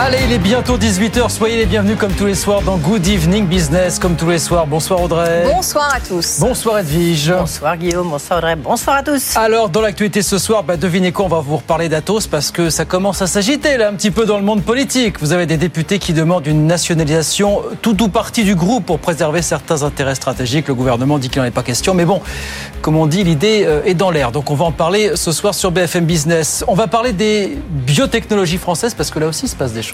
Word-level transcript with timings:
Allez, 0.00 0.18
il 0.28 0.32
est 0.32 0.38
bientôt 0.38 0.78
18h. 0.78 1.28
Soyez 1.28 1.56
les 1.56 1.66
bienvenus 1.66 1.98
comme 1.98 2.12
tous 2.12 2.26
les 2.26 2.36
soirs 2.36 2.62
dans 2.62 2.76
Good 2.76 3.04
Evening 3.08 3.46
Business, 3.46 3.98
comme 3.98 4.14
tous 4.14 4.30
les 4.30 4.38
soirs. 4.38 4.64
Bonsoir 4.64 5.02
Audrey. 5.02 5.42
Bonsoir 5.52 5.92
à 5.92 5.98
tous. 5.98 6.38
Bonsoir 6.38 6.78
Edwige. 6.78 7.32
Bonsoir 7.32 7.76
Guillaume, 7.76 8.08
bonsoir 8.08 8.38
Audrey, 8.38 8.54
bonsoir 8.54 8.98
à 8.98 9.02
tous. 9.02 9.36
Alors, 9.36 9.68
dans 9.68 9.80
l'actualité 9.80 10.22
ce 10.22 10.38
soir, 10.38 10.62
bah, 10.62 10.76
devinez 10.76 11.10
quoi, 11.10 11.24
on 11.24 11.28
va 11.28 11.40
vous 11.40 11.56
reparler 11.56 11.88
d'Atos 11.88 12.28
parce 12.28 12.52
que 12.52 12.70
ça 12.70 12.84
commence 12.84 13.22
à 13.22 13.26
s'agiter 13.26 13.76
là 13.76 13.88
un 13.88 13.94
petit 13.94 14.12
peu 14.12 14.24
dans 14.24 14.36
le 14.36 14.44
monde 14.44 14.62
politique. 14.62 15.18
Vous 15.18 15.32
avez 15.32 15.46
des 15.46 15.56
députés 15.56 15.98
qui 15.98 16.12
demandent 16.12 16.46
une 16.46 16.68
nationalisation 16.68 17.62
tout 17.82 18.00
ou 18.00 18.08
partie 18.08 18.44
du 18.44 18.54
groupe 18.54 18.86
pour 18.86 19.00
préserver 19.00 19.42
certains 19.42 19.82
intérêts 19.82 20.14
stratégiques. 20.14 20.68
Le 20.68 20.74
gouvernement 20.74 21.18
dit 21.18 21.28
qu'il 21.28 21.42
n'en 21.42 21.48
est 21.48 21.50
pas 21.50 21.64
question, 21.64 21.94
mais 21.94 22.04
bon, 22.04 22.20
comme 22.82 22.94
on 22.94 23.06
dit, 23.06 23.24
l'idée 23.24 23.64
euh, 23.66 23.82
est 23.84 23.94
dans 23.94 24.12
l'air. 24.12 24.30
Donc 24.30 24.52
on 24.52 24.54
va 24.54 24.66
en 24.66 24.70
parler 24.70 25.16
ce 25.16 25.32
soir 25.32 25.54
sur 25.54 25.72
BFM 25.72 26.04
Business. 26.04 26.64
On 26.68 26.74
va 26.74 26.86
parler 26.86 27.12
des 27.12 27.58
biotechnologies 27.68 28.58
françaises 28.58 28.94
parce 28.94 29.10
que 29.10 29.18
là 29.18 29.26
aussi 29.26 29.46
il 29.46 29.48
se 29.48 29.56
passe 29.56 29.72
des 29.72 29.82
choses. 29.82 29.87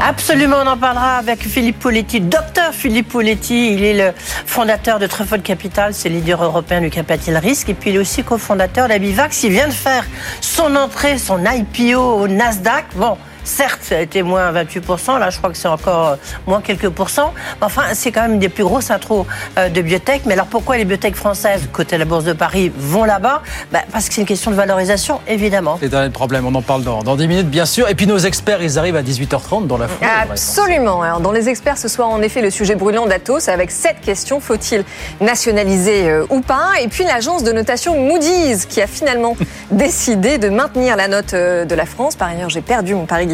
Absolument, 0.00 0.56
on 0.62 0.66
en 0.66 0.76
parlera 0.76 1.16
avec 1.16 1.40
Philippe 1.40 1.78
Poletti, 1.78 2.20
docteur 2.20 2.72
Philippe 2.72 3.08
Poletti. 3.08 3.74
Il 3.74 3.84
est 3.84 3.94
le 3.94 4.12
fondateur 4.46 4.98
de 4.98 5.06
Truffle 5.06 5.40
Capital, 5.40 5.94
c'est 5.94 6.08
le 6.08 6.16
leader 6.16 6.42
européen 6.42 6.80
du 6.80 6.90
capital 6.90 7.36
risque. 7.36 7.68
Et 7.68 7.74
puis 7.74 7.90
il 7.90 7.96
est 7.96 7.98
aussi 7.98 8.22
cofondateur 8.22 8.88
d'Abivax. 8.88 9.42
Il 9.44 9.52
vient 9.52 9.68
de 9.68 9.72
faire 9.72 10.04
son 10.40 10.76
entrée, 10.76 11.18
son 11.18 11.40
IPO 11.44 11.98
au 11.98 12.28
Nasdaq. 12.28 12.84
Bon, 12.96 13.16
Certes, 13.44 13.80
ça 13.82 13.96
a 13.96 14.00
été 14.00 14.22
moins 14.22 14.52
28%, 14.52 15.18
là 15.18 15.30
je 15.30 15.38
crois 15.38 15.50
que 15.50 15.56
c'est 15.56 15.68
encore 15.68 16.08
euh, 16.08 16.16
moins 16.46 16.60
quelques 16.60 16.88
pourcents. 16.88 17.34
Mais 17.60 17.66
enfin, 17.66 17.82
c'est 17.94 18.12
quand 18.12 18.22
même 18.22 18.34
une 18.34 18.38
des 18.38 18.48
plus 18.48 18.62
grosses 18.62 18.90
intros 18.90 19.26
euh, 19.58 19.68
de 19.68 19.82
biotech. 19.82 20.22
Mais 20.26 20.34
alors 20.34 20.46
pourquoi 20.46 20.76
les 20.76 20.84
biotech 20.84 21.16
françaises, 21.16 21.68
côté 21.72 21.98
la 21.98 22.04
Bourse 22.04 22.24
de 22.24 22.32
Paris, 22.32 22.72
vont 22.76 23.04
là-bas? 23.04 23.42
Bah, 23.72 23.80
Parce 23.90 24.08
que 24.08 24.14
c'est 24.14 24.20
une 24.20 24.26
question 24.26 24.50
de 24.50 24.56
valorisation, 24.56 25.20
évidemment. 25.26 25.78
C'est 25.80 25.94
un 25.94 26.10
problème, 26.10 26.46
on 26.46 26.54
en 26.54 26.62
parle 26.62 26.84
dans, 26.84 27.02
dans 27.02 27.16
10 27.16 27.26
minutes 27.26 27.50
bien 27.50 27.66
sûr. 27.66 27.88
Et 27.88 27.94
puis 27.94 28.06
nos 28.06 28.18
experts, 28.18 28.62
ils 28.62 28.78
arrivent 28.78 28.96
à 28.96 29.02
18h30 29.02 29.66
dans 29.66 29.78
la 29.78 29.88
foulée. 29.88 30.08
Absolument. 30.30 31.02
Alors, 31.02 31.20
dans 31.20 31.32
les 31.32 31.48
experts, 31.48 31.78
ce 31.78 31.88
soir 31.88 32.08
en 32.08 32.22
effet 32.22 32.42
le 32.42 32.50
sujet 32.50 32.76
brûlant 32.76 33.06
d'Atos 33.06 33.48
avec 33.48 33.70
cette 33.70 34.00
question, 34.00 34.40
faut-il 34.40 34.84
nationaliser 35.20 36.08
euh, 36.08 36.26
ou 36.30 36.40
pas? 36.40 36.70
Et 36.80 36.88
puis 36.88 37.04
l'agence 37.04 37.42
de 37.42 37.52
notation 37.52 37.98
Moody's 37.98 38.66
qui 38.66 38.80
a 38.80 38.86
finalement 38.86 39.36
décidé 39.70 40.38
de 40.38 40.48
maintenir 40.48 40.96
la 40.96 41.08
note 41.08 41.34
de 41.34 41.74
la 41.74 41.86
France. 41.86 42.14
Par 42.14 42.28
ailleurs, 42.28 42.50
j'ai 42.50 42.60
perdu 42.60 42.94
mon 42.94 43.06
pari 43.06 43.31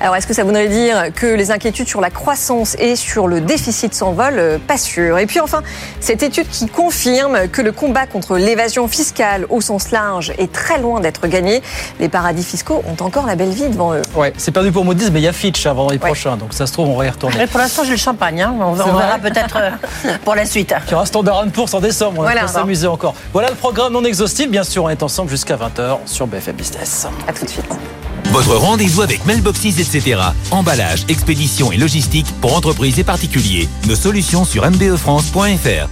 alors, 0.00 0.16
est-ce 0.16 0.26
que 0.26 0.34
ça 0.34 0.44
voudrait 0.44 0.68
dire 0.68 1.12
que 1.14 1.26
les 1.26 1.50
inquiétudes 1.50 1.88
sur 1.88 2.00
la 2.00 2.10
croissance 2.10 2.76
et 2.78 2.96
sur 2.96 3.26
le 3.26 3.40
déficit 3.40 3.94
s'envolent? 3.94 4.38
Euh, 4.38 4.58
Pas 4.58 4.78
sûr. 4.78 5.18
Et 5.18 5.26
puis 5.26 5.40
enfin, 5.40 5.62
cette 6.00 6.22
étude 6.22 6.48
qui 6.48 6.68
confirme 6.68 7.48
que 7.48 7.62
le 7.62 7.72
combat 7.72 8.06
contre 8.06 8.36
l'évasion 8.36 8.88
fiscale 8.88 9.46
au 9.48 9.60
sens 9.60 9.90
large 9.90 10.32
est 10.38 10.52
très 10.52 10.78
loin 10.78 11.00
d'être 11.00 11.26
gagné. 11.26 11.62
Les 11.98 12.08
paradis 12.08 12.44
fiscaux 12.44 12.82
ont 12.86 13.02
encore 13.04 13.26
la 13.26 13.36
belle 13.36 13.50
vie 13.50 13.68
devant 13.68 13.94
eux. 13.94 14.02
Ouais, 14.14 14.32
c'est 14.36 14.50
perdu 14.50 14.72
pour 14.72 14.84
Moody's, 14.84 15.10
mais 15.10 15.20
il 15.20 15.24
y 15.24 15.28
a 15.28 15.32
Fitch 15.32 15.66
avant 15.66 15.90
les 15.90 15.98
prochains, 15.98 16.36
donc 16.36 16.52
ça 16.52 16.66
se 16.66 16.72
trouve, 16.72 16.88
on 16.88 16.96
va 16.96 17.06
y 17.06 17.10
retourner. 17.10 17.36
Mais 17.38 17.46
pour 17.46 17.60
l'instant, 17.60 17.84
j'ai 17.84 17.92
le 17.92 17.96
champagne. 17.96 18.42
Hein. 18.42 18.54
On, 18.60 18.72
verra 18.72 19.18
peut-être 19.18 19.56
euh, 19.56 20.10
pour 20.24 20.34
la 20.34 20.44
suite. 20.44 20.74
Il 20.86 20.92
y 20.92 20.94
aura 20.94 21.06
Standard 21.06 21.44
Poor's 21.52 21.74
en 21.74 21.80
décembre, 21.80 22.20
on 22.20 22.22
va 22.22 22.46
s'amuser 22.48 22.86
encore. 22.86 23.14
Voilà 23.32 23.50
le 23.50 23.56
programme 23.56 23.92
non 23.92 24.04
exhaustif. 24.04 24.50
Bien 24.50 24.64
sûr, 24.64 24.84
on 24.84 24.88
est 24.88 25.02
ensemble 25.02 25.30
jusqu'à 25.30 25.56
20h 25.56 25.98
sur 26.06 26.26
BFM 26.26 26.56
Business. 26.56 27.06
À 27.26 27.32
tout 27.32 27.44
de 27.44 27.50
suite. 27.50 27.99
Votre 28.30 28.54
rendez-vous 28.54 29.02
avec 29.02 29.26
Mailboxes, 29.26 29.80
etc. 29.80 30.20
Emballage, 30.52 31.04
expédition 31.08 31.72
et 31.72 31.76
logistique 31.76 32.26
pour 32.40 32.56
entreprises 32.56 33.00
et 33.00 33.04
particuliers. 33.04 33.68
Nos 33.88 33.96
solutions 33.96 34.44
sur 34.44 34.64
mbefrance.fr. 34.70 35.88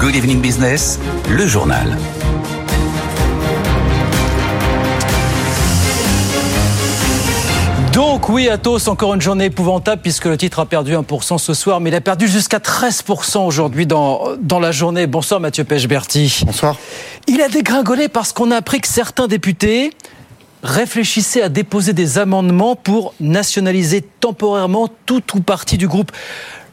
Good 0.00 0.16
Evening 0.16 0.40
Business, 0.40 0.98
le 1.30 1.46
journal. 1.46 1.96
Donc 7.94 8.28
oui, 8.28 8.48
Atos, 8.48 8.88
encore 8.88 9.14
une 9.14 9.20
journée 9.20 9.44
épouvantable 9.44 10.02
puisque 10.02 10.24
le 10.24 10.36
titre 10.36 10.58
a 10.58 10.66
perdu 10.66 10.94
1% 10.94 11.38
ce 11.38 11.54
soir, 11.54 11.78
mais 11.78 11.90
il 11.90 11.94
a 11.94 12.00
perdu 12.00 12.26
jusqu'à 12.26 12.58
13% 12.58 13.46
aujourd'hui 13.46 13.86
dans, 13.86 14.30
dans 14.40 14.58
la 14.58 14.72
journée. 14.72 15.06
Bonsoir 15.06 15.38
Mathieu 15.38 15.62
Pechberti. 15.62 16.40
Bonsoir. 16.44 16.76
Il 17.28 17.40
a 17.40 17.48
dégringolé 17.48 18.08
parce 18.08 18.32
qu'on 18.32 18.50
a 18.50 18.56
appris 18.56 18.80
que 18.80 18.88
certains 18.88 19.28
députés 19.28 19.92
réfléchissaient 20.64 21.42
à 21.42 21.48
déposer 21.48 21.92
des 21.92 22.18
amendements 22.18 22.74
pour 22.74 23.14
nationaliser 23.20 24.02
temporairement 24.18 24.88
tout 25.06 25.22
ou 25.36 25.40
partie 25.40 25.78
du 25.78 25.86
groupe. 25.86 26.10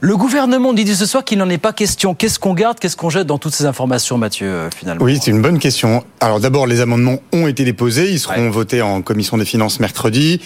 Le 0.03 0.17
gouvernement 0.17 0.73
dit 0.73 0.95
ce 0.95 1.05
soir 1.05 1.23
qu'il 1.23 1.37
n'en 1.37 1.47
est 1.51 1.59
pas 1.59 1.73
question. 1.73 2.15
Qu'est-ce 2.15 2.39
qu'on 2.39 2.55
garde, 2.55 2.79
qu'est-ce 2.79 2.97
qu'on 2.97 3.11
jette 3.11 3.27
dans 3.27 3.37
toutes 3.37 3.53
ces 3.53 3.67
informations, 3.67 4.17
Mathieu, 4.17 4.47
euh, 4.47 4.69
finalement 4.75 5.05
Oui, 5.05 5.19
c'est 5.21 5.29
une 5.29 5.43
bonne 5.43 5.59
question. 5.59 6.03
Alors 6.19 6.39
d'abord, 6.39 6.65
les 6.65 6.81
amendements 6.81 7.19
ont 7.33 7.45
été 7.45 7.63
déposés, 7.63 8.09
ils 8.11 8.19
seront 8.19 8.49
votés 8.49 8.81
en 8.81 9.03
commission 9.03 9.37
des 9.37 9.45
finances 9.45 9.79
mercredi. 9.79 10.41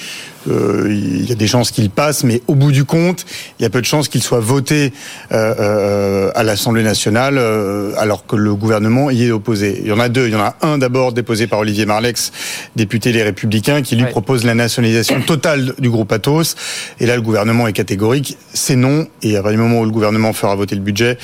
Euh, 0.48 0.88
il 0.90 1.28
y 1.28 1.32
a 1.32 1.36
des 1.36 1.48
chances 1.48 1.72
qu'ils 1.72 1.90
passent, 1.90 2.24
mais 2.24 2.42
au 2.48 2.56
bout 2.56 2.72
du 2.72 2.86
compte, 2.86 3.26
il 3.60 3.64
y 3.64 3.66
a 3.66 3.70
peu 3.70 3.82
de 3.82 3.86
chances 3.86 4.08
qu'ils 4.08 4.24
soient 4.24 4.40
votés 4.40 4.94
euh, 5.32 5.56
euh 5.60 6.32
à 6.36 6.44
l'Assemblée 6.44 6.84
nationale, 6.84 7.38
euh, 7.38 7.94
alors 7.98 8.26
que 8.26 8.36
le 8.36 8.56
gouvernement 8.56 9.10
y 9.10 9.26
est 9.26 9.32
opposé. 9.32 9.80
Il 9.82 9.88
y 9.88 9.92
en 9.92 10.00
a 10.00 10.10
deux. 10.10 10.28
Il 10.28 10.34
y 10.34 10.36
en 10.36 10.42
a 10.42 10.56
un 10.62 10.78
d'abord 10.78 11.14
déposé 11.14 11.48
par 11.48 11.60
Olivier 11.60 11.86
Marlex, 11.86 12.32
député 12.76 13.12
des 13.12 13.24
Républicains, 13.24 13.82
qui 13.82 13.96
lui 13.96 14.06
propose 14.06 14.44
la 14.44 14.54
nationalisation 14.54 15.22
totale 15.22 15.74
du 15.80 15.90
groupe 15.90 16.12
Atos. 16.12 16.56
Et 17.00 17.06
là, 17.06 17.16
le 17.16 17.22
gouvernement 17.22 17.68
est 17.68 17.74
catégorique, 17.74 18.38
c'est 18.54 18.76
non. 18.76 19.08
Et 19.22 19.38
du 19.38 19.58
moment 19.58 19.80
où 19.80 19.86
le 19.86 19.92
gouvernement 19.92 20.34
fera 20.34 20.56
voter 20.56 20.76
le 20.76 20.82
budget, 20.82 21.18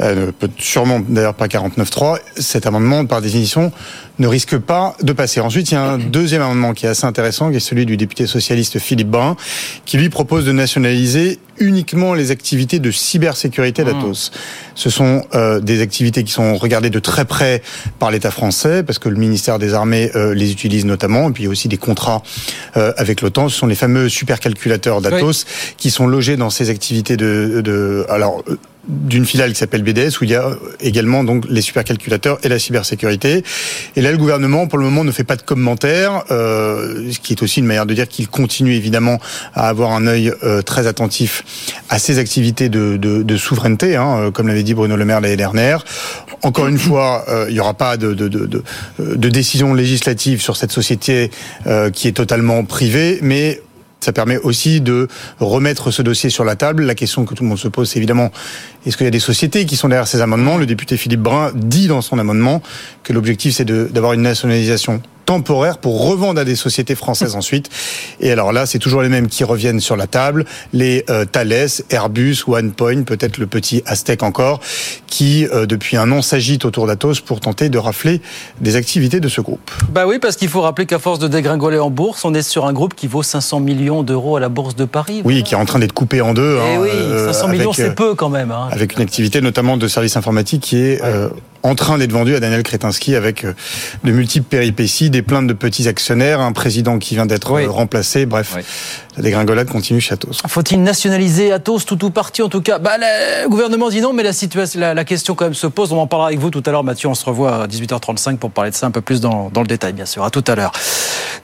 euh, 0.00 0.32
peut 0.38 0.50
sûrement 0.58 1.00
d'ailleurs 1.00 1.34
pas 1.34 1.46
49.3, 1.46 2.18
cet 2.36 2.66
amendement, 2.66 3.04
par 3.06 3.20
définition, 3.20 3.72
ne 4.18 4.28
risque 4.28 4.58
pas 4.58 4.96
de 5.02 5.12
passer. 5.12 5.40
Ensuite, 5.40 5.70
il 5.70 5.74
y 5.74 5.76
a 5.76 5.82
un 5.82 5.98
deuxième 5.98 6.42
amendement 6.42 6.72
qui 6.72 6.86
est 6.86 6.88
assez 6.88 7.04
intéressant, 7.04 7.50
qui 7.50 7.56
est 7.56 7.60
celui 7.60 7.86
du 7.86 7.96
député 7.96 8.26
socialiste 8.26 8.53
Philippe 8.62 9.10
Brun, 9.10 9.36
qui 9.84 9.96
lui 9.96 10.08
propose 10.08 10.44
de 10.44 10.52
nationaliser 10.52 11.38
uniquement 11.58 12.14
les 12.14 12.30
activités 12.30 12.78
de 12.78 12.90
cybersécurité 12.90 13.82
mmh. 13.82 13.86
d'Atos. 13.86 14.32
Ce 14.74 14.90
sont 14.90 15.22
euh, 15.34 15.60
des 15.60 15.80
activités 15.80 16.24
qui 16.24 16.32
sont 16.32 16.56
regardées 16.56 16.90
de 16.90 16.98
très 16.98 17.24
près 17.24 17.62
par 17.98 18.10
l'État 18.10 18.30
français, 18.30 18.82
parce 18.82 18.98
que 18.98 19.08
le 19.08 19.16
ministère 19.16 19.58
des 19.58 19.74
Armées 19.74 20.10
euh, 20.14 20.34
les 20.34 20.50
utilise 20.50 20.84
notamment, 20.84 21.28
et 21.28 21.32
puis 21.32 21.44
il 21.44 21.46
y 21.46 21.48
a 21.48 21.50
aussi 21.50 21.68
des 21.68 21.76
contrats 21.76 22.22
euh, 22.76 22.92
avec 22.96 23.20
l'OTAN. 23.20 23.48
Ce 23.48 23.56
sont 23.56 23.66
les 23.66 23.74
fameux 23.74 24.08
supercalculateurs 24.08 25.00
d'Atos 25.00 25.46
qui 25.76 25.90
sont 25.90 26.06
logés 26.06 26.36
dans 26.36 26.50
ces 26.50 26.70
activités 26.70 27.16
de... 27.16 27.60
de 27.62 28.06
alors, 28.08 28.42
d'une 28.88 29.24
filiale 29.24 29.52
qui 29.52 29.58
s'appelle 29.58 29.82
BDS 29.82 30.20
où 30.20 30.24
il 30.24 30.30
y 30.30 30.34
a 30.34 30.50
également 30.80 31.24
donc 31.24 31.44
les 31.48 31.62
supercalculateurs 31.62 32.38
et 32.42 32.48
la 32.48 32.58
cybersécurité. 32.58 33.42
Et 33.96 34.02
là, 34.02 34.10
le 34.12 34.18
gouvernement, 34.18 34.66
pour 34.66 34.78
le 34.78 34.84
moment, 34.84 35.04
ne 35.04 35.12
fait 35.12 35.24
pas 35.24 35.36
de 35.36 35.42
commentaires, 35.42 36.24
euh, 36.30 37.10
ce 37.10 37.18
qui 37.18 37.32
est 37.32 37.42
aussi 37.42 37.60
une 37.60 37.66
manière 37.66 37.86
de 37.86 37.94
dire 37.94 38.08
qu'il 38.08 38.28
continue 38.28 38.74
évidemment 38.74 39.18
à 39.54 39.68
avoir 39.68 39.92
un 39.92 40.06
œil 40.06 40.32
euh, 40.42 40.62
très 40.62 40.86
attentif 40.86 41.44
à 41.88 41.98
ces 41.98 42.18
activités 42.18 42.68
de, 42.68 42.96
de, 42.96 43.22
de 43.22 43.36
souveraineté, 43.36 43.96
hein, 43.96 44.16
euh, 44.18 44.30
comme 44.30 44.48
l'avait 44.48 44.62
dit 44.62 44.74
Bruno 44.74 44.96
Le 44.96 45.04
Maire 45.04 45.20
l'année 45.20 45.36
dernière. 45.36 45.84
Encore 46.42 46.68
une 46.68 46.78
fois, 46.78 47.24
euh, 47.28 47.46
il 47.48 47.54
n'y 47.54 47.60
aura 47.60 47.74
pas 47.74 47.96
de, 47.96 48.12
de, 48.12 48.28
de, 48.28 48.62
de, 48.98 49.28
décision 49.28 49.74
législative 49.74 50.42
sur 50.42 50.56
cette 50.56 50.72
société 50.72 51.30
qui 51.92 52.08
est 52.08 52.12
totalement 52.12 52.64
privée, 52.64 53.18
mais 53.22 53.60
ça 54.04 54.12
permet 54.12 54.38
aussi 54.38 54.80
de 54.80 55.08
remettre 55.40 55.90
ce 55.90 56.02
dossier 56.02 56.30
sur 56.30 56.44
la 56.44 56.56
table. 56.56 56.84
La 56.84 56.94
question 56.94 57.24
que 57.24 57.34
tout 57.34 57.42
le 57.42 57.48
monde 57.48 57.58
se 57.58 57.68
pose, 57.68 57.88
c'est 57.88 57.98
évidemment, 57.98 58.30
est-ce 58.86 58.96
qu'il 58.96 59.04
y 59.04 59.08
a 59.08 59.10
des 59.10 59.18
sociétés 59.18 59.64
qui 59.64 59.76
sont 59.76 59.88
derrière 59.88 60.06
ces 60.06 60.20
amendements? 60.20 60.58
Le 60.58 60.66
député 60.66 60.96
Philippe 60.96 61.20
Brun 61.20 61.52
dit 61.54 61.88
dans 61.88 62.02
son 62.02 62.18
amendement 62.18 62.62
que 63.02 63.12
l'objectif, 63.12 63.54
c'est 63.54 63.64
d'avoir 63.64 64.12
une 64.12 64.22
nationalisation 64.22 65.00
temporaire 65.24 65.78
pour 65.78 66.08
revendre 66.08 66.40
à 66.40 66.44
des 66.44 66.56
sociétés 66.56 66.94
françaises 66.94 67.34
ensuite. 67.34 67.70
Et 68.20 68.30
alors 68.30 68.52
là, 68.52 68.66
c'est 68.66 68.78
toujours 68.78 69.02
les 69.02 69.08
mêmes 69.08 69.28
qui 69.28 69.44
reviennent 69.44 69.80
sur 69.80 69.96
la 69.96 70.06
table, 70.06 70.44
les 70.72 71.04
euh, 71.10 71.24
Thales, 71.24 71.68
Airbus, 71.90 72.44
OnePoint, 72.46 73.02
peut-être 73.02 73.38
le 73.38 73.46
petit 73.46 73.82
Aztec 73.86 74.22
encore, 74.22 74.60
qui 75.06 75.46
euh, 75.46 75.66
depuis 75.66 75.96
un 75.96 76.10
an 76.10 76.22
s'agitent 76.22 76.64
autour 76.64 76.86
d'Atos 76.86 77.20
pour 77.20 77.40
tenter 77.40 77.68
de 77.68 77.78
rafler 77.78 78.20
des 78.60 78.76
activités 78.76 79.20
de 79.20 79.28
ce 79.28 79.40
groupe. 79.40 79.70
Bah 79.90 80.06
oui, 80.06 80.18
parce 80.18 80.36
qu'il 80.36 80.48
faut 80.48 80.60
rappeler 80.60 80.86
qu'à 80.86 80.98
force 80.98 81.18
de 81.18 81.28
dégringoler 81.28 81.78
en 81.78 81.90
bourse, 81.90 82.24
on 82.24 82.34
est 82.34 82.42
sur 82.42 82.66
un 82.66 82.72
groupe 82.72 82.94
qui 82.94 83.06
vaut 83.06 83.22
500 83.22 83.60
millions 83.60 84.02
d'euros 84.02 84.36
à 84.36 84.40
la 84.40 84.48
bourse 84.48 84.76
de 84.76 84.84
Paris. 84.84 85.22
Oui, 85.24 85.42
qui 85.42 85.54
est 85.54 85.56
en 85.56 85.64
train 85.64 85.78
d'être 85.78 85.92
coupé 85.92 86.20
en 86.20 86.34
deux. 86.34 86.58
Eh 86.58 86.74
hein, 86.74 86.80
oui, 86.80 86.88
500 87.26 87.48
euh, 87.48 87.52
millions, 87.52 87.72
c'est 87.72 87.94
peu 87.94 88.14
quand 88.14 88.28
même. 88.28 88.50
Hein. 88.50 88.68
Avec 88.70 88.96
une 88.96 89.02
activité 89.02 89.40
notamment 89.40 89.76
de 89.76 89.88
services 89.88 90.16
informatiques 90.16 90.62
qui 90.62 90.78
est 90.78 91.00
en 91.64 91.74
train 91.74 91.96
d'être 91.96 92.12
vendu 92.12 92.36
à 92.36 92.40
Daniel 92.40 92.62
Kretinsky 92.62 93.16
avec 93.16 93.44
de 93.44 94.12
multiples 94.12 94.46
péripéties, 94.46 95.08
des 95.08 95.22
plaintes 95.22 95.46
de 95.46 95.54
petits 95.54 95.88
actionnaires, 95.88 96.40
un 96.40 96.52
président 96.52 96.98
qui 96.98 97.14
vient 97.14 97.24
d'être 97.24 97.50
remplacé. 97.66 98.26
Bref, 98.26 98.56
la 99.16 99.22
dégringolade 99.22 99.70
continue 99.70 100.00
chez 100.00 100.12
Atos. 100.12 100.42
Faut-il 100.46 100.82
nationaliser 100.82 101.52
Atos 101.52 101.86
tout 101.86 102.04
ou 102.04 102.10
partie 102.10 102.42
en 102.42 102.50
tout 102.50 102.60
cas? 102.60 102.78
Bah, 102.78 102.98
Le 102.98 103.48
gouvernement 103.48 103.88
dit 103.88 104.02
non, 104.02 104.12
mais 104.12 104.22
la, 104.22 104.34
situation, 104.34 104.78
la, 104.78 105.04
question 105.04 105.34
quand 105.34 105.46
même 105.46 105.54
se 105.54 105.66
pose. 105.66 105.90
On 105.90 105.98
en 105.98 106.06
parlera 106.06 106.28
avec 106.28 106.38
vous 106.38 106.50
tout 106.50 106.62
à 106.66 106.70
l'heure, 106.70 106.84
Mathieu. 106.84 107.08
On 107.08 107.14
se 107.14 107.24
revoit 107.24 107.62
à 107.62 107.66
18h35 107.66 108.36
pour 108.36 108.50
parler 108.50 108.70
de 108.70 108.76
ça 108.76 108.86
un 108.86 108.90
peu 108.90 109.00
plus 109.00 109.22
dans, 109.22 109.48
dans 109.50 109.62
le 109.62 109.66
détail, 109.66 109.94
bien 109.94 110.06
sûr. 110.06 110.22
À 110.22 110.30
tout 110.30 110.44
à 110.46 110.54
l'heure. 110.54 110.72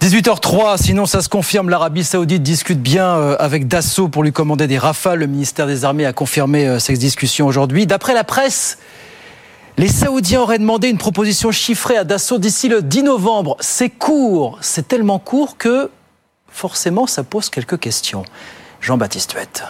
18h03, 0.02 0.82
sinon 0.82 1.06
ça 1.06 1.22
se 1.22 1.28
confirme, 1.28 1.68
l'Arabie 1.68 2.04
Saoudite 2.04 2.42
discute 2.42 2.80
bien 2.80 3.06
euh, 3.06 3.36
avec 3.38 3.68
Dassault 3.68 4.08
pour 4.08 4.22
lui 4.22 4.32
commander 4.32 4.66
des 4.66 4.78
rafales. 4.78 5.18
Le 5.18 5.26
ministère 5.26 5.66
des 5.66 5.84
Armées 5.84 6.06
a 6.06 6.12
confirmé 6.12 6.66
euh, 6.66 6.78
cette 6.78 6.98
discussion 6.98 7.46
aujourd'hui. 7.46 7.86
D'après 7.86 8.14
la 8.14 8.24
presse, 8.24 8.78
les 9.80 9.88
Saoudiens 9.88 10.42
auraient 10.42 10.58
demandé 10.58 10.88
une 10.88 10.98
proposition 10.98 11.50
chiffrée 11.52 11.96
à 11.96 12.04
Dassault 12.04 12.36
d'ici 12.36 12.68
le 12.68 12.82
10 12.82 13.04
novembre. 13.04 13.56
C'est 13.60 13.88
court, 13.88 14.58
c'est 14.60 14.86
tellement 14.86 15.18
court 15.18 15.56
que 15.56 15.90
forcément 16.48 17.06
ça 17.06 17.24
pose 17.24 17.48
quelques 17.48 17.78
questions. 17.78 18.22
Jean-Baptiste 18.82 19.32
Huette. 19.32 19.64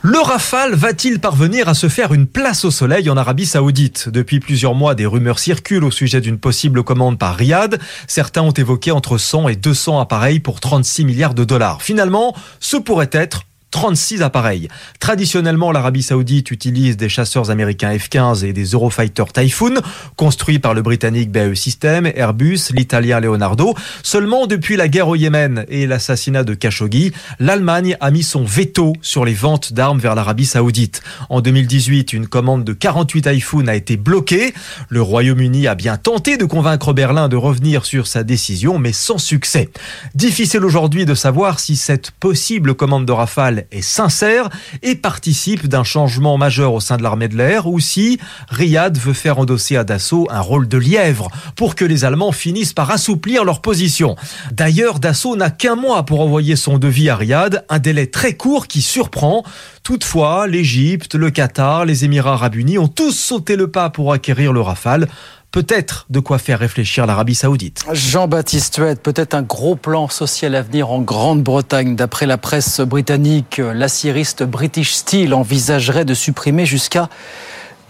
Le 0.00 0.18
Rafale 0.18 0.74
va-t-il 0.74 1.20
parvenir 1.20 1.68
à 1.68 1.74
se 1.74 1.90
faire 1.90 2.14
une 2.14 2.26
place 2.26 2.64
au 2.64 2.70
soleil 2.70 3.10
en 3.10 3.18
Arabie 3.18 3.44
Saoudite? 3.44 4.08
Depuis 4.08 4.40
plusieurs 4.40 4.74
mois, 4.74 4.94
des 4.94 5.04
rumeurs 5.04 5.40
circulent 5.40 5.84
au 5.84 5.90
sujet 5.90 6.22
d'une 6.22 6.38
possible 6.38 6.82
commande 6.82 7.18
par 7.18 7.36
Riyad. 7.36 7.78
Certains 8.06 8.42
ont 8.42 8.50
évoqué 8.50 8.92
entre 8.92 9.18
100 9.18 9.48
et 9.48 9.56
200 9.56 10.00
appareils 10.00 10.40
pour 10.40 10.60
36 10.60 11.04
milliards 11.04 11.34
de 11.34 11.44
dollars. 11.44 11.82
Finalement, 11.82 12.34
ce 12.60 12.78
pourrait 12.78 13.10
être 13.12 13.42
36 13.74 14.22
appareils. 14.22 14.68
Traditionnellement, 15.00 15.72
l'Arabie 15.72 16.04
Saoudite 16.04 16.52
utilise 16.52 16.96
des 16.96 17.08
chasseurs 17.08 17.50
américains 17.50 17.98
F-15 17.98 18.44
et 18.44 18.52
des 18.52 18.66
Eurofighter 18.66 19.24
Typhoon, 19.34 19.80
construits 20.14 20.60
par 20.60 20.74
le 20.74 20.82
britannique 20.82 21.32
BAE 21.32 21.56
System, 21.56 22.06
Airbus, 22.06 22.70
l'italien 22.70 23.18
Leonardo. 23.18 23.74
Seulement, 24.04 24.46
depuis 24.46 24.76
la 24.76 24.86
guerre 24.86 25.08
au 25.08 25.16
Yémen 25.16 25.64
et 25.68 25.88
l'assassinat 25.88 26.44
de 26.44 26.54
Khashoggi, 26.54 27.10
l'Allemagne 27.40 27.96
a 27.98 28.12
mis 28.12 28.22
son 28.22 28.44
veto 28.44 28.92
sur 29.02 29.24
les 29.24 29.34
ventes 29.34 29.72
d'armes 29.72 29.98
vers 29.98 30.14
l'Arabie 30.14 30.46
Saoudite. 30.46 31.02
En 31.28 31.40
2018, 31.40 32.12
une 32.12 32.28
commande 32.28 32.62
de 32.62 32.74
48 32.74 33.22
Typhoon 33.22 33.66
a 33.66 33.74
été 33.74 33.96
bloquée. 33.96 34.54
Le 34.88 35.02
Royaume-Uni 35.02 35.66
a 35.66 35.74
bien 35.74 35.96
tenté 35.96 36.36
de 36.36 36.44
convaincre 36.44 36.92
Berlin 36.92 37.28
de 37.28 37.34
revenir 37.34 37.86
sur 37.86 38.06
sa 38.06 38.22
décision, 38.22 38.78
mais 38.78 38.92
sans 38.92 39.18
succès. 39.18 39.68
Difficile 40.14 40.64
aujourd'hui 40.64 41.06
de 41.06 41.14
savoir 41.16 41.58
si 41.58 41.74
cette 41.74 42.12
possible 42.12 42.74
commande 42.74 43.04
de 43.04 43.10
Rafale 43.10 43.63
est 43.70 43.82
sincère 43.82 44.48
et 44.82 44.94
participe 44.94 45.68
d'un 45.68 45.84
changement 45.84 46.38
majeur 46.38 46.72
au 46.72 46.80
sein 46.80 46.96
de 46.96 47.02
l'armée 47.02 47.28
de 47.28 47.36
l'air 47.36 47.66
ou 47.66 47.80
si 47.80 48.18
Riyad 48.48 48.98
veut 48.98 49.12
faire 49.12 49.38
endosser 49.38 49.76
à 49.76 49.84
Dassault 49.84 50.26
un 50.30 50.40
rôle 50.40 50.68
de 50.68 50.78
lièvre 50.78 51.30
pour 51.56 51.74
que 51.74 51.84
les 51.84 52.04
Allemands 52.04 52.32
finissent 52.32 52.72
par 52.72 52.90
assouplir 52.90 53.44
leur 53.44 53.60
position. 53.60 54.16
D'ailleurs, 54.52 55.00
Dassault 55.00 55.36
n'a 55.36 55.50
qu'un 55.50 55.76
mois 55.76 56.04
pour 56.04 56.20
envoyer 56.20 56.56
son 56.56 56.78
devis 56.78 57.08
à 57.08 57.16
Riyad, 57.16 57.64
un 57.68 57.78
délai 57.78 58.06
très 58.06 58.34
court 58.34 58.66
qui 58.66 58.82
surprend. 58.82 59.44
Toutefois, 59.82 60.46
l'Égypte, 60.46 61.14
le 61.14 61.30
Qatar, 61.30 61.84
les 61.84 62.04
Émirats 62.04 62.34
arabes 62.34 62.56
unis 62.56 62.78
ont 62.78 62.88
tous 62.88 63.12
sauté 63.12 63.56
le 63.56 63.70
pas 63.70 63.90
pour 63.90 64.12
acquérir 64.12 64.52
le 64.52 64.60
Rafale 64.60 65.08
peut-être 65.54 66.06
de 66.10 66.18
quoi 66.18 66.38
faire 66.38 66.58
réfléchir 66.58 67.06
l'Arabie 67.06 67.36
saoudite. 67.36 67.84
Jean-Baptiste 67.92 68.76
Huet, 68.78 68.96
peut-être 68.96 69.34
un 69.34 69.42
gros 69.42 69.76
plan 69.76 70.08
social 70.08 70.56
à 70.56 70.62
venir 70.62 70.90
en 70.90 71.00
Grande-Bretagne. 71.00 71.94
D'après 71.94 72.26
la 72.26 72.38
presse 72.38 72.80
britannique, 72.80 73.58
l'aciériste 73.58 74.42
British 74.42 74.94
Steel 74.94 75.32
envisagerait 75.32 76.04
de 76.04 76.12
supprimer 76.12 76.66
jusqu'à 76.66 77.08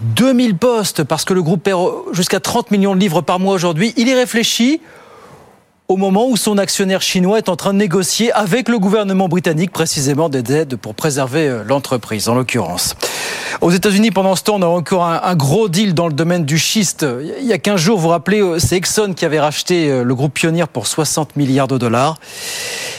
2000 0.02 0.58
postes 0.58 1.04
parce 1.04 1.24
que 1.24 1.32
le 1.32 1.42
groupe 1.42 1.62
perd 1.62 1.80
jusqu'à 2.12 2.38
30 2.38 2.70
millions 2.70 2.94
de 2.94 3.00
livres 3.00 3.22
par 3.22 3.40
mois 3.40 3.54
aujourd'hui. 3.54 3.94
Il 3.96 4.08
y 4.08 4.14
réfléchit 4.14 4.82
au 5.94 5.96
moment 5.96 6.26
où 6.26 6.36
son 6.36 6.58
actionnaire 6.58 7.02
chinois 7.02 7.38
est 7.38 7.48
en 7.48 7.54
train 7.54 7.72
de 7.72 7.78
négocier 7.78 8.32
avec 8.32 8.68
le 8.68 8.80
gouvernement 8.80 9.28
britannique 9.28 9.70
précisément 9.70 10.28
des 10.28 10.52
aides 10.52 10.74
pour 10.74 10.96
préserver 10.96 11.46
euh, 11.46 11.62
l'entreprise, 11.64 12.28
en 12.28 12.34
l'occurrence. 12.34 12.96
Aux 13.60 13.70
États-Unis, 13.70 14.10
pendant 14.10 14.34
ce 14.34 14.42
temps, 14.42 14.56
on 14.56 14.62
a 14.62 14.66
encore 14.66 15.04
un, 15.04 15.36
gros 15.36 15.68
deal 15.68 15.94
dans 15.94 16.08
le 16.08 16.12
domaine 16.12 16.44
du 16.44 16.58
schiste. 16.58 17.06
Il 17.40 17.46
y 17.46 17.52
a 17.52 17.58
15 17.58 17.80
jours, 17.80 17.96
vous 17.98 18.02
vous 18.02 18.08
rappelez, 18.08 18.40
euh, 18.40 18.58
c'est 18.58 18.74
Exxon 18.74 19.14
qui 19.14 19.24
avait 19.24 19.38
racheté 19.38 19.88
euh, 19.88 20.02
le 20.02 20.14
groupe 20.16 20.34
Pioneer 20.34 20.66
pour 20.66 20.88
60 20.88 21.36
milliards 21.36 21.68
de 21.68 21.78
dollars. 21.78 22.18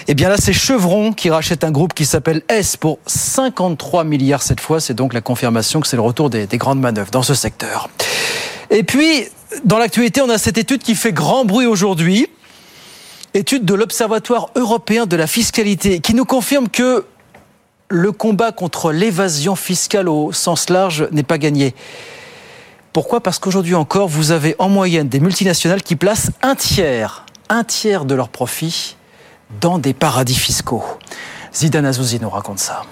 Et 0.07 0.11
eh 0.11 0.13
bien 0.13 0.29
là, 0.29 0.37
c'est 0.39 0.53
Chevron 0.53 1.11
qui 1.11 1.29
rachète 1.29 1.65
un 1.65 1.71
groupe 1.71 1.93
qui 1.93 2.05
s'appelle 2.05 2.43
S 2.47 2.77
pour 2.77 2.99
53 3.07 4.05
milliards 4.05 4.41
cette 4.41 4.61
fois. 4.61 4.79
C'est 4.79 4.93
donc 4.93 5.13
la 5.13 5.19
confirmation 5.19 5.81
que 5.81 5.87
c'est 5.87 5.97
le 5.97 6.01
retour 6.01 6.29
des, 6.29 6.47
des 6.47 6.57
grandes 6.57 6.79
manœuvres 6.79 7.11
dans 7.11 7.23
ce 7.23 7.33
secteur. 7.33 7.89
Et 8.69 8.83
puis, 8.83 9.25
dans 9.65 9.79
l'actualité, 9.79 10.21
on 10.21 10.29
a 10.29 10.37
cette 10.37 10.57
étude 10.57 10.81
qui 10.81 10.95
fait 10.95 11.11
grand 11.11 11.43
bruit 11.43 11.65
aujourd'hui 11.65 12.29
étude 13.35 13.65
de 13.65 13.73
l'Observatoire 13.73 14.49
européen 14.55 15.05
de 15.05 15.15
la 15.15 15.27
fiscalité 15.27 15.99
qui 15.99 16.13
nous 16.13 16.25
confirme 16.25 16.69
que 16.69 17.05
le 17.89 18.11
combat 18.11 18.51
contre 18.51 18.91
l'évasion 18.91 19.55
fiscale 19.55 20.09
au 20.09 20.31
sens 20.31 20.69
large 20.69 21.07
n'est 21.11 21.23
pas 21.23 21.37
gagné. 21.37 21.75
Pourquoi? 22.93 23.21
Parce 23.21 23.37
qu'aujourd'hui 23.39 23.75
encore, 23.75 24.07
vous 24.07 24.31
avez 24.31 24.55
en 24.57 24.69
moyenne 24.69 25.09
des 25.09 25.19
multinationales 25.19 25.83
qui 25.83 25.95
placent 25.95 26.31
un 26.41 26.55
tiers, 26.55 27.25
un 27.49 27.63
tiers 27.63 28.05
de 28.05 28.15
leurs 28.15 28.29
profits 28.29 28.95
dans 29.61 29.77
des 29.79 29.93
paradis 29.93 30.35
fiscaux. 30.35 30.83
Zidane 31.53 31.85
Azouzi 31.85 32.19
nous 32.19 32.29
raconte 32.29 32.59
ça. 32.59 32.83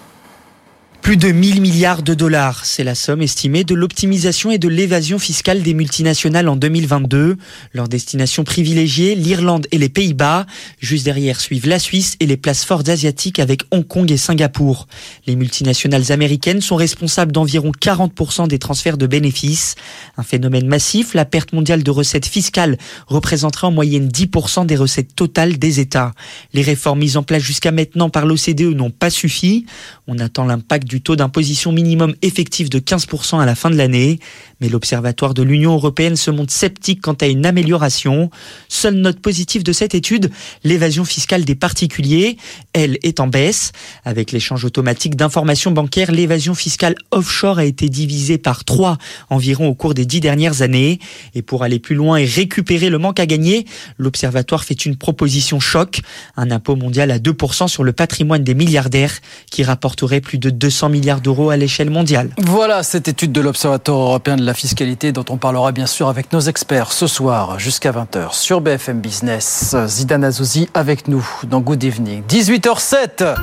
Plus 1.03 1.17
de 1.17 1.33
1000 1.33 1.59
milliards 1.59 2.01
de 2.01 2.13
dollars, 2.13 2.63
c'est 2.63 2.85
la 2.85 2.95
somme 2.95 3.21
estimée 3.21 3.65
de 3.65 3.75
l'optimisation 3.75 4.51
et 4.51 4.57
de 4.57 4.69
l'évasion 4.69 5.19
fiscale 5.19 5.61
des 5.61 5.73
multinationales 5.73 6.47
en 6.47 6.55
2022. 6.55 7.35
Leur 7.73 7.89
destination 7.89 8.45
privilégiée, 8.45 9.13
l'Irlande 9.13 9.67
et 9.71 9.77
les 9.77 9.89
Pays-Bas. 9.89 10.45
Juste 10.79 11.03
derrière 11.03 11.41
suivent 11.41 11.67
la 11.67 11.79
Suisse 11.79 12.15
et 12.21 12.25
les 12.25 12.37
places 12.37 12.63
fortes 12.63 12.87
asiatiques 12.87 13.39
avec 13.39 13.63
Hong 13.71 13.85
Kong 13.85 14.09
et 14.13 14.17
Singapour. 14.17 14.87
Les 15.27 15.35
multinationales 15.35 16.13
américaines 16.13 16.61
sont 16.61 16.77
responsables 16.77 17.33
d'environ 17.33 17.73
40% 17.77 18.47
des 18.47 18.57
transferts 18.57 18.97
de 18.97 19.05
bénéfices. 19.05 19.75
Un 20.15 20.23
phénomène 20.23 20.67
massif, 20.67 21.13
la 21.15 21.25
perte 21.25 21.51
mondiale 21.51 21.83
de 21.83 21.91
recettes 21.91 22.27
fiscales 22.27 22.77
représenterait 23.07 23.67
en 23.67 23.71
moyenne 23.71 24.07
10% 24.07 24.65
des 24.65 24.77
recettes 24.77 25.13
totales 25.17 25.57
des 25.59 25.81
États. 25.81 26.13
Les 26.53 26.61
réformes 26.61 26.99
mises 26.99 27.17
en 27.17 27.23
place 27.23 27.43
jusqu'à 27.43 27.71
maintenant 27.71 28.09
par 28.09 28.25
l'OCDE 28.25 28.73
n'ont 28.73 28.89
pas 28.89 29.09
suffi. 29.09 29.65
On 30.07 30.17
attend 30.19 30.45
l'impact 30.45 30.87
du 30.92 30.92
taux 31.01 31.15
d'imposition 31.15 31.71
minimum 31.71 32.15
effectif 32.21 32.69
de 32.69 32.79
15% 32.79 33.39
à 33.39 33.45
la 33.45 33.55
fin 33.55 33.69
de 33.69 33.75
l'année. 33.75 34.19
Mais 34.61 34.69
l'Observatoire 34.69 35.33
de 35.33 35.43
l'Union 35.43 35.73
européenne 35.73 36.15
se 36.15 36.31
montre 36.31 36.53
sceptique 36.53 37.01
quant 37.01 37.13
à 37.13 37.27
une 37.27 37.45
amélioration. 37.45 38.29
Seule 38.69 38.95
note 38.95 39.19
positive 39.19 39.63
de 39.63 39.73
cette 39.73 39.95
étude, 39.95 40.31
l'évasion 40.63 41.05
fiscale 41.05 41.45
des 41.45 41.55
particuliers, 41.55 42.37
elle 42.73 42.97
est 43.03 43.19
en 43.19 43.27
baisse. 43.27 43.71
Avec 44.05 44.31
l'échange 44.31 44.65
automatique 44.65 45.15
d'informations 45.15 45.71
bancaires, 45.71 46.11
l'évasion 46.11 46.55
fiscale 46.55 46.95
offshore 47.11 47.59
a 47.59 47.65
été 47.65 47.89
divisée 47.89 48.37
par 48.37 48.63
3 48.63 48.97
environ 49.29 49.67
au 49.67 49.75
cours 49.75 49.93
des 49.93 50.05
dix 50.05 50.19
dernières 50.19 50.61
années. 50.61 50.99
Et 51.35 51.41
pour 51.41 51.63
aller 51.63 51.79
plus 51.79 51.95
loin 51.95 52.17
et 52.17 52.25
récupérer 52.25 52.89
le 52.89 52.97
manque 52.97 53.19
à 53.19 53.25
gagner, 53.25 53.65
l'Observatoire 53.97 54.63
fait 54.63 54.85
une 54.85 54.95
proposition 54.95 55.59
choc, 55.59 56.01
un 56.37 56.51
impôt 56.51 56.75
mondial 56.75 57.11
à 57.11 57.19
2% 57.19 57.67
sur 57.67 57.83
le 57.83 57.93
patrimoine 57.93 58.43
des 58.43 58.53
milliardaires 58.53 59.19
qui 59.51 59.63
rapporterait 59.63 60.21
plus 60.21 60.37
de 60.37 60.49
200 60.49 60.82
milliards 60.89 61.21
d'euros 61.21 61.49
à 61.49 61.57
l'échelle 61.57 61.89
mondiale. 61.89 62.29
Voilà 62.37 62.83
cette 62.83 63.07
étude 63.07 63.31
de 63.31 63.41
l'Observatoire 63.41 63.99
européen 63.99 64.35
de 64.35 64.45
la 64.45 64.53
fiscalité 64.53 65.11
dont 65.11 65.25
on 65.29 65.37
parlera 65.37 65.71
bien 65.71 65.87
sûr 65.87 66.07
avec 66.07 66.31
nos 66.33 66.41
experts 66.41 66.91
ce 66.91 67.07
soir 67.07 67.59
jusqu'à 67.59 67.91
20h 67.91 68.33
sur 68.33 68.61
BFM 68.61 68.99
Business. 68.99 69.75
Zidane 69.87 70.23
Azouzi 70.23 70.69
avec 70.73 71.07
nous 71.07 71.25
dans 71.43 71.59
Good 71.59 71.83
Evening. 71.83 72.23
18h07. 72.27 73.35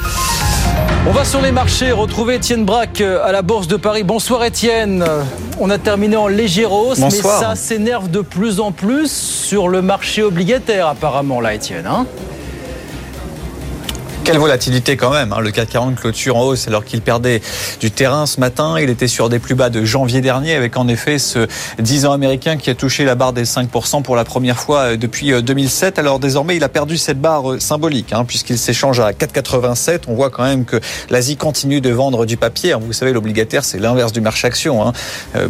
On 1.06 1.12
va 1.12 1.24
sur 1.24 1.40
les 1.40 1.50
marchés 1.50 1.92
retrouver 1.92 2.34
Étienne 2.36 2.64
Braque 2.64 3.00
à 3.00 3.32
la 3.32 3.42
Bourse 3.42 3.66
de 3.66 3.76
Paris. 3.76 4.02
Bonsoir 4.02 4.44
Étienne. 4.44 5.04
On 5.58 5.70
a 5.70 5.78
terminé 5.78 6.16
en 6.16 6.28
léger 6.28 6.66
hausse, 6.66 6.98
mais 6.98 7.10
ça 7.10 7.54
s'énerve 7.54 8.10
de 8.10 8.20
plus 8.20 8.60
en 8.60 8.70
plus 8.70 9.10
sur 9.10 9.68
le 9.68 9.82
marché 9.82 10.22
obligataire 10.22 10.86
apparemment 10.88 11.40
là 11.40 11.54
Étienne. 11.54 11.86
Hein? 11.86 12.06
Quelle 14.24 14.38
volatilité 14.38 14.96
quand 14.96 15.10
même. 15.10 15.32
Hein. 15.32 15.40
Le 15.40 15.50
CAC 15.50 15.70
40 15.70 15.96
clôture 15.96 16.36
en 16.36 16.42
hausse 16.42 16.66
alors 16.68 16.84
qu'il 16.84 17.00
perdait 17.00 17.40
du 17.80 17.90
terrain 17.90 18.26
ce 18.26 18.40
matin. 18.40 18.76
Il 18.80 18.90
était 18.90 19.08
sur 19.08 19.28
des 19.28 19.38
plus 19.38 19.54
bas 19.54 19.70
de 19.70 19.84
janvier 19.84 20.20
dernier 20.20 20.54
avec 20.54 20.76
en 20.76 20.88
effet 20.88 21.18
ce 21.18 21.46
10 21.78 22.06
ans 22.06 22.12
américain 22.12 22.56
qui 22.56 22.70
a 22.70 22.74
touché 22.74 23.04
la 23.04 23.14
barre 23.14 23.32
des 23.32 23.44
5% 23.44 24.02
pour 24.02 24.16
la 24.16 24.24
première 24.24 24.58
fois 24.58 24.80
euh, 24.80 24.96
depuis 24.96 25.32
2007. 25.42 25.98
Euh, 25.98 26.00
alors 26.00 26.18
désormais, 26.18 26.56
il 26.56 26.64
a 26.64 26.68
perdu 26.68 26.96
cette 26.98 27.20
barre 27.20 27.52
euh, 27.52 27.58
symbolique 27.60 28.12
hein, 28.12 28.24
puisqu'il 28.24 28.58
s'échange 28.58 29.00
à 29.00 29.12
4,87. 29.12 30.02
On 30.08 30.14
voit 30.14 30.30
quand 30.30 30.44
même 30.44 30.64
que 30.64 30.80
l'Asie 31.08 31.36
continue 31.36 31.80
de 31.80 31.90
vendre 31.90 32.26
du 32.26 32.36
papier. 32.36 32.74
Vous 32.80 32.92
savez, 32.92 33.12
l'obligataire, 33.12 33.64
c'est 33.64 33.78
l'inverse 33.78 34.12
du 34.12 34.20
marché 34.20 34.46
action. 34.46 34.86
Hein. 34.86 34.92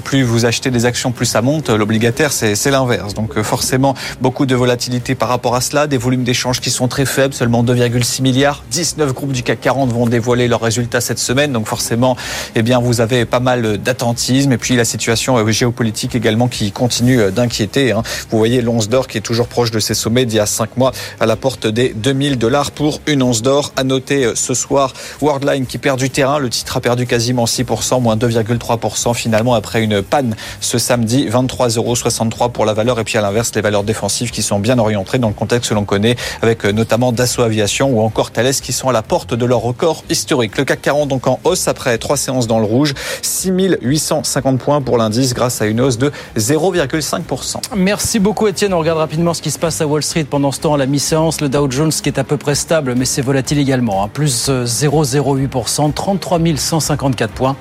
Plus 0.04 0.22
vous 0.22 0.44
achetez 0.44 0.70
des 0.70 0.86
actions, 0.86 1.12
plus 1.12 1.26
ça 1.26 1.42
monte. 1.42 1.70
L'obligataire, 1.70 2.32
c'est 2.32 2.70
l'inverse. 2.70 3.14
Donc 3.14 3.40
forcément, 3.42 3.94
beaucoup 4.20 4.46
de 4.46 4.54
volatilité 4.54 5.14
par 5.14 5.28
rapport 5.28 5.54
à 5.54 5.60
cela. 5.60 5.86
Des 5.86 5.98
volumes 5.98 6.24
d'échange 6.24 6.60
qui 6.60 6.70
sont 6.70 6.88
très 6.88 7.06
faibles, 7.06 7.34
seulement 7.34 7.64
2,6 7.64 8.22
milliards 8.22 8.59
tard. 8.60 8.70
19 8.70 9.12
groupes 9.12 9.32
du 9.32 9.42
CAC 9.42 9.60
40 9.60 9.92
vont 9.92 10.06
dévoiler 10.06 10.48
leurs 10.48 10.60
résultats 10.60 11.00
cette 11.00 11.18
semaine, 11.18 11.52
donc 11.52 11.66
forcément, 11.66 12.16
eh 12.54 12.62
bien, 12.62 12.80
vous 12.80 13.00
avez 13.00 13.24
pas 13.24 13.40
mal 13.40 13.78
d'attentisme 13.78 14.52
et 14.52 14.58
puis 14.58 14.76
la 14.76 14.84
situation 14.84 15.36
euh, 15.36 15.50
géopolitique 15.50 16.14
également 16.14 16.48
qui 16.48 16.72
continue 16.72 17.20
euh, 17.20 17.30
d'inquiéter. 17.30 17.92
Hein. 17.92 18.02
Vous 18.30 18.38
voyez 18.38 18.62
l'once 18.62 18.88
d'or 18.88 19.08
qui 19.08 19.18
est 19.18 19.22
toujours 19.22 19.48
proche 19.48 19.70
de 19.70 19.80
ses 19.80 19.94
sommets 19.94 20.24
d'il 20.24 20.36
y 20.36 20.40
a 20.40 20.46
5 20.46 20.76
mois 20.76 20.92
à 21.18 21.26
la 21.26 21.36
porte 21.36 21.66
des 21.66 21.90
2000 21.90 22.38
dollars 22.38 22.70
pour 22.70 23.00
une 23.06 23.22
once 23.22 23.42
d'or. 23.42 23.72
À 23.76 23.84
noter 23.84 24.24
euh, 24.24 24.34
ce 24.34 24.54
soir, 24.54 24.92
Worldline 25.20 25.66
qui 25.66 25.78
perd 25.78 25.98
du 25.98 26.10
terrain. 26.10 26.38
Le 26.38 26.48
titre 26.48 26.76
a 26.76 26.80
perdu 26.80 27.06
quasiment 27.06 27.44
6%, 27.44 28.00
moins 28.00 28.16
2,3% 28.16 29.14
finalement 29.14 29.54
après 29.54 29.82
une 29.82 30.02
panne 30.02 30.36
ce 30.60 30.78
samedi. 30.78 31.28
23,63€ 31.28 32.52
pour 32.52 32.64
la 32.64 32.72
valeur 32.72 32.98
et 32.98 33.04
puis 33.04 33.18
à 33.18 33.20
l'inverse, 33.20 33.52
les 33.54 33.60
valeurs 33.60 33.84
défensives 33.84 34.30
qui 34.30 34.42
sont 34.42 34.58
bien 34.58 34.78
orientées 34.78 35.18
dans 35.18 35.28
le 35.28 35.34
contexte 35.34 35.70
que 35.70 35.74
l'on 35.74 35.84
connaît 35.84 36.16
avec 36.42 36.64
notamment 36.64 37.12
Dassault 37.12 37.42
Aviation 37.42 37.90
ou 37.90 38.00
encore 38.00 38.30
Thales 38.30 38.49
qui 38.58 38.72
sont 38.72 38.88
à 38.88 38.92
la 38.92 39.02
porte 39.02 39.34
de 39.34 39.46
leur 39.46 39.60
record 39.60 40.02
historique. 40.10 40.58
Le 40.58 40.64
CAC 40.64 40.82
40 40.82 41.08
donc 41.08 41.26
en 41.28 41.38
hausse 41.44 41.68
après 41.68 41.96
trois 41.98 42.16
séances 42.16 42.48
dans 42.48 42.58
le 42.58 42.64
rouge. 42.64 42.94
6850 43.22 44.58
points 44.58 44.80
pour 44.80 44.98
l'indice 44.98 45.34
grâce 45.34 45.62
à 45.62 45.66
une 45.66 45.80
hausse 45.80 45.98
de 45.98 46.10
0,5%. 46.36 47.56
Merci 47.76 48.18
beaucoup 48.18 48.48
Étienne. 48.48 48.74
On 48.74 48.80
regarde 48.80 48.98
rapidement 48.98 49.34
ce 49.34 49.42
qui 49.42 49.50
se 49.52 49.58
passe 49.58 49.80
à 49.80 49.86
Wall 49.86 50.02
Street 50.02 50.24
pendant 50.24 50.50
ce 50.50 50.60
temps 50.60 50.74
à 50.74 50.78
la 50.78 50.86
mi-séance. 50.86 51.40
Le 51.40 51.48
Dow 51.48 51.70
Jones 51.70 51.92
qui 51.92 52.08
est 52.08 52.18
à 52.18 52.24
peu 52.24 52.36
près 52.36 52.56
stable 52.56 52.94
mais 52.96 53.04
c'est 53.04 53.22
volatile 53.22 53.58
également. 53.58 54.02
Hein. 54.02 54.08
Plus 54.12 54.48
0,08%, 54.48 55.92
33 55.92 56.40
154 56.56 57.32
points. 57.32 57.56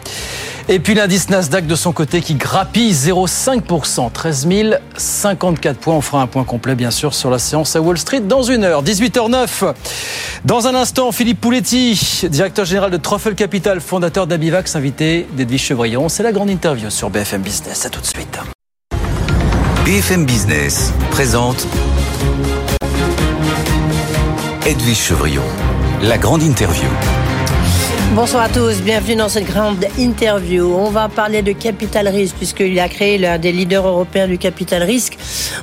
Et 0.71 0.77
puis 0.77 0.93
l'indice 0.93 1.29
Nasdaq 1.29 1.65
de 1.65 1.73
son 1.73 1.91
côté 1.91 2.21
qui 2.21 2.35
grappille 2.35 2.91
0,5%, 2.93 4.11
13 4.11 4.47
054 4.95 5.79
points. 5.79 5.95
On 5.95 6.01
fera 6.01 6.21
un 6.21 6.27
point 6.27 6.43
complet 6.43 6.75
bien 6.75 6.91
sûr 6.91 7.15
sur 7.15 7.31
la 7.31 7.39
séance 7.39 7.75
à 7.75 7.81
Wall 7.81 7.97
Street 7.97 8.19
dans 8.19 8.43
une 8.43 8.63
heure, 8.63 8.83
18h09. 8.83 9.73
Dans 10.45 10.67
un 10.67 10.75
instant, 10.75 11.11
Philippe 11.11 11.41
Pouletti, 11.41 12.21
directeur 12.29 12.65
général 12.65 12.91
de 12.91 12.97
Truffle 12.97 13.33
Capital, 13.33 13.81
fondateur 13.81 14.27
d'Abivax, 14.27 14.75
invité 14.75 15.27
d'Edwige 15.33 15.63
Chevrillon. 15.63 16.07
C'est 16.07 16.21
la 16.21 16.31
grande 16.31 16.51
interview 16.51 16.91
sur 16.91 17.09
BFM 17.09 17.41
Business. 17.41 17.87
À 17.87 17.89
tout 17.89 18.01
de 18.01 18.05
suite. 18.05 18.37
BFM 19.85 20.27
Business 20.27 20.93
présente 21.09 21.65
Edwige 24.67 24.99
Chevrillon, 24.99 25.41
la 26.03 26.19
grande 26.19 26.43
interview. 26.43 26.89
Bonsoir 28.15 28.43
à 28.43 28.49
tous, 28.49 28.81
bienvenue 28.81 29.15
dans 29.15 29.29
cette 29.29 29.45
grande 29.45 29.85
interview. 29.99 30.73
On 30.73 30.89
va 30.89 31.09
parler 31.09 31.43
de 31.43 31.51
capital 31.51 32.07
risque 32.07 32.35
puisqu'il 32.35 32.79
a 32.79 32.89
créé 32.89 33.19
l'un 33.19 33.37
des 33.37 33.51
leaders 33.51 33.87
européens 33.87 34.27
du 34.27 34.39
capital 34.39 34.81
risque. 34.81 35.15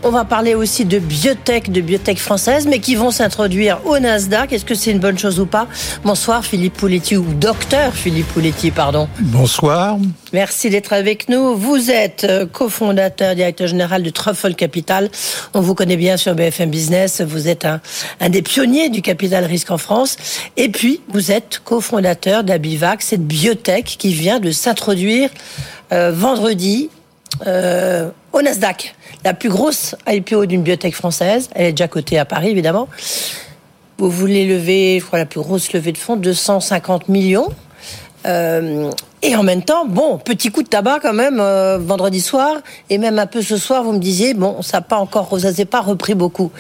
On 0.05 0.11
va 0.11 0.25
parler 0.25 0.55
aussi 0.55 0.85
de 0.85 1.01
biotech, 1.01 1.73
de 1.73 1.81
biotech 1.81 2.19
françaises, 2.19 2.69
mais 2.69 2.79
qui 2.79 2.95
vont 2.95 3.11
s'introduire 3.11 3.81
au 3.85 3.99
Nasdaq. 3.99 4.53
Est-ce 4.53 4.65
que 4.65 4.77
c'est 4.77 4.93
une 4.93 5.01
bonne 5.01 5.19
chose 5.19 5.41
ou 5.41 5.47
pas? 5.47 5.67
Bonsoir 6.05 6.45
Philippe 6.45 6.75
Pouletti, 6.75 7.17
ou 7.17 7.27
docteur 7.35 7.93
Philippe 7.93 8.29
Pouletti, 8.29 8.71
pardon. 8.71 9.09
Bonsoir. 9.19 9.99
Merci 10.33 10.71
d'être 10.71 10.93
avec 10.93 11.29
nous. 11.29 11.55
Vous 11.55 11.91
êtes 11.91 12.25
euh, 12.25 12.47
cofondateur, 12.47 13.37
directeur 13.37 13.69
général 13.69 14.03
de 14.03 14.11
Truffle 14.11 14.55
Capital. 14.55 15.09
On 15.55 15.61
vous 15.61 15.77
connaît 15.77 15.97
bien 15.97 16.17
sur 16.17 16.35
BFM 16.35 16.69
Business. 16.69 17.21
Vous 17.21 17.47
êtes 17.47 17.65
un, 17.65 17.81
des 18.29 18.43
pionniers 18.43 18.89
du 18.89 19.03
capital 19.03 19.45
risque 19.45 19.71
en 19.71 19.79
France. 19.79 20.17
Et 20.57 20.69
puis, 20.69 21.01
vous 21.09 21.31
êtes 21.31 21.61
cofondateur 21.63 22.43
d'Abivac, 22.43 23.03
cette 23.03 23.25
biotech 23.25 23.85
qui 23.99 24.15
vient 24.15 24.41
de 24.41 24.51
s'introduire 24.51 25.31
euh, 25.93 26.11
vendredi 26.11 26.91
euh, 27.47 28.11
au 28.33 28.43
Nasdaq. 28.43 28.97
La 29.25 29.33
plus 29.33 29.49
grosse 29.49 29.95
IPO 30.09 30.47
d'une 30.47 30.63
biotech 30.63 30.97
française. 30.97 31.51
Elle 31.55 31.67
est 31.67 31.73
déjà 31.73 31.87
cotée 31.87 32.19
à 32.19 32.25
Paris, 32.25 32.49
évidemment. 32.49 32.89
Vous 33.99 34.11
voulez 34.11 34.45
lever, 34.45 34.99
je 34.99 35.05
crois, 35.07 35.21
la 35.21 35.27
plus 35.27 35.41
grosse 35.41 35.73
levée 35.73 35.93
de 35.93 35.99
fonds, 35.99 36.17
250 36.17 37.09
millions. 37.09 37.49
Et 39.23 39.35
en 39.35 39.43
même 39.43 39.63
temps, 39.63 39.87
bon, 39.87 40.19
petit 40.19 40.51
coup 40.51 40.63
de 40.63 40.69
tabac 40.69 41.01
quand 41.01 41.15
même 41.15 41.41
euh, 41.41 41.79
vendredi 41.79 42.21
soir 42.21 42.57
et 42.91 42.99
même 42.99 43.19
un 43.19 43.27
peu 43.27 43.43
ce 43.43 43.57
soir, 43.57 43.83
vous 43.83 43.93
me 43.93 43.99
disiez 43.99 44.35
bon, 44.35 44.63
ça 44.63 44.79
n'a 44.79 44.83
pas 44.83 44.99
encore, 44.99 45.29
ça 45.41 45.53
s'est 45.53 45.65
pas 45.65 45.81
repris 45.81 46.15
beaucoup. 46.15 46.51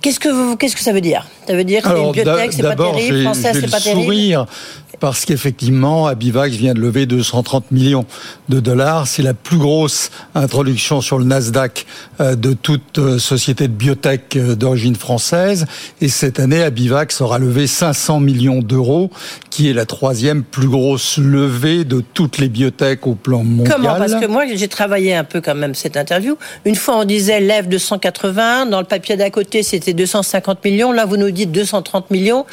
Qu'est-ce 0.00 0.20
que 0.20 0.28
vous, 0.28 0.56
qu'est-ce 0.56 0.76
que 0.76 0.82
ça 0.82 0.92
veut 0.92 1.00
dire? 1.00 1.26
Ça 1.46 1.54
veut 1.54 1.64
dire 1.64 1.82
que 1.82 1.96
une 1.96 2.12
biotech, 2.12 2.52
c'est 2.52 2.62
pas 2.62 2.76
terrible, 2.76 3.22
française, 3.22 3.58
c'est 3.60 3.70
pas 3.70 3.80
terrible? 3.80 4.02
Sourire 4.02 4.46
parce 5.04 5.24
qu'effectivement, 5.24 6.06
Abivax 6.06 6.54
vient 6.54 6.72
de 6.72 6.80
lever 6.80 7.06
230 7.06 7.70
millions 7.72 8.06
de 8.48 8.60
dollars. 8.60 9.06
C'est 9.06 9.22
la 9.22 9.34
plus 9.34 9.58
grosse 9.58 10.10
introduction 10.34 11.00
sur 11.00 11.18
le 11.18 11.24
Nasdaq 11.24 11.84
euh, 12.20 12.36
de 12.36 12.52
toute 12.52 12.98
euh, 12.98 13.18
société 13.18 13.68
de 13.68 13.72
biotech 13.72 14.38
d'origine 14.38 14.96
française. 14.96 15.66
Et 16.00 16.08
cette 16.08 16.40
année, 16.40 16.62
Abivax 16.62 17.20
aura 17.20 17.38
levé 17.38 17.66
500 17.66 18.20
millions 18.20 18.60
d'euros, 18.60 19.10
qui 19.50 19.68
est 19.68 19.74
la 19.74 19.86
troisième 19.86 20.42
plus 20.42 20.68
grosse 20.68 21.18
levée 21.18 21.84
de 21.84 21.93
toutes 22.00 22.38
les 22.38 22.48
biotech 22.48 23.06
au 23.06 23.14
plan 23.14 23.42
mondial. 23.42 23.76
Comment? 23.76 23.96
Parce 23.96 24.14
que 24.14 24.26
moi, 24.26 24.44
j'ai 24.52 24.68
travaillé 24.68 25.14
un 25.14 25.24
peu 25.24 25.40
quand 25.40 25.54
même 25.54 25.74
cette 25.74 25.96
interview. 25.96 26.36
Une 26.64 26.74
fois, 26.74 26.98
on 26.98 27.04
disait 27.04 27.40
lève 27.40 27.68
280. 27.68 28.66
Dans 28.66 28.80
le 28.80 28.86
papier 28.86 29.16
d'à 29.16 29.30
côté, 29.30 29.62
c'était 29.62 29.92
250 29.92 30.64
millions. 30.64 30.92
Là, 30.92 31.04
vous 31.04 31.16
nous 31.16 31.30
dites 31.30 31.52
230 31.52 32.10
millions. 32.10 32.46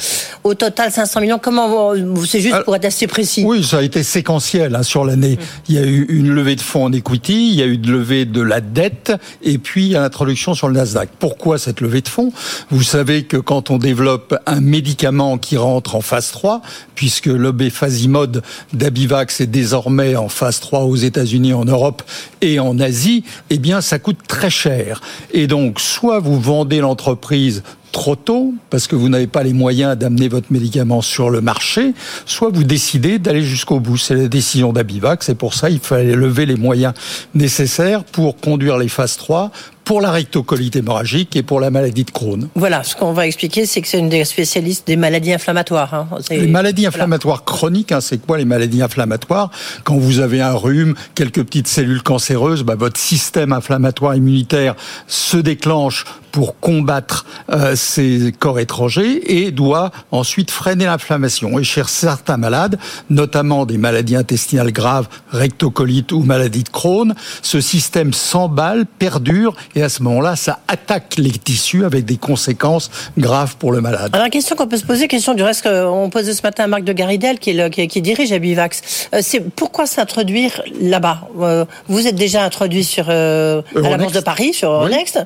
Au 0.43 0.53
total, 0.53 0.91
500 0.91 1.21
millions. 1.21 1.39
Comment 1.39 1.93
C'est 2.25 2.41
juste 2.41 2.63
pour 2.63 2.75
être 2.75 2.85
assez 2.85 3.07
précis? 3.07 3.43
Oui, 3.45 3.63
ça 3.63 3.79
a 3.79 3.81
été 3.81 4.03
séquentiel 4.03 4.75
hein, 4.75 4.83
sur 4.83 5.05
l'année. 5.05 5.37
Il 5.67 5.75
y 5.75 5.77
a 5.77 5.85
eu 5.85 6.05
une 6.09 6.33
levée 6.33 6.55
de 6.55 6.61
fonds 6.61 6.85
en 6.85 6.91
equity, 6.91 7.49
il 7.49 7.55
y 7.55 7.61
a 7.61 7.65
eu 7.65 7.75
une 7.75 7.91
levée 7.91 8.25
de 8.25 8.41
la 8.41 8.61
dette, 8.61 9.13
et 9.41 9.57
puis 9.57 9.85
il 9.85 9.91
y 9.91 9.95
a 9.95 10.01
l'introduction 10.01 10.53
sur 10.53 10.67
le 10.67 10.73
Nasdaq. 10.73 11.09
Pourquoi 11.19 11.57
cette 11.57 11.81
levée 11.81 12.01
de 12.01 12.07
fonds? 12.07 12.31
Vous 12.69 12.83
savez 12.83 13.23
que 13.23 13.37
quand 13.37 13.69
on 13.69 13.77
développe 13.77 14.37
un 14.45 14.61
médicament 14.61 15.37
qui 15.37 15.57
rentre 15.57 15.95
en 15.95 16.01
phase 16.01 16.31
3, 16.31 16.61
puisque 16.95 17.27
l'obéfasimode 17.27 18.43
d'Abivax 18.73 19.30
est 19.39 19.47
désormais 19.47 20.15
en 20.15 20.27
phase 20.27 20.59
3 20.59 20.81
aux 20.81 20.95
États-Unis, 20.95 21.53
en 21.53 21.65
Europe 21.65 22.01
et 22.41 22.59
en 22.59 22.79
Asie, 22.79 23.23
eh 23.49 23.57
bien, 23.57 23.81
ça 23.81 23.99
coûte 23.99 24.17
très 24.27 24.49
cher. 24.49 25.01
Et 25.31 25.47
donc, 25.47 25.79
soit 25.79 26.19
vous 26.19 26.39
vendez 26.39 26.79
l'entreprise 26.79 27.63
trop 27.91 28.15
tôt 28.15 28.53
parce 28.69 28.87
que 28.87 28.95
vous 28.95 29.09
n'avez 29.09 29.27
pas 29.27 29.43
les 29.43 29.53
moyens 29.53 29.97
d'amener 29.97 30.27
votre 30.27 30.51
médicament 30.51 31.01
sur 31.01 31.29
le 31.29 31.41
marché, 31.41 31.93
soit 32.25 32.49
vous 32.49 32.63
décidez 32.63 33.19
d'aller 33.19 33.43
jusqu'au 33.43 33.79
bout. 33.79 33.97
C'est 33.97 34.15
la 34.15 34.27
décision 34.27 34.73
d'Abivax, 34.73 35.25
c'est 35.25 35.35
pour 35.35 35.53
ça 35.53 35.69
il 35.69 35.79
fallait 35.79 36.15
lever 36.15 36.45
les 36.45 36.55
moyens 36.55 36.93
nécessaires 37.35 38.03
pour 38.03 38.37
conduire 38.37 38.77
les 38.77 38.87
phases 38.87 39.17
3 39.17 39.51
pour 39.91 39.99
la 39.99 40.11
rectocolite 40.11 40.77
hémorragique 40.77 41.35
et 41.35 41.43
pour 41.43 41.59
la 41.59 41.69
maladie 41.69 42.05
de 42.05 42.11
Crohn. 42.11 42.47
Voilà, 42.55 42.81
ce 42.81 42.95
qu'on 42.95 43.11
va 43.11 43.27
expliquer, 43.27 43.65
c'est 43.65 43.81
que 43.81 43.89
c'est 43.89 43.99
une 43.99 44.07
des 44.07 44.23
spécialistes 44.23 44.87
des 44.87 44.95
maladies 44.95 45.33
inflammatoires. 45.33 45.93
Hein. 45.93 46.07
Les 46.29 46.47
maladies 46.47 46.85
inflammatoires 46.85 47.43
chroniques, 47.43 47.91
hein, 47.91 47.99
c'est 47.99 48.25
quoi 48.25 48.37
les 48.37 48.45
maladies 48.45 48.81
inflammatoires? 48.81 49.51
Quand 49.83 49.97
vous 49.97 50.21
avez 50.21 50.39
un 50.39 50.53
rhume, 50.53 50.95
quelques 51.13 51.43
petites 51.43 51.67
cellules 51.67 52.03
cancéreuses, 52.03 52.63
bah, 52.63 52.75
votre 52.75 52.97
système 52.97 53.51
inflammatoire 53.51 54.15
immunitaire 54.15 54.75
se 55.07 55.35
déclenche 55.35 56.05
pour 56.31 56.59
combattre 56.59 57.25
euh, 57.49 57.75
ces 57.75 58.33
corps 58.37 58.59
étrangers 58.59 59.43
et 59.43 59.51
doit 59.51 59.91
ensuite 60.11 60.51
freiner 60.51 60.85
l'inflammation. 60.85 61.59
Et 61.59 61.63
chez 61.63 61.83
certains 61.87 62.37
malades, 62.37 62.77
notamment 63.09 63.65
des 63.65 63.77
maladies 63.77 64.15
intestinales 64.15 64.71
graves, 64.71 65.07
rectocolite 65.31 66.11
ou 66.11 66.21
maladie 66.23 66.63
de 66.63 66.69
Crohn, 66.69 67.13
ce 67.41 67.61
système 67.61 68.13
s'emballe, 68.13 68.85
perdure 68.85 69.55
et 69.75 69.83
à 69.83 69.89
ce 69.89 70.03
moment-là, 70.03 70.35
ça 70.35 70.59
attaque 70.67 71.15
les 71.17 71.31
tissus 71.31 71.85
avec 71.85 72.05
des 72.05 72.17
conséquences 72.17 72.89
graves 73.17 73.55
pour 73.57 73.71
le 73.71 73.81
malade. 73.81 74.09
Alors, 74.13 74.25
la 74.25 74.29
question 74.29 74.55
qu'on 74.55 74.67
peut 74.67 74.77
se 74.77 74.85
poser, 74.85 75.07
question 75.07 75.33
du 75.33 75.43
reste 75.43 75.63
qu'on 75.63 76.09
posait 76.09 76.33
ce 76.33 76.41
matin 76.43 76.65
à 76.65 76.67
Marc 76.67 76.83
de 76.83 76.93
Garidel, 76.93 77.39
qui, 77.39 77.51
est 77.51 77.69
qui, 77.69 77.87
qui 77.87 78.01
dirige 78.01 78.31
Abivax, 78.31 79.09
euh, 79.13 79.19
c'est 79.21 79.39
pourquoi 79.39 79.85
s'introduire 79.85 80.61
là-bas? 80.79 81.27
Euh, 81.39 81.65
Vous 81.87 82.07
êtes 82.07 82.15
déjà 82.15 82.43
introduit 82.43 82.83
sur, 82.83 83.05
euh, 83.09 83.61
à 83.75 83.89
la 83.89 83.97
Bourse 83.97 84.13
de 84.13 84.19
Paris, 84.19 84.53
sur 84.53 84.71
Euronext. 84.71 85.19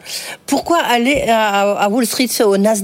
Pourquoi 0.46 0.80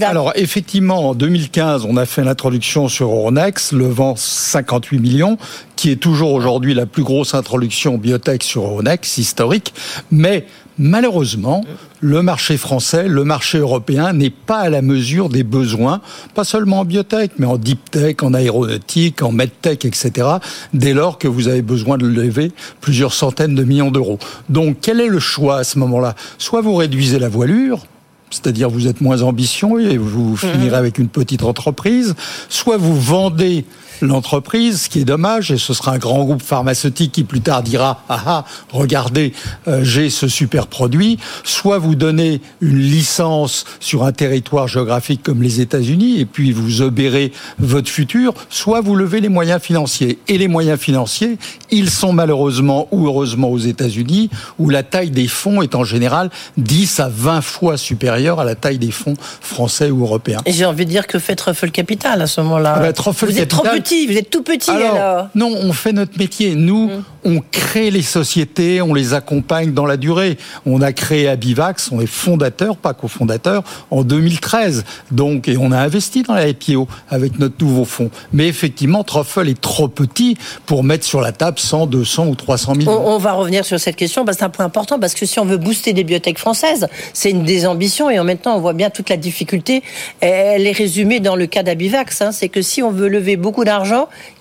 Alors, 0.10 0.34
effectivement, 0.36 1.10
en 1.10 1.16
2015, 1.16 1.86
on 1.88 1.98
a 1.98 2.06
fait 2.06 2.24
l'introduction 2.24 2.88
sur 2.88 3.10
Euronext, 3.10 3.72
levant 3.72 4.16
58 4.16 5.00
millions 5.00 5.38
qui 5.76 5.90
est 5.90 5.96
toujours 5.96 6.34
aujourd'hui 6.34 6.76
la 6.76 6.86
plus 6.86 7.02
grosse 7.02 7.34
introduction 7.34 7.98
biotech 7.98 8.44
sur 8.44 8.64
Euronext 8.64 9.18
historique, 9.18 9.74
mais 10.12 10.46
Malheureusement, 10.84 11.64
le 12.00 12.24
marché 12.24 12.58
français, 12.58 13.08
le 13.08 13.24
marché 13.24 13.60
européen 13.60 14.14
n'est 14.14 14.32
pas 14.32 14.58
à 14.58 14.70
la 14.70 14.82
mesure 14.82 15.30
des 15.30 15.44
besoins, 15.44 16.02
pas 16.34 16.44
seulement 16.44 16.80
en 16.80 16.86
biotech, 16.86 17.34
mais 17.38 17.46
en 17.46 17.58
deep 17.58 17.92
tech, 17.92 18.16
en 18.24 18.34
aéronautique, 18.34 19.22
en 19.22 19.32
medtech, 19.32 19.86
etc., 19.86 20.28
dès 20.74 20.94
lors 20.94 21.20
que 21.20 21.28
vous 21.28 21.50
avez 21.50 21.62
besoin 21.62 22.00
de 22.00 22.08
lever 22.08 22.52
plusieurs 22.80 23.14
centaines 23.14 23.54
de 23.54 23.64
millions 23.64 23.92
d'euros. 23.92 24.18
Donc, 24.50 24.78
quel 24.82 25.02
est 25.02 25.08
le 25.08 25.20
choix 25.20 25.58
à 25.58 25.64
ce 25.64 25.78
moment-là? 25.78 26.16
Soit 26.40 26.62
vous 26.62 26.74
réduisez 26.74 27.20
la 27.20 27.30
voilure, 27.30 27.86
c'est-à-dire 28.32 28.70
vous 28.70 28.88
êtes 28.88 29.02
moins 29.02 29.22
ambitieux 29.22 29.92
et 29.92 29.98
vous 29.98 30.36
finirez 30.36 30.78
avec 30.78 30.98
une 30.98 31.10
petite 31.10 31.44
entreprise, 31.44 32.16
soit 32.50 32.78
vous 32.78 33.00
vendez 33.00 33.66
l'entreprise, 34.02 34.82
ce 34.84 34.90
qui 34.90 35.00
est 35.00 35.06
dommage, 35.06 35.52
et 35.52 35.58
ce 35.58 35.74
sera 35.74 35.94
un 35.94 35.98
grand 35.98 36.24
groupe 36.24 36.42
pharmaceutique 36.42 37.12
qui 37.12 37.24
plus 37.24 37.42
tard 37.42 37.64
dira 37.64 38.04
ah 38.10 38.22
ah 38.26 38.46
regardez 38.72 39.34
euh, 39.68 39.84
j'ai 39.84 40.10
ce 40.10 40.28
super 40.28 40.68
produit. 40.68 41.18
Soit 41.44 41.78
vous 41.78 41.96
donnez 41.96 42.42
une 42.62 42.80
licence 42.80 43.66
sur 43.80 44.04
un 44.04 44.12
territoire 44.12 44.68
géographique 44.68 45.24
comme 45.24 45.42
les 45.42 45.62
États-Unis 45.62 46.20
et 46.20 46.26
puis 46.26 46.52
vous 46.52 46.82
obérez 46.82 47.32
votre 47.60 47.90
futur. 47.90 48.34
Soit 48.50 48.82
vous 48.82 48.96
levez 48.96 49.22
les 49.22 49.30
moyens 49.30 49.62
financiers 49.62 50.20
et 50.28 50.38
les 50.38 50.48
moyens 50.48 50.80
financiers 50.80 51.38
ils 51.70 51.90
sont 51.90 52.14
malheureusement 52.14 52.88
ou 52.92 53.08
heureusement 53.08 53.50
aux 53.50 53.58
États-Unis 53.58 54.30
où 54.60 54.70
la 54.70 54.84
taille 54.84 55.12
des 55.12 55.28
fonds 55.28 55.62
est 55.62 55.76
en 55.76 55.84
général 55.84 56.30
10 56.58 57.00
à 57.00 57.10
20 57.10 57.42
fois 57.42 57.78
supérieure 57.78 58.40
à 58.40 58.46
la 58.46 58.56
taille 58.56 58.78
des 58.78 58.92
fonds 58.92 59.16
français 59.42 59.90
ou 59.90 60.04
européens. 60.04 60.42
Et 60.46 60.54
j'ai 60.54 60.66
envie 60.66 60.86
de 60.86 60.90
dire 60.92 61.08
que 61.08 61.20
fait 61.20 61.36
Truffle 61.36 61.72
Capital 61.72 62.22
à 62.22 62.28
ce 62.28 62.42
moment-là. 62.42 62.74
Ah 62.76 62.80
bah, 62.80 62.92
vous 63.12 63.40
êtes 63.40 63.48
trop 63.50 63.64
Capital- 63.64 63.82
petit, 63.92 64.08
vous 64.08 64.18
êtes 64.18 64.30
tout 64.30 64.44
petit 64.44 64.72
alors. 64.72 65.28
non, 65.36 65.54
on 65.54 65.74
fait 65.74 65.92
notre 65.94 66.18
métier. 66.18 66.56
Nous, 66.56 66.90
on 67.24 67.40
crée 67.52 67.92
les 67.92 68.02
sociétés, 68.02 68.82
on 68.82 68.94
les 68.94 69.14
accompagne 69.14 69.74
dans 69.74 69.86
la 69.86 69.98
durée. 69.98 70.38
On 70.66 70.82
a 70.82 70.94
créé 70.94 71.28
Abivax, 71.28 71.92
on 71.92 72.02
est 72.02 72.08
fondateur, 72.08 72.78
pas 72.78 72.94
cofondateur, 72.94 73.64
en 73.92 74.04
2013. 74.04 74.84
Donc, 75.12 75.48
et 75.48 75.58
on 75.58 75.72
a 75.72 75.80
investi 75.80 76.24
dans 76.24 76.34
la 76.34 76.48
IPO 76.48 76.88
avec 77.10 77.40
notre 77.40 77.56
nouveau 77.64 77.86
fonds. 77.86 78.10
Mais 78.34 78.48
effectivement, 78.48 79.04
Truffle 79.04 79.50
est 79.50 79.60
trop 79.60 79.88
petit 79.88 80.38
pour 80.66 80.84
mettre 80.84 81.06
sur 81.06 81.22
la 81.22 81.32
table 81.32 81.60
100, 81.60 81.88
200 81.88 82.28
ou 82.28 82.36
300 82.36 82.72
On, 82.72 82.76
millions. 82.76 83.08
on 83.08 83.18
va 83.18 83.34
revenir 83.34 83.66
sur 83.66 83.80
cette 83.80 83.96
question 83.96 84.26
parce 84.26 84.38
que 84.38 84.40
c'est 84.40 84.46
un 84.46 84.50
point 84.50 84.66
important 84.66 85.00
parce 85.00 85.14
que 85.14 85.26
si 85.26 85.40
on 85.40 85.46
veut 85.46 85.58
booster 85.58 85.94
les 85.94 86.04
biotech 86.04 86.38
françaises, 86.38 86.88
c'est 87.14 87.32
une 87.32 87.44
des 87.44 87.66
ambitions 87.66 88.10
et 88.10 88.20
en 88.20 88.24
même 88.24 88.38
temps 88.38 88.56
on 88.56 88.62
voit 88.62 88.74
bien 88.74 88.90
toute 88.90 89.10
la 89.10 89.18
difficulté. 89.18 89.84
Elle 90.22 90.66
est 90.66 90.72
résumée 90.72 91.20
dans 91.20 91.36
le 91.36 91.46
cas 91.46 91.64
d'Abivax, 91.64 92.22
hein, 92.22 92.32
c'est 92.32 92.50
que 92.50 92.62
si 92.62 92.82
on 92.82 92.92
veut 92.92 93.08
lever 93.08 93.36
beaucoup 93.36 93.64
d'argent, 93.64 93.81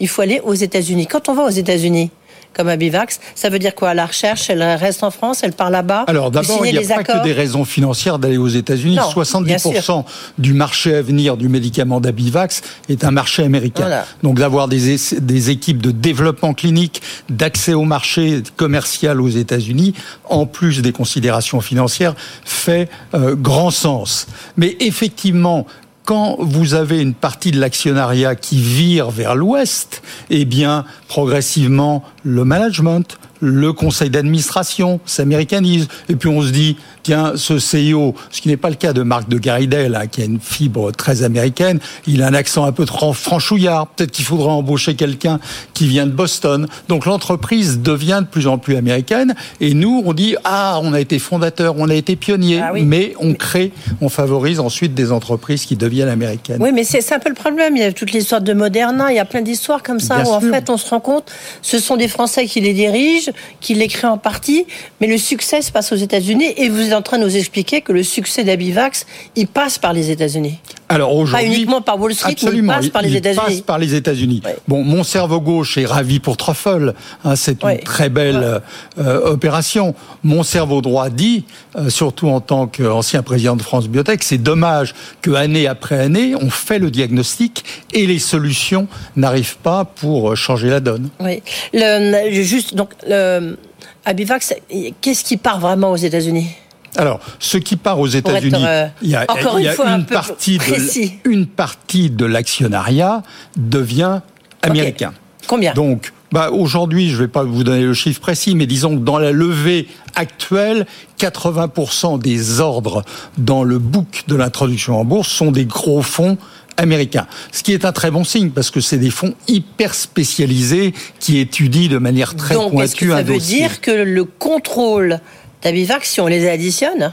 il 0.00 0.08
faut 0.08 0.22
aller 0.22 0.40
aux 0.42 0.54
États-Unis. 0.54 1.06
Quand 1.06 1.28
on 1.28 1.34
va 1.34 1.44
aux 1.44 1.50
États-Unis, 1.50 2.10
comme 2.52 2.68
Abivax, 2.68 3.20
ça 3.34 3.48
veut 3.48 3.58
dire 3.58 3.74
quoi? 3.74 3.94
La 3.94 4.06
recherche, 4.06 4.50
elle 4.50 4.62
reste 4.62 5.04
en 5.04 5.10
France, 5.10 5.40
elle 5.42 5.52
part 5.52 5.70
là-bas? 5.70 6.04
Alors 6.08 6.30
d'abord, 6.30 6.66
il 6.66 6.76
n'y 6.76 6.84
a 6.84 6.88
pas 6.88 7.00
accords? 7.00 7.22
que 7.22 7.24
des 7.24 7.32
raisons 7.32 7.64
financières 7.64 8.18
d'aller 8.18 8.38
aux 8.38 8.48
États-Unis. 8.48 8.96
Non, 8.96 9.40
bien 9.42 9.56
70% 9.56 9.82
sûr. 9.82 10.04
du 10.38 10.52
marché 10.52 10.96
à 10.96 11.02
venir 11.02 11.36
du 11.36 11.48
médicament 11.48 12.00
d'Abivax 12.00 12.62
est 12.88 13.04
un 13.04 13.12
marché 13.12 13.44
américain. 13.44 13.82
Voilà. 13.82 14.06
Donc 14.22 14.38
d'avoir 14.38 14.68
des 14.68 15.50
équipes 15.50 15.80
de 15.80 15.90
développement 15.90 16.54
clinique, 16.54 17.02
d'accès 17.28 17.74
au 17.74 17.84
marché 17.84 18.42
commercial 18.56 19.20
aux 19.20 19.28
États-Unis, 19.28 19.94
en 20.28 20.46
plus 20.46 20.82
des 20.82 20.92
considérations 20.92 21.60
financières, 21.60 22.14
fait 22.44 22.88
euh, 23.14 23.36
grand 23.36 23.70
sens. 23.70 24.26
Mais 24.56 24.76
effectivement, 24.80 25.66
quand 26.10 26.38
vous 26.40 26.74
avez 26.74 27.00
une 27.00 27.14
partie 27.14 27.52
de 27.52 27.60
l'actionnariat 27.60 28.34
qui 28.34 28.60
vire 28.60 29.10
vers 29.10 29.36
l'ouest, 29.36 30.02
eh 30.28 30.44
bien, 30.44 30.84
progressivement, 31.06 32.02
le 32.24 32.44
management, 32.44 33.16
le 33.40 33.72
conseil 33.72 34.10
d'administration 34.10 35.00
s'américanise. 35.06 35.88
Et 36.08 36.16
puis 36.16 36.28
on 36.28 36.42
se 36.42 36.50
dit, 36.50 36.76
tiens, 37.02 37.32
ce 37.36 37.58
CIO, 37.58 38.14
ce 38.30 38.40
qui 38.40 38.48
n'est 38.48 38.56
pas 38.56 38.70
le 38.70 38.76
cas 38.76 38.92
de 38.92 39.02
Marc 39.02 39.28
de 39.28 39.38
Garidel, 39.38 39.94
hein, 39.94 40.06
qui 40.06 40.22
a 40.22 40.24
une 40.24 40.40
fibre 40.40 40.92
très 40.92 41.22
américaine, 41.22 41.80
il 42.06 42.22
a 42.22 42.26
un 42.28 42.34
accent 42.34 42.64
un 42.64 42.72
peu 42.72 42.84
trop 42.84 43.12
franchouillard. 43.12 43.88
Peut-être 43.88 44.10
qu'il 44.10 44.24
faudra 44.24 44.52
embaucher 44.52 44.94
quelqu'un 44.94 45.40
qui 45.74 45.86
vient 45.86 46.06
de 46.06 46.12
Boston. 46.12 46.66
Donc 46.88 47.06
l'entreprise 47.06 47.80
devient 47.80 48.20
de 48.22 48.26
plus 48.26 48.46
en 48.46 48.58
plus 48.58 48.76
américaine. 48.76 49.34
Et 49.60 49.74
nous, 49.74 50.02
on 50.04 50.12
dit, 50.12 50.36
ah, 50.44 50.78
on 50.82 50.92
a 50.92 51.00
été 51.00 51.18
fondateur, 51.18 51.74
on 51.78 51.88
a 51.88 51.94
été 51.94 52.16
pionnier, 52.16 52.60
Ah 52.62 52.70
oui. 52.72 52.82
mais 52.84 53.14
on 53.20 53.34
crée, 53.34 53.72
on 54.00 54.08
favorise 54.08 54.60
ensuite 54.60 54.94
des 54.94 55.12
entreprises 55.12 55.64
qui 55.64 55.76
deviennent 55.76 56.08
américaines. 56.08 56.58
Oui, 56.60 56.70
mais 56.72 56.84
c'est 56.84 57.12
un 57.12 57.18
peu 57.18 57.28
le 57.28 57.34
problème. 57.34 57.76
Il 57.76 57.82
y 57.82 57.84
a 57.84 57.92
toute 57.92 58.12
l'histoire 58.12 58.40
de 58.40 58.52
Moderna, 58.52 59.10
il 59.12 59.16
y 59.16 59.18
a 59.18 59.24
plein 59.24 59.42
d'histoires 59.42 59.82
comme 59.82 60.00
ça 60.00 60.22
Bien 60.22 60.30
où 60.30 60.34
en 60.34 60.40
fait 60.40 60.68
on 60.70 60.76
se 60.76 60.88
rend 60.90 61.00
compte, 61.00 61.30
ce 61.62 61.78
sont 61.78 61.96
des 61.96 62.08
Français 62.08 62.46
qui 62.46 62.60
les 62.60 62.74
dirigent, 62.74 63.29
qui 63.60 63.76
créent 63.88 64.06
en 64.06 64.18
partie, 64.18 64.66
mais 65.00 65.06
le 65.06 65.18
succès 65.18 65.62
se 65.62 65.72
passe 65.72 65.92
aux 65.92 65.96
États-Unis 65.96 66.52
et 66.56 66.68
vous 66.68 66.80
êtes 66.80 66.94
en 66.94 67.02
train 67.02 67.18
de 67.18 67.24
nous 67.24 67.36
expliquer 67.36 67.80
que 67.80 67.92
le 67.92 68.02
succès 68.02 68.44
d'Abivax, 68.44 69.06
il 69.36 69.46
passe 69.46 69.78
par 69.78 69.92
les 69.92 70.10
États-Unis. 70.10 70.58
Alors 70.90 71.14
aujourd'hui, 71.14 71.48
Pas 71.48 71.54
uniquement 71.54 71.80
par 71.80 72.00
Wall 72.00 72.12
Street, 72.14 72.30
mais 72.30 72.34
il 72.42 72.46
absolument, 72.46 72.72
passe 72.74 72.88
par 72.88 73.02
les 73.02 73.14
États-Unis. 73.16 73.42
passe 73.46 73.60
par 73.60 73.78
les 73.78 73.94
États-Unis. 73.94 74.42
Ouais. 74.44 74.56
Bon, 74.66 74.82
mon 74.82 75.04
cerveau 75.04 75.40
gauche 75.40 75.78
est 75.78 75.86
ravi 75.86 76.18
pour 76.18 76.36
Truffle. 76.36 76.94
hein, 77.24 77.36
c'est 77.36 77.62
une 77.62 77.68
Ouais. 77.68 77.78
très 77.78 78.08
belle 78.08 78.60
euh, 78.98 79.20
opération. 79.30 79.94
Mon 80.24 80.42
cerveau 80.42 80.80
droit 80.82 81.08
dit, 81.08 81.44
euh, 81.76 81.90
surtout 81.90 82.28
en 82.28 82.40
tant 82.40 82.66
qu'ancien 82.66 83.22
président 83.22 83.54
de 83.54 83.62
France 83.62 83.86
Biotech, 83.88 84.24
c'est 84.24 84.38
dommage 84.38 84.94
que 85.22 85.30
année 85.30 85.68
après 85.68 85.98
année, 86.00 86.34
on 86.34 86.50
fait 86.50 86.80
le 86.80 86.90
diagnostic 86.90 87.64
et 87.92 88.06
les 88.06 88.18
solutions 88.18 88.88
n'arrivent 89.14 89.58
pas 89.58 89.84
pour 89.84 90.32
euh, 90.32 90.34
changer 90.34 90.70
la 90.70 90.80
donne. 90.80 91.08
Oui. 91.20 91.40
Le, 91.72 92.30
juste 92.42 92.74
donc 92.74 92.90
le, 93.06 93.56
Abivax, 94.04 94.54
qu'est-ce 95.00 95.22
qui 95.22 95.36
part 95.36 95.60
vraiment 95.60 95.92
aux 95.92 95.96
États-Unis? 95.96 96.48
Alors, 96.96 97.20
ce 97.38 97.56
qui 97.56 97.76
part 97.76 98.00
aux 98.00 98.06
États-Unis, 98.06 98.64
euh, 98.66 98.86
il 99.02 99.10
y 99.10 99.16
a, 99.16 99.24
encore 99.28 99.60
il 99.60 99.64
y 99.64 99.68
une 99.68 99.80
a 99.80 99.92
un 99.92 100.00
partie 100.00 100.58
de 100.58 101.30
une 101.30 101.46
partie 101.46 102.10
de 102.10 102.24
l'actionnariat 102.24 103.22
devient 103.56 104.20
américain. 104.62 105.12
Combien 105.46 105.72
Donc, 105.72 106.12
bah, 106.32 106.50
aujourd'hui, 106.50 107.08
je 107.08 107.16
ne 107.16 107.20
vais 107.22 107.28
pas 107.28 107.42
vous 107.42 107.64
donner 107.64 107.82
le 107.82 107.94
chiffre 107.94 108.20
précis, 108.20 108.54
mais 108.54 108.66
disons 108.66 108.96
que 108.96 109.02
dans 109.02 109.18
la 109.18 109.32
levée 109.32 109.88
actuelle, 110.14 110.86
80% 111.18 112.20
des 112.20 112.60
ordres 112.60 113.04
dans 113.36 113.64
le 113.64 113.78
book 113.78 114.24
de 114.28 114.36
l'introduction 114.36 115.00
en 115.00 115.04
bourse 115.04 115.28
sont 115.28 115.50
des 115.50 115.64
gros 115.64 116.02
fonds 116.02 116.38
américains. 116.76 117.26
Ce 117.52 117.62
qui 117.62 117.72
est 117.72 117.84
un 117.84 117.92
très 117.92 118.10
bon 118.10 118.24
signe 118.24 118.50
parce 118.50 118.70
que 118.70 118.80
c'est 118.80 118.98
des 118.98 119.10
fonds 119.10 119.34
hyper 119.48 119.94
spécialisés 119.94 120.94
qui 121.18 121.38
étudient 121.38 121.88
de 121.88 121.98
manière 121.98 122.34
très 122.36 122.54
Donc, 122.54 122.74
est-ce 122.80 122.94
que 122.94 123.06
pointue 123.06 123.10
ça 123.10 123.16
un 123.16 123.22
veut 123.22 123.34
dossier. 123.34 123.58
dire 123.58 123.80
que 123.80 123.90
le 123.90 124.24
contrôle 124.24 125.20
d'Abivax, 125.62 126.08
si 126.08 126.20
on 126.20 126.26
les 126.26 126.48
additionne, 126.48 127.12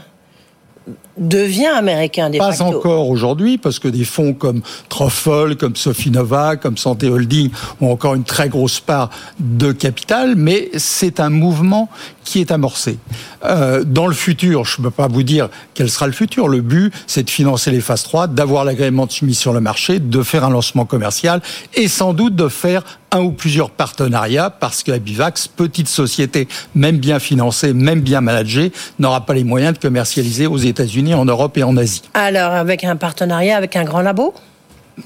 devient 1.18 1.66
américain 1.66 2.30
des 2.30 2.38
Pas 2.38 2.52
facto 2.52 2.78
encore 2.78 3.08
aujourd'hui, 3.08 3.58
parce 3.58 3.78
que 3.78 3.88
des 3.88 4.04
fonds 4.04 4.32
comme 4.32 4.62
Truffle, 4.88 5.56
comme 5.56 5.76
Sofinova, 5.76 6.56
comme 6.56 6.76
Santé 6.76 7.08
Holding 7.08 7.50
ont 7.80 7.90
encore 7.90 8.14
une 8.14 8.24
très 8.24 8.48
grosse 8.48 8.80
part 8.80 9.10
de 9.38 9.72
capital, 9.72 10.34
mais 10.36 10.70
c'est 10.76 11.20
un 11.20 11.30
mouvement 11.30 11.88
qui 12.24 12.40
est 12.40 12.50
amorcé. 12.50 12.98
Euh, 13.44 13.84
dans 13.84 14.06
le 14.06 14.12
futur, 14.12 14.64
je 14.64 14.80
ne 14.80 14.84
peux 14.84 14.90
pas 14.90 15.08
vous 15.08 15.22
dire 15.22 15.48
quel 15.72 15.88
sera 15.88 16.06
le 16.06 16.12
futur. 16.12 16.48
Le 16.48 16.60
but, 16.60 16.92
c'est 17.06 17.22
de 17.22 17.30
financer 17.30 17.70
les 17.70 17.80
phases 17.80 18.02
3, 18.02 18.26
d'avoir 18.26 18.64
l'agrément 18.64 19.06
de 19.06 19.12
mise 19.24 19.38
sur 19.38 19.54
le 19.54 19.60
marché, 19.60 19.98
de 19.98 20.22
faire 20.22 20.44
un 20.44 20.50
lancement 20.50 20.84
commercial 20.84 21.40
et 21.74 21.88
sans 21.88 22.12
doute 22.12 22.36
de 22.36 22.48
faire 22.48 22.82
un 23.10 23.20
ou 23.20 23.32
plusieurs 23.32 23.70
partenariats 23.70 24.50
parce 24.50 24.82
que 24.82 24.92
Abivax, 24.92 25.48
petite 25.48 25.88
société, 25.88 26.48
même 26.74 26.98
bien 26.98 27.18
financée, 27.18 27.72
même 27.72 28.00
bien 28.00 28.20
managée, 28.20 28.72
n'aura 28.98 29.24
pas 29.24 29.32
les 29.32 29.44
moyens 29.44 29.74
de 29.74 29.78
commercialiser 29.78 30.46
aux 30.46 30.58
États-Unis, 30.58 31.07
en 31.14 31.24
Europe 31.24 31.56
et 31.58 31.62
en 31.62 31.76
Asie. 31.76 32.02
Alors, 32.14 32.52
avec 32.52 32.84
un 32.84 32.96
partenariat 32.96 33.56
avec 33.56 33.76
un 33.76 33.84
grand 33.84 34.00
labo? 34.00 34.34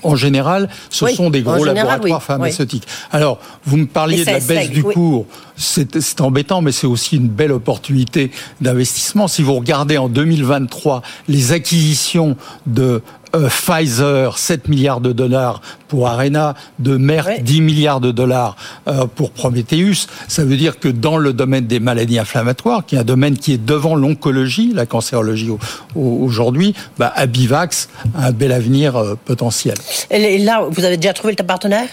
En 0.02 0.16
général, 0.16 0.70
ce 0.88 1.04
Oui, 1.04 1.14
sont 1.14 1.28
des 1.28 1.42
gros 1.42 1.58
général, 1.58 1.76
laboratoires 1.76 2.20
oui, 2.20 2.26
pharmaceutiques. 2.26 2.86
Alors, 3.10 3.38
vous 3.64 3.76
me 3.76 3.86
parliez 3.86 4.24
de 4.24 4.30
la 4.30 4.40
baisse 4.40 4.70
du 4.70 4.82
cours. 4.82 5.26
C'est 5.56 6.20
embêtant, 6.22 6.62
mais 6.62 6.72
c'est 6.72 6.86
aussi 6.86 7.16
une 7.16 7.28
belle 7.28 7.52
opportunité 7.52 8.30
d'investissement. 8.62 9.28
Si 9.28 9.42
vous 9.42 9.54
regardez 9.54 9.98
en 9.98 10.08
2023 10.08 11.02
les 11.28 11.52
acquisitions 11.52 12.36
de 12.66 13.02
euh, 13.34 13.48
Pfizer, 13.48 14.36
7 14.38 14.68
milliards 14.68 15.00
de 15.00 15.12
dollars 15.12 15.60
pour 15.88 16.08
Arena, 16.08 16.54
de 16.78 16.96
Merck, 16.96 17.26
Ouais. 17.28 17.40
10 17.40 17.60
milliards 17.60 18.00
de 18.00 18.10
dollars 18.10 18.56
euh, 18.88 19.06
pour 19.06 19.30
Prometheus, 19.30 20.06
ça 20.28 20.44
veut 20.44 20.56
dire 20.56 20.78
que 20.78 20.88
dans 20.88 21.16
le 21.16 21.32
domaine 21.32 21.66
des 21.66 21.80
maladies 21.80 22.18
inflammatoires, 22.18 22.84
qui 22.86 22.96
est 22.96 22.98
un 22.98 23.04
domaine 23.04 23.36
qui 23.36 23.52
est 23.52 23.64
devant 23.64 23.94
l'oncologie, 23.94 24.72
la 24.74 24.86
cancérologie 24.86 25.50
au- 25.50 25.58
au- 25.94 26.24
aujourd'hui, 26.24 26.74
bah, 26.98 27.12
Abivax 27.14 27.88
a 28.16 28.26
un 28.28 28.32
bel 28.32 28.52
avenir 28.52 28.96
euh, 28.96 29.14
potentiel. 29.24 29.76
Et 30.10 30.38
là, 30.38 30.66
vous 30.70 30.84
avez 30.84 30.96
déjà 30.96 31.12
trouvé 31.12 31.34
le 31.38 31.44
partenaire? 31.46 31.88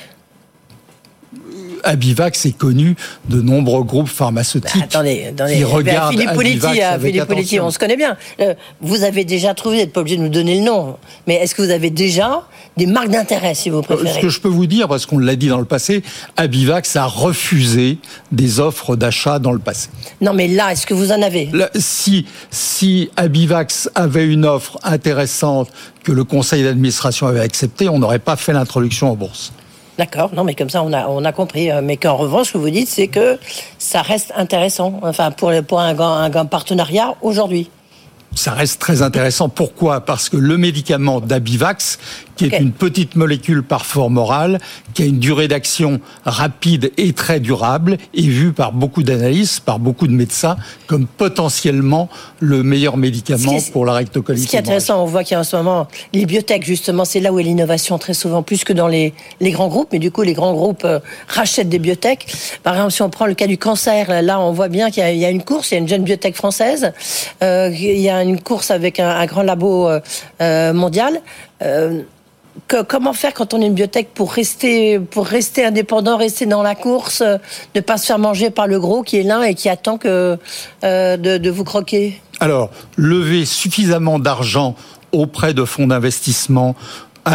Abivax 1.83 2.45
est 2.45 2.57
connu 2.57 2.95
de 3.29 3.41
nombreux 3.41 3.83
groupes 3.83 4.07
pharmaceutiques 4.09 4.71
Bah, 4.75 4.85
Attendez, 4.85 5.25
attendez. 5.29 5.53
qui 5.55 5.59
Ben, 5.61 5.65
regardent 5.67 6.11
Philippe 6.11 6.29
Abivax 6.29 6.59
Politi, 6.59 6.81
avec 6.81 7.05
Philippe 7.11 7.25
Politi, 7.25 7.55
attention. 7.55 7.65
on 7.67 7.71
se 7.71 7.79
connaît 7.79 7.97
bien. 7.97 8.17
Euh, 8.39 8.53
vous 8.81 9.03
avez 9.03 9.25
déjà 9.25 9.53
trouvé, 9.53 9.75
vous 9.77 9.81
n'êtes 9.83 9.93
pas 9.93 10.01
obligé 10.01 10.17
de 10.17 10.21
nous 10.21 10.29
donner 10.29 10.57
le 10.59 10.65
nom, 10.65 10.97
mais 11.27 11.35
est-ce 11.35 11.55
que 11.55 11.61
vous 11.61 11.71
avez 11.71 11.89
déjà 11.89 12.43
des 12.77 12.85
marques 12.85 13.09
d'intérêt, 13.09 13.53
si 13.55 13.69
vous 13.69 13.79
Euh, 13.79 13.81
préférez 13.81 14.13
Ce 14.13 14.19
que 14.19 14.29
je 14.29 14.39
peux 14.39 14.47
vous 14.47 14.65
dire, 14.67 14.87
parce 14.87 15.05
qu'on 15.05 15.17
l'a 15.19 15.35
dit 15.35 15.47
dans 15.47 15.59
le 15.59 15.65
passé, 15.65 16.03
Abivax 16.37 16.95
a 16.95 17.05
refusé 17.05 17.97
des 18.31 18.59
offres 18.59 18.95
d'achat 18.95 19.39
dans 19.39 19.51
le 19.51 19.59
passé. 19.59 19.89
Non, 20.21 20.33
mais 20.33 20.47
là, 20.47 20.71
est-ce 20.71 20.85
que 20.87 20.93
vous 20.93 21.11
en 21.11 21.21
avez? 21.21 21.47
Là, 21.53 21.69
si, 21.75 22.25
si 22.51 23.09
Abivax 23.17 23.89
avait 23.95 24.25
une 24.25 24.45
offre 24.45 24.77
intéressante 24.83 25.69
que 26.03 26.11
le 26.11 26.23
conseil 26.23 26.63
d'administration 26.63 27.27
avait 27.27 27.39
acceptée, 27.41 27.89
on 27.89 27.99
n'aurait 27.99 28.19
pas 28.19 28.35
fait 28.35 28.53
l'introduction 28.53 29.11
en 29.11 29.15
bourse. 29.15 29.51
D'accord, 29.99 30.29
non, 30.33 30.45
mais 30.45 30.55
comme 30.55 30.69
ça, 30.69 30.81
on 30.81 30.93
a, 30.93 31.07
on 31.09 31.25
a 31.25 31.33
compris. 31.33 31.69
Euh, 31.69 31.81
Mais 31.83 31.97
qu'en 31.97 32.15
revanche, 32.15 32.47
ce 32.47 32.53
que 32.53 32.57
vous 32.57 32.69
dites, 32.69 32.87
c'est 32.87 33.09
que 33.09 33.37
ça 33.77 34.01
reste 34.01 34.31
intéressant, 34.35 34.99
enfin, 35.03 35.29
pour, 35.31 35.51
pour 35.67 35.81
un, 35.81 35.99
un 35.99 36.29
grand 36.29 36.45
partenariat 36.45 37.15
aujourd'hui. 37.21 37.69
ça 38.33 38.51
reste 38.53 38.79
très 38.79 39.01
intéressant. 39.01 39.49
Pourquoi? 39.49 39.99
Parce 40.05 40.29
que 40.29 40.37
le 40.37 40.57
médicament 40.57 41.19
d'Abivax, 41.19 41.99
qui 42.47 42.55
est 42.55 42.59
une 42.59 42.71
petite 42.71 43.15
molécule 43.15 43.63
par 43.63 43.85
forme 43.85 44.17
orale, 44.17 44.59
qui 44.93 45.03
a 45.03 45.05
une 45.05 45.19
durée 45.19 45.47
d'action 45.47 45.99
rapide 46.23 46.91
et 46.97 47.11
très 47.11 47.39
durable, 47.39 47.97
est 48.15 48.21
vu 48.21 48.53
par 48.53 48.71
beaucoup 48.71 49.03
d'analystes, 49.03 49.59
par 49.61 49.79
beaucoup 49.79 50.07
de 50.07 50.13
médecins, 50.13 50.55
comme 50.87 51.05
potentiellement 51.05 52.07
le 52.39 52.63
meilleur 52.63 52.95
médicament 52.95 53.57
pour 53.73 53.85
la 53.85 53.93
rectocolite. 53.93 54.43
Ce 54.43 54.49
qui 54.49 54.55
est 54.55 54.59
intéressant, 54.59 55.03
on 55.03 55.05
voit 55.05 55.23
qu'il 55.23 55.33
y 55.33 55.37
a 55.37 55.41
en 55.41 55.43
ce 55.43 55.57
moment 55.57 55.87
les 56.13 56.25
biotech, 56.25 56.63
justement, 56.63 57.03
c'est 57.03 57.19
là 57.19 57.33
où 57.33 57.39
est 57.39 57.43
l'innovation 57.43 57.97
très 57.97 58.13
souvent, 58.13 58.41
plus 58.41 58.63
que 58.63 58.73
dans 58.73 58.87
les, 58.87 59.13
les 59.41 59.51
grands 59.51 59.67
groupes, 59.67 59.89
mais 59.91 59.99
du 59.99 60.11
coup, 60.11 60.21
les 60.21 60.33
grands 60.33 60.53
groupes 60.53 60.85
euh, 60.85 60.99
rachètent 61.27 61.69
des 61.69 61.79
biotech. 61.79 62.25
Par 62.63 62.73
exemple, 62.73 62.91
si 62.91 63.01
on 63.01 63.09
prend 63.09 63.25
le 63.25 63.33
cas 63.33 63.47
du 63.47 63.57
cancer, 63.57 64.21
là, 64.21 64.39
on 64.39 64.53
voit 64.53 64.69
bien 64.69 64.91
qu'il 64.91 65.03
y, 65.17 65.25
a 65.25 65.29
une 65.29 65.43
course, 65.43 65.71
il 65.71 65.73
y 65.73 65.77
a 65.77 65.79
une 65.81 65.89
jeune 65.89 66.03
biotech 66.03 66.35
française, 66.35 66.93
euh, 67.43 67.69
il 67.73 67.99
y 67.99 68.09
a 68.09 68.23
une 68.23 68.39
course 68.39 68.71
avec 68.71 68.99
un, 68.99 69.25
grand 69.25 69.43
labo 69.43 69.89
euh, 69.89 69.99
euh, 70.41 70.73
mondial. 70.73 71.21
Euh, 71.61 72.01
comment 72.87 73.13
faire 73.13 73.33
quand 73.33 73.53
on 73.53 73.61
est 73.61 73.67
une 73.67 73.73
biotech 73.73 74.09
pour 74.13 74.31
rester, 74.31 74.99
pour 74.99 75.25
rester 75.25 75.65
indépendant, 75.65 76.17
rester 76.17 76.45
dans 76.45 76.63
la 76.63 76.75
course, 76.75 77.23
ne 77.75 77.81
pas 77.81 77.97
se 77.97 78.05
faire 78.05 78.19
manger 78.19 78.49
par 78.49 78.67
le 78.67 78.79
gros 78.79 79.01
qui 79.01 79.17
est 79.17 79.23
là 79.23 79.47
et 79.49 79.55
qui 79.55 79.69
attend 79.69 79.97
que 79.97 80.37
de, 80.83 81.49
vous 81.49 81.63
croquer? 81.63 82.21
Alors, 82.39 82.69
lever 82.95 83.45
suffisamment 83.45 84.19
d'argent 84.19 84.75
auprès 85.11 85.53
de 85.53 85.65
fonds 85.65 85.87
d'investissement, 85.87 86.75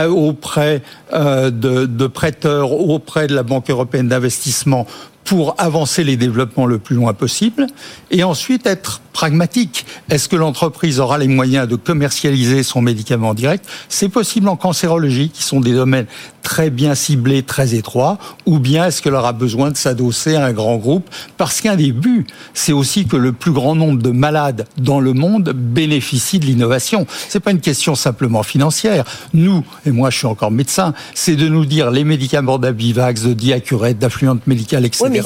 auprès 0.09 0.83
de, 1.12 1.50
de, 1.50 2.07
prêteurs, 2.07 2.72
auprès 2.72 3.27
de 3.27 3.35
la 3.35 3.42
Banque 3.42 3.70
européenne 3.70 4.09
d'investissement 4.09 4.87
pour 5.24 5.54
avancer 5.58 6.04
les 6.04 6.16
développements 6.16 6.66
le 6.66 6.78
plus 6.78 6.94
loin 6.96 7.14
possible, 7.14 7.66
et 8.10 8.22
ensuite 8.24 8.66
être 8.66 9.00
pragmatique. 9.12 9.87
Est-ce 10.10 10.28
que 10.28 10.37
l'entreprise 10.37 11.00
aura 11.00 11.18
les 11.18 11.28
moyens 11.28 11.66
de 11.66 11.76
commercialiser 11.76 12.62
son 12.62 12.82
médicament 12.82 13.32
direct? 13.32 13.66
C'est 13.88 14.10
possible 14.10 14.48
en 14.48 14.56
cancérologie, 14.56 15.30
qui 15.30 15.42
sont 15.42 15.60
des 15.60 15.72
domaines 15.72 16.06
très 16.44 16.70
bien 16.70 16.94
ciblés, 16.94 17.42
très 17.42 17.74
étroits, 17.74 18.18
ou 18.46 18.61
bien 18.61 18.87
est-ce 18.87 19.02
qu'elle 19.02 19.14
aura 19.14 19.33
besoin 19.33 19.72
de 19.72 19.76
s'adosser 19.76 20.37
à 20.37 20.44
un 20.44 20.52
grand 20.52 20.76
groupe? 20.76 21.09
Parce 21.37 21.61
qu'un 21.61 21.74
des 21.74 21.90
buts, 21.90 22.26
c'est 22.52 22.72
aussi 22.72 23.07
que 23.07 23.16
le 23.16 23.33
plus 23.33 23.50
grand 23.50 23.74
nombre 23.74 24.00
de 24.00 24.11
malades 24.11 24.68
dans 24.78 25.00
le 25.00 25.14
monde 25.14 25.52
bénéficient 25.54 26.38
de 26.38 26.46
l'innovation. 26.46 27.07
C'est 27.28 27.40
pas 27.40 27.50
une 27.50 27.61
question 27.61 27.96
simplement 27.96 28.44
financière. 28.44 29.04
Nous, 29.33 29.64
et 29.87 29.90
moi 29.90 30.11
je 30.11 30.18
suis 30.18 30.26
encore 30.26 30.52
médecin, 30.52 30.94
c'est 31.14 31.35
de 31.35 31.48
nous 31.48 31.64
dire 31.64 31.90
les 31.90 32.04
médicaments 32.04 32.59
d'Abivax, 32.59 33.22
de 33.22 33.33
Diacurette, 33.33 33.98
d'affluente 33.98 34.46
médicale, 34.46 34.85
etc., 34.85 35.22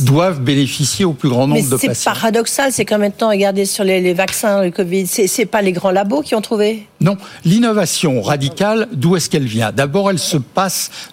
doivent 0.00 0.40
bénéficier 0.40 1.04
au 1.04 1.12
plus 1.12 1.28
grand 1.28 1.46
nombre 1.46 1.62
de 1.62 1.76
patients. 1.76 1.92
C'est 1.94 2.04
paradoxal, 2.04 2.72
c'est 2.72 2.84
quand 2.84 2.98
même 2.98 3.12
temps 3.12 3.28
regardez 3.28 3.66
sur 3.66 3.84
les, 3.84 4.14
vaccins, 4.14 4.64
le 4.64 4.70
Covid, 4.70 5.06
c'est 5.06 5.46
pas 5.46 5.60
les 5.60 5.72
grands 5.72 5.90
labos 5.90 6.22
qui 6.22 6.34
ont 6.34 6.40
trouvé? 6.40 6.86
Non, 7.00 7.16
l'innovation 7.44 8.22
radicale, 8.22 8.88
d'où 8.92 9.16
est-ce 9.16 9.28
qu'elle 9.28 9.44
vient? 9.44 9.70
D'abord, 9.70 10.10
elle 10.10 10.18
se 10.18 10.38
passe 10.38 10.61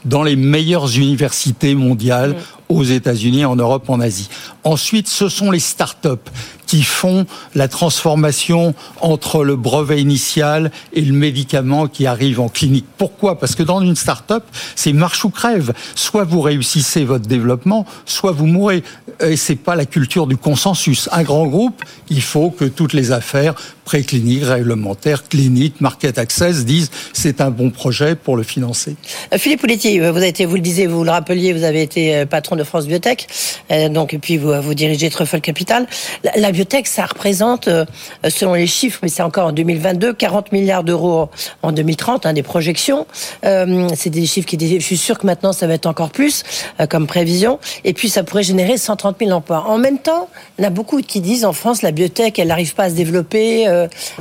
dans 0.05 0.23
les 0.23 0.35
meilleures 0.35 0.97
universités 0.97 1.75
mondiales. 1.75 2.31
Mm 2.31 2.59
aux 2.69 2.83
États-Unis, 2.83 3.45
en 3.45 3.55
Europe, 3.55 3.89
en 3.89 3.99
Asie. 3.99 4.29
Ensuite, 4.63 5.07
ce 5.07 5.27
sont 5.27 5.49
les 5.49 5.59
start-up 5.59 6.29
qui 6.67 6.83
font 6.83 7.25
la 7.55 7.67
transformation 7.67 8.75
entre 9.01 9.43
le 9.43 9.55
brevet 9.55 9.99
initial 9.99 10.71
et 10.93 11.01
le 11.01 11.13
médicament 11.13 11.87
qui 11.87 12.05
arrive 12.05 12.39
en 12.39 12.47
clinique. 12.47 12.85
Pourquoi? 12.97 13.39
Parce 13.39 13.55
que 13.55 13.63
dans 13.63 13.81
une 13.81 13.95
start-up, 13.95 14.43
c'est 14.75 14.93
marche 14.93 15.25
ou 15.25 15.29
crève. 15.31 15.73
Soit 15.95 16.25
vous 16.25 16.41
réussissez 16.41 17.05
votre 17.05 17.25
développement, 17.25 17.87
soit 18.05 18.31
vous 18.31 18.45
mourrez. 18.45 18.83
Et 19.19 19.35
c'est 19.35 19.55
pas 19.55 19.75
la 19.75 19.87
culture 19.87 20.27
du 20.27 20.37
consensus. 20.37 21.09
Un 21.11 21.23
grand 21.23 21.47
groupe, 21.47 21.83
il 22.09 22.21
faut 22.21 22.51
que 22.51 22.65
toutes 22.65 22.93
les 22.93 23.11
affaires 23.11 23.55
précliniques, 23.89 24.43
réglementaires, 24.43 25.27
cliniques, 25.27 25.81
market 25.81 26.19
access 26.19 26.63
disent 26.63 26.91
c'est 27.11 27.41
un 27.41 27.49
bon 27.49 27.71
projet 27.71 28.13
pour 28.13 28.37
le 28.37 28.43
financer. 28.43 28.95
Euh, 29.33 29.39
Philippe 29.39 29.61
Pouletti, 29.61 29.97
vous 29.97 30.05
avez 30.05 30.27
été, 30.27 30.45
vous 30.45 30.57
le 30.57 30.61
disiez, 30.61 30.85
vous 30.85 31.03
le 31.03 31.09
rappeliez, 31.09 31.53
vous 31.53 31.63
avez 31.63 31.81
été 31.81 32.15
euh, 32.15 32.25
patron 32.27 32.55
de 32.55 32.63
France 32.63 32.85
Biotech, 32.85 33.25
euh, 33.71 33.89
donc 33.89 34.13
et 34.13 34.19
puis 34.19 34.37
vous, 34.37 34.73
dirigez 34.75 35.09
Truffle 35.09 35.41
Capital. 35.41 35.87
La, 36.35 36.51
biotech, 36.51 36.85
ça 36.85 37.07
représente, 37.07 37.67
euh, 37.67 37.83
selon 38.29 38.53
les 38.53 38.67
chiffres, 38.67 38.99
mais 39.01 39.09
c'est 39.09 39.23
encore 39.23 39.47
en 39.47 39.51
2022, 39.51 40.13
40 40.13 40.51
milliards 40.51 40.83
d'euros 40.83 41.29
en 41.63 41.71
2030, 41.71 42.27
hein, 42.27 42.33
des 42.33 42.43
projections. 42.43 43.07
Euh, 43.43 43.87
c'est 43.95 44.11
des 44.11 44.27
chiffres 44.27 44.47
qui, 44.47 44.79
je 44.79 44.85
suis 44.85 44.97
sûr 44.97 45.17
que 45.17 45.25
maintenant 45.25 45.51
ça 45.51 45.65
va 45.65 45.73
être 45.73 45.87
encore 45.87 46.11
plus 46.11 46.43
comme 46.89 47.07
prévision. 47.07 47.57
Et 47.83 47.93
puis 47.93 48.09
ça 48.09 48.23
pourrait 48.23 48.43
générer 48.43 48.77
130 48.77 49.17
000 49.19 49.31
emplois. 49.31 49.65
En 49.67 49.79
même 49.79 49.97
temps, 49.97 50.29
il 50.59 50.63
y 50.63 50.67
a 50.67 50.69
beaucoup 50.69 51.01
qui 51.01 51.21
disent 51.21 51.45
en 51.45 51.53
France, 51.53 51.81
la 51.81 51.91
biotech, 51.91 52.37
elle 52.37 52.49
n'arrive 52.49 52.75
pas 52.75 52.83
à 52.83 52.89
se 52.89 52.95
développer, 52.95 53.65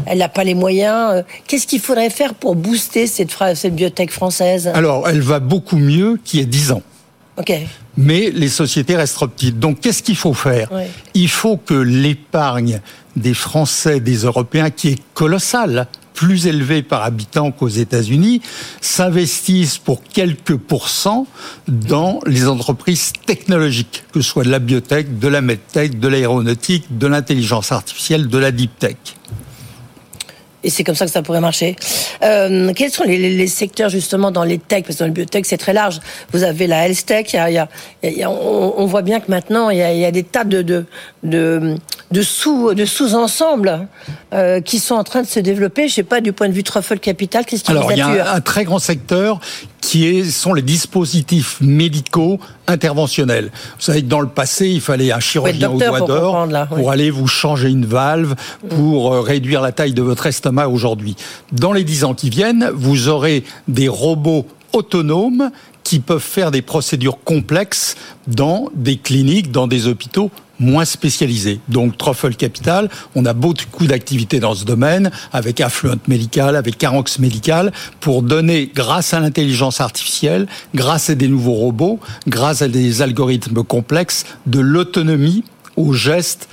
elle 0.07 0.19
n'a 0.19 0.29
pas 0.29 0.45
les 0.45 0.55
moyens. 0.55 1.25
Qu'est-ce 1.47 1.67
qu'il 1.67 1.81
faudrait 1.81 2.11
faire 2.11 2.35
pour 2.35 2.55
booster 2.55 3.07
cette, 3.07 3.31
cette 3.55 3.75
biotech 3.75 4.11
française? 4.11 4.71
Alors, 4.75 5.09
elle 5.09 5.21
va 5.21 5.41
beaucoup 5.41 5.77
mieux 5.77 6.19
qu'il 6.25 6.41
y 6.41 6.43
a 6.43 6.47
10 6.47 6.73
ans. 6.73 6.83
Mais 7.97 8.31
les 8.31 8.49
sociétés 8.49 8.97
restent 8.97 9.27
petites. 9.27 9.59
Donc, 9.59 9.81
qu'est-ce 9.81 10.03
qu'il 10.03 10.17
faut 10.17 10.35
faire? 10.35 10.69
Il 11.15 11.29
faut 11.29 11.57
que 11.57 11.75
l'épargne 11.75 12.81
des 13.17 13.35
Français, 13.35 14.01
des 14.01 14.19
Européens, 14.19 14.71
qui 14.71 14.89
est 14.89 15.03
colossale, 15.15 15.89
plus 16.15 16.49
élevée 16.49 16.83
par 16.83 17.05
habitant 17.05 17.53
qu'aux 17.53 17.69
États-Unis, 17.69 18.41
s'investisse 18.81 19.79
pour 19.79 20.03
quelques 20.03 20.57
pourcents 20.57 21.29
dans 21.69 22.19
les 22.27 22.49
entreprises 22.49 23.13
technologiques, 23.25 24.03
que 24.13 24.21
ce 24.21 24.29
soit 24.29 24.43
de 24.43 24.51
la 24.51 24.59
biotech, 24.59 25.19
de 25.21 25.29
la 25.29 25.41
medtech, 25.41 26.01
de 26.01 26.09
l'aéronautique, 26.09 26.99
de 26.99 27.07
l'intelligence 27.07 27.71
artificielle, 27.71 28.27
de 28.27 28.39
la 28.39 28.51
deep 28.51 28.77
tech 28.81 28.97
et 30.65 30.71
c'est 30.71 30.83
comme 30.83 30.95
ça 30.95 31.05
que 31.05 31.11
ça 31.13 31.23
pourrait 31.23 31.41
marcher. 31.41 31.77
Euh, 32.23 32.73
quels 32.75 32.91
sont 32.91 33.05
les, 33.05 33.47
secteurs 33.47 33.89
justement 33.89 34.31
dans 34.31 34.45
les 34.45 34.59
tech 34.59 34.83
Parce 34.83 34.97
que 34.97 35.01
dans 35.01 35.07
le 35.07 35.13
biotech, 35.13 35.47
c'est 35.47 35.57
très 35.57 35.73
large. 35.73 36.01
Vous 36.33 36.43
avez 36.43 36.67
la 36.67 36.87
health 36.87 37.07
tech. 37.07 37.37
on, 38.27 38.87
voit 38.87 39.03
bien 39.03 39.21
que 39.21 39.31
maintenant, 39.31 39.71
il 39.71 39.79
y 39.79 40.05
a, 40.05 40.11
des 40.11 40.25
tas 40.25 40.45
de, 40.45 40.63
de, 40.63 40.85
de, 41.23 41.77
sous 42.23 42.75
de 42.75 42.85
sous-ensembles 42.85 43.87
euh, 44.33 44.61
qui 44.61 44.79
sont 44.79 44.95
en 44.95 45.05
train 45.05 45.23
de 45.23 45.27
se 45.27 45.41
développer. 45.41 45.89
Je 45.89 45.95
sais 45.95 46.03
pas 46.03 46.21
du 46.21 46.33
point 46.33 46.49
de 46.49 46.55
vue 46.55 46.63
truffle 46.63 46.99
capital, 46.99 47.45
qu'est-ce 47.45 47.65
qui 47.65 47.71
Alors, 47.71 47.93
il 47.93 47.99
y 47.99 48.01
a 48.01 48.35
un 48.35 48.41
très 48.41 48.65
grand 48.65 48.79
secteur 48.79 49.41
qui 49.81 50.31
sont 50.31 50.53
les 50.53 50.63
dispositifs 50.63 51.59
médicaux 51.61 52.41
interventionnels. 52.67 53.51
Vous 53.77 53.83
savez 53.83 54.03
que 54.03 54.09
dans 54.09 54.21
le 54.21 54.29
passé, 54.29 54.69
il 54.69 54.81
fallait 54.81 55.13
un 55.13 55.21
chirurgien 55.21 55.71
au 55.71 55.79
doigt 55.79 56.01
d'or 56.01 56.49
pour, 56.69 56.91
aller 56.91 57.11
vous 57.11 57.27
changer 57.27 57.69
une 57.71 57.87
valve, 57.87 58.35
pour 58.69 59.13
euh, 59.13 59.21
réduire 59.21 59.61
la 59.61 59.73
taille 59.73 59.95
de 59.95 60.03
votre 60.03 60.27
estomac 60.27 60.69
aujourd'hui. 60.69 61.17
Dans 61.53 61.73
les 61.73 61.85
dix 61.85 62.05
ans 62.05 62.15
qui 62.15 62.31
viennent, 62.31 62.71
vous 62.75 63.09
aurez 63.09 63.45
des 63.67 63.89
robots 63.89 64.47
autonomes 64.73 65.51
qui 65.85 66.01
peuvent 66.01 66.21
faire 66.21 66.51
des 66.51 66.61
procédures 66.61 67.19
complexes 67.25 67.97
dans 68.27 68.69
des 68.75 68.99
cliniques, 68.99 69.51
dans 69.51 69.67
des 69.67 69.87
hôpitaux 69.87 70.31
moins 70.59 70.85
spécialisés. 70.85 71.61
Donc 71.69 71.97
Truffle 71.97 72.35
Capital, 72.35 72.89
on 73.15 73.25
a 73.25 73.33
beaucoup 73.33 73.87
d'activités 73.87 74.41
dans 74.41 74.55
ce 74.55 74.65
domaine, 74.65 75.11
avec 75.33 75.61
Affluent 75.61 75.99
Medical, 76.09 76.57
avec 76.57 76.79
Carox 76.79 77.19
Medical, 77.19 77.73
pour 78.01 78.23
donner, 78.23 78.71
grâce 78.75 79.15
à 79.15 79.21
l'intelligence 79.21 79.81
artificielle, 79.81 80.47
grâce 80.75 81.11
à 81.11 81.15
des 81.15 81.29
nouveaux 81.29 81.55
robots, 81.55 82.01
grâce 82.27 82.63
à 82.63 82.69
des 82.69 83.03
algorithmes 83.03 83.63
complexes, 83.63 84.25
de 84.47 84.61
l'autonomie 84.61 85.45
aux 85.77 85.93
gestes 85.93 86.49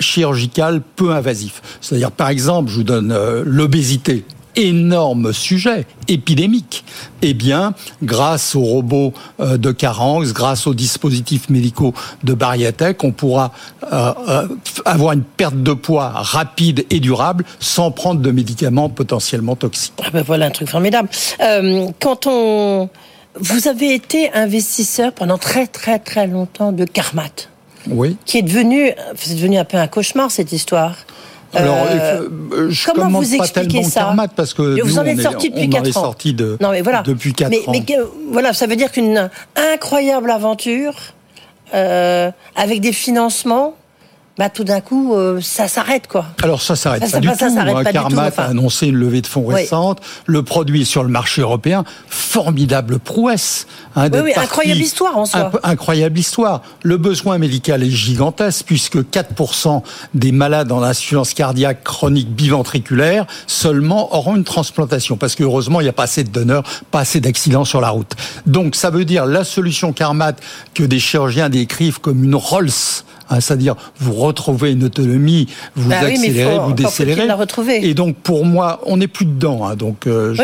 chirurgical 0.00 0.82
peu 0.96 1.12
invasif. 1.12 1.62
C'est-à-dire, 1.80 2.10
par 2.10 2.28
exemple, 2.28 2.70
je 2.70 2.76
vous 2.76 2.82
donne 2.82 3.12
euh, 3.12 3.42
l'obésité 3.46 4.24
énorme 4.56 5.32
sujet 5.32 5.86
épidémique. 6.08 6.84
Eh 7.22 7.34
bien, 7.34 7.74
grâce 8.02 8.54
aux 8.54 8.62
robots 8.62 9.12
euh, 9.40 9.56
de 9.56 9.72
Caranx, 9.72 10.32
grâce 10.32 10.66
aux 10.66 10.74
dispositifs 10.74 11.48
médicaux 11.48 11.94
de 12.22 12.34
Bariatech, 12.34 13.02
on 13.04 13.12
pourra 13.12 13.52
euh, 13.92 14.12
euh, 14.28 14.48
avoir 14.84 15.12
une 15.12 15.22
perte 15.22 15.62
de 15.62 15.72
poids 15.72 16.08
rapide 16.08 16.86
et 16.90 17.00
durable 17.00 17.44
sans 17.60 17.90
prendre 17.90 18.20
de 18.20 18.30
médicaments 18.30 18.88
potentiellement 18.88 19.56
toxiques. 19.56 19.94
Ah 20.04 20.10
ben 20.12 20.22
voilà 20.22 20.46
un 20.46 20.50
truc 20.50 20.68
formidable. 20.68 21.08
quand 22.00 22.26
on 22.26 22.88
vous 23.36 23.66
avez 23.66 23.94
été 23.94 24.32
investisseur 24.32 25.12
pendant 25.12 25.38
très 25.38 25.66
très 25.66 25.98
très 25.98 26.26
longtemps 26.26 26.72
de 26.72 26.84
Carmat. 26.84 27.48
Oui. 27.88 28.16
Qui 28.24 28.38
est 28.38 28.42
devenu, 28.42 28.92
c'est 29.16 29.34
devenu 29.34 29.58
un 29.58 29.64
peu 29.64 29.76
un 29.76 29.88
cauchemar 29.88 30.30
cette 30.30 30.52
histoire. 30.52 30.96
Alors, 31.54 31.86
euh, 31.90 32.28
euh, 32.52 32.70
je 32.70 32.90
comment 32.90 33.20
vous 33.20 33.34
expliquez 33.34 33.82
ça 33.84 34.14
parce 34.36 34.54
que 34.54 34.80
vous 34.82 34.98
en 34.98 35.04
êtes 35.04 35.20
sorti 35.20 35.50
depuis 35.50 35.68
4 35.68 35.88
ans. 35.88 35.92
sorti 35.92 36.34
de, 36.34 36.56
non, 36.60 36.70
mais 36.70 36.82
voilà. 36.82 37.02
depuis 37.02 37.32
4 37.32 37.52
ans. 37.52 37.72
Mais 37.72 37.84
voilà, 38.30 38.52
ça 38.52 38.66
veut 38.66 38.76
dire 38.76 38.90
qu'une 38.90 39.30
incroyable 39.56 40.30
aventure 40.30 40.94
euh, 41.74 42.30
avec 42.56 42.80
des 42.80 42.92
financements 42.92 43.74
bah, 44.36 44.48
tout 44.48 44.64
d'un 44.64 44.80
coup, 44.80 45.14
euh, 45.14 45.40
ça 45.40 45.68
s'arrête, 45.68 46.08
quoi. 46.08 46.26
Alors, 46.42 46.60
ça 46.60 46.74
s'arrête 46.74 47.08
pas, 47.08 47.20
du 47.20 47.28
tout. 47.28 47.92
Carmat 47.92 48.30
a 48.36 48.42
annoncé 48.46 48.88
une 48.88 48.96
levée 48.96 49.22
de 49.22 49.28
fonds 49.28 49.46
récente. 49.46 50.00
Le 50.26 50.42
produit 50.42 50.84
sur 50.84 51.04
le 51.04 51.08
marché 51.08 51.40
européen, 51.40 51.84
formidable 52.08 52.98
prouesse. 52.98 53.68
Hein, 53.94 54.08
oui, 54.12 54.20
oui, 54.24 54.32
incroyable 54.34 54.80
histoire 54.80 55.16
en 55.16 55.24
soi. 55.24 55.52
incroyable 55.62 56.18
histoire. 56.18 56.62
Le 56.82 56.96
besoin 56.96 57.38
médical 57.38 57.84
est 57.84 57.90
gigantesque 57.90 58.64
puisque 58.66 58.96
4% 58.96 59.82
des 60.14 60.32
malades 60.32 60.72
en 60.72 60.82
insuffisance 60.82 61.32
cardiaque 61.32 61.84
chronique 61.84 62.34
biventriculaire 62.34 63.26
seulement 63.46 64.16
auront 64.16 64.34
une 64.34 64.44
transplantation 64.44 65.16
parce 65.16 65.36
que 65.36 65.44
heureusement 65.44 65.80
il 65.80 65.84
n'y 65.84 65.90
a 65.90 65.92
pas 65.92 66.04
assez 66.04 66.24
de 66.24 66.30
donneurs, 66.30 66.64
pas 66.90 67.00
assez 67.00 67.20
d'accidents 67.20 67.64
sur 67.64 67.80
la 67.80 67.90
route. 67.90 68.12
Donc 68.46 68.74
ça 68.74 68.90
veut 68.90 69.04
dire 69.04 69.26
la 69.26 69.44
solution 69.44 69.92
Carmat 69.92 70.34
que 70.74 70.82
des 70.82 70.98
chirurgiens 70.98 71.48
décrivent 71.48 72.00
comme 72.00 72.24
une 72.24 72.34
Rolls 72.34 72.70
Hein, 73.30 73.40
c'est-à-dire 73.40 73.74
vous 73.98 74.12
retrouvez 74.12 74.72
une 74.72 74.84
autonomie, 74.84 75.46
vous 75.74 75.88
bah 75.88 76.00
accélérez, 76.00 76.58
vous 76.58 76.72
décélérez. 76.72 77.28
Et 77.82 77.94
donc 77.94 78.16
pour 78.16 78.44
moi, 78.44 78.80
on 78.84 78.98
n'est 78.98 79.06
plus 79.06 79.24
dedans. 79.24 79.66
Hein, 79.66 79.76
donc 79.76 80.06
euh, 80.06 80.34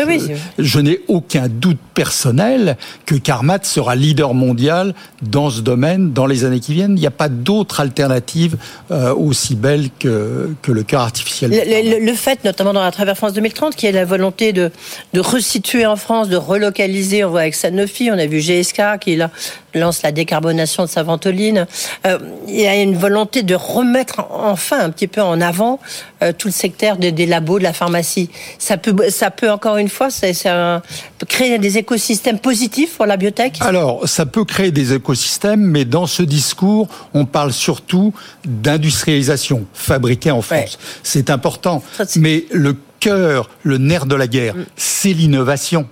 je, 0.57 0.79
n'ai 0.79 1.01
aucun 1.07 1.47
doute 1.47 1.77
personnel 1.93 2.77
que 3.05 3.15
Carmat 3.15 3.59
sera 3.63 3.95
leader 3.95 4.33
mondial 4.33 4.95
dans 5.21 5.49
ce 5.49 5.61
domaine 5.61 6.11
dans 6.11 6.25
les 6.25 6.45
années 6.45 6.59
qui 6.59 6.73
viennent. 6.73 6.97
Il 6.97 7.01
n'y 7.01 7.07
a 7.07 7.11
pas 7.11 7.29
d'autre 7.29 7.79
alternative 7.79 8.57
euh, 8.89 9.13
aussi 9.13 9.55
belle 9.55 9.89
que, 9.99 10.49
que 10.61 10.71
le 10.71 10.83
cœur 10.83 11.01
artificiel. 11.01 11.51
Le, 11.51 12.13
fait, 12.13 12.43
notamment 12.43 12.73
dans 12.73 12.83
la 12.83 12.91
Travers 12.91 13.15
France 13.15 13.33
2030, 13.33 13.75
qui 13.75 13.85
est 13.85 13.91
la 13.91 14.05
volonté 14.05 14.53
de, 14.53 14.71
de 15.13 15.19
resituer 15.19 15.85
en 15.85 15.95
France, 15.95 16.29
de 16.29 16.37
relocaliser. 16.37 17.23
On 17.23 17.29
voit 17.29 17.41
avec 17.41 17.55
Sanofi, 17.55 18.09
on 18.11 18.17
a 18.17 18.25
vu 18.25 18.39
GSK 18.39 18.81
qui 18.99 19.15
là, 19.15 19.29
lance 19.73 20.01
la 20.03 20.11
décarbonation 20.11 20.83
de 20.83 20.89
sa 20.89 21.03
ventoline. 21.03 21.67
Euh, 22.05 22.19
il 22.47 22.61
y 22.61 22.67
a 22.67 22.75
une 22.75 22.95
volonté 22.95 23.43
de 23.43 23.55
remettre 23.55 24.25
enfin 24.31 24.79
un 24.79 24.89
petit 24.89 25.07
peu 25.07 25.21
en 25.21 25.41
avant 25.41 25.79
euh, 26.23 26.33
tout 26.37 26.47
le 26.47 26.53
secteur 26.53 26.97
des 26.97 27.25
labos, 27.25 27.59
de 27.59 27.63
la 27.63 27.73
pharmacie. 27.73 28.29
Ça 28.59 28.77
peut, 28.77 29.09
ça 29.09 29.31
peut 29.31 29.49
encore 29.51 29.77
une 29.77 29.89
fois, 29.89 30.09
ça, 30.09 30.81
créer 31.27 31.59
des 31.59 31.77
écosystèmes 31.77 32.39
positifs 32.39 32.97
pour 32.97 33.05
la 33.05 33.17
biotech? 33.17 33.57
Alors, 33.61 34.07
ça 34.07 34.25
peut 34.25 34.45
créer 34.45 34.71
des 34.71 34.93
écosystèmes, 34.93 35.61
mais 35.61 35.85
dans 35.85 36.07
ce 36.07 36.23
discours, 36.23 36.87
on 37.13 37.25
parle 37.25 37.53
surtout 37.53 38.13
d'industrialisation, 38.45 39.65
fabriquée 39.73 40.31
en 40.31 40.41
France. 40.41 40.77
C'est 41.03 41.29
important, 41.29 41.83
mais 42.17 42.45
le 42.51 42.75
cœur, 42.99 43.49
le 43.63 43.77
nerf 43.77 44.05
de 44.05 44.15
la 44.15 44.27
guerre, 44.27 44.55
mm. 44.55 44.65
c'est 44.75 45.13
l'innovation 45.13 45.87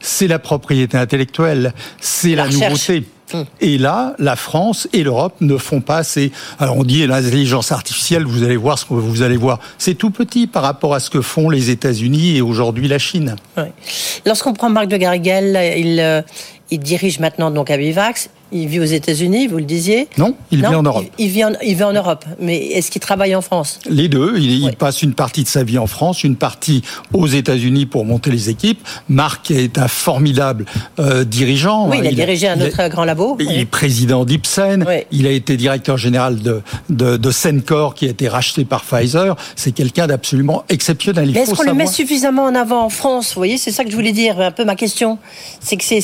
c'est 0.00 0.28
la 0.28 0.38
propriété 0.38 0.98
intellectuelle, 0.98 1.72
c'est 2.00 2.34
la, 2.34 2.46
nouveauté. 2.46 3.04
Et 3.60 3.78
là, 3.78 4.14
la 4.18 4.36
France 4.36 4.88
et 4.92 5.02
l'Europe 5.02 5.34
ne 5.40 5.56
font 5.56 5.80
pas 5.80 5.96
assez. 5.96 6.30
Alors 6.58 6.76
on 6.76 6.84
dit 6.84 7.06
l'intelligence 7.06 7.72
artificielle, 7.72 8.24
vous 8.24 8.42
allez 8.42 8.56
voir 8.56 8.78
ce 8.78 8.84
que 8.84 8.94
vous 8.94 9.22
allez 9.22 9.36
voir. 9.36 9.58
C'est 9.78 9.94
tout 9.94 10.10
petit 10.10 10.46
par 10.46 10.62
rapport 10.62 10.94
à 10.94 11.00
ce 11.00 11.10
que 11.10 11.20
font 11.20 11.50
les 11.50 11.70
États-Unis 11.70 12.36
et 12.36 12.42
aujourd'hui 12.42 12.88
la 12.88 12.98
Chine. 12.98 13.36
Lorsqu'on 14.26 14.52
prend 14.52 14.70
Marc 14.70 14.88
de 14.88 14.96
Garriguel, 14.96 15.58
il, 15.78 16.00
euh, 16.00 16.22
il 16.70 16.80
dirige 16.80 17.18
maintenant 17.18 17.50
donc 17.50 17.70
Abivax. 17.70 18.30
Il 18.56 18.68
vit 18.68 18.78
aux 18.78 18.84
États-Unis, 18.84 19.48
vous 19.48 19.58
le 19.58 19.64
disiez 19.64 20.06
Non, 20.16 20.36
il 20.52 20.60
vit 20.60 20.66
en 20.66 20.84
Europe. 20.84 21.04
Il, 21.18 21.28
vit, 21.28 21.44
en, 21.44 21.52
il 21.60 21.74
vit 21.74 21.82
en 21.82 21.92
Europe. 21.92 22.24
Mais 22.38 22.56
est-ce 22.56 22.92
qu'il 22.92 23.00
travaille 23.00 23.34
en 23.34 23.42
France? 23.42 23.80
Les 23.90 24.08
deux. 24.08 24.38
Il, 24.38 24.72
passe 24.76 25.02
une 25.02 25.14
partie 25.14 25.42
de 25.42 25.48
sa 25.48 25.64
vie 25.64 25.76
en 25.76 25.88
France, 25.88 26.22
une 26.22 26.36
partie 26.36 26.82
aux 27.12 27.26
États-Unis 27.26 27.86
pour 27.86 28.04
monter 28.04 28.30
les 28.30 28.50
équipes. 28.50 28.80
Marc 29.08 29.50
est 29.50 29.76
un 29.76 29.88
formidable 29.88 30.66
euh, 31.00 31.24
dirigeant. 31.24 31.88
Oui, 31.88 31.98
il 32.00 32.06
a 32.06 32.12
dirigé 32.12 32.46
un 32.46 32.60
autre 32.60 32.88
grand 32.88 33.04
labo. 33.04 33.36
Il 33.40 33.58
est 33.58 33.64
président 33.64 34.24
d'Ipsen. 34.24 34.86
Il 35.10 35.26
a 35.26 35.30
été 35.30 35.56
directeur 35.56 35.98
général 35.98 36.40
de, 36.40 36.62
de, 36.90 37.16
de 37.16 37.30
Sencor, 37.32 37.94
qui 37.94 38.06
a 38.06 38.10
été 38.10 38.28
racheté 38.28 38.64
par 38.64 38.84
Pfizer. 38.84 39.34
C'est 39.56 39.72
quelqu'un 39.72 40.06
d'absolument 40.06 40.64
exceptionnel. 40.68 41.30
Mais 41.34 41.40
est-ce 41.40 41.54
qu'on 41.54 41.64
le 41.64 41.74
met 41.74 41.86
suffisamment 41.86 42.44
en 42.44 42.54
avant 42.54 42.84
en 42.84 42.90
France? 42.90 43.34
Vous 43.34 43.40
voyez, 43.40 43.58
c'est 43.58 43.72
ça 43.72 43.84
que 43.84 43.90
je 43.90 43.96
voulais 43.96 44.12
dire. 44.12 44.40
Un 44.40 44.52
peu 44.52 44.64
ma 44.64 44.76
question. 44.76 45.18
C'est 45.60 45.76
que 45.76 45.84
c'est 45.84 46.00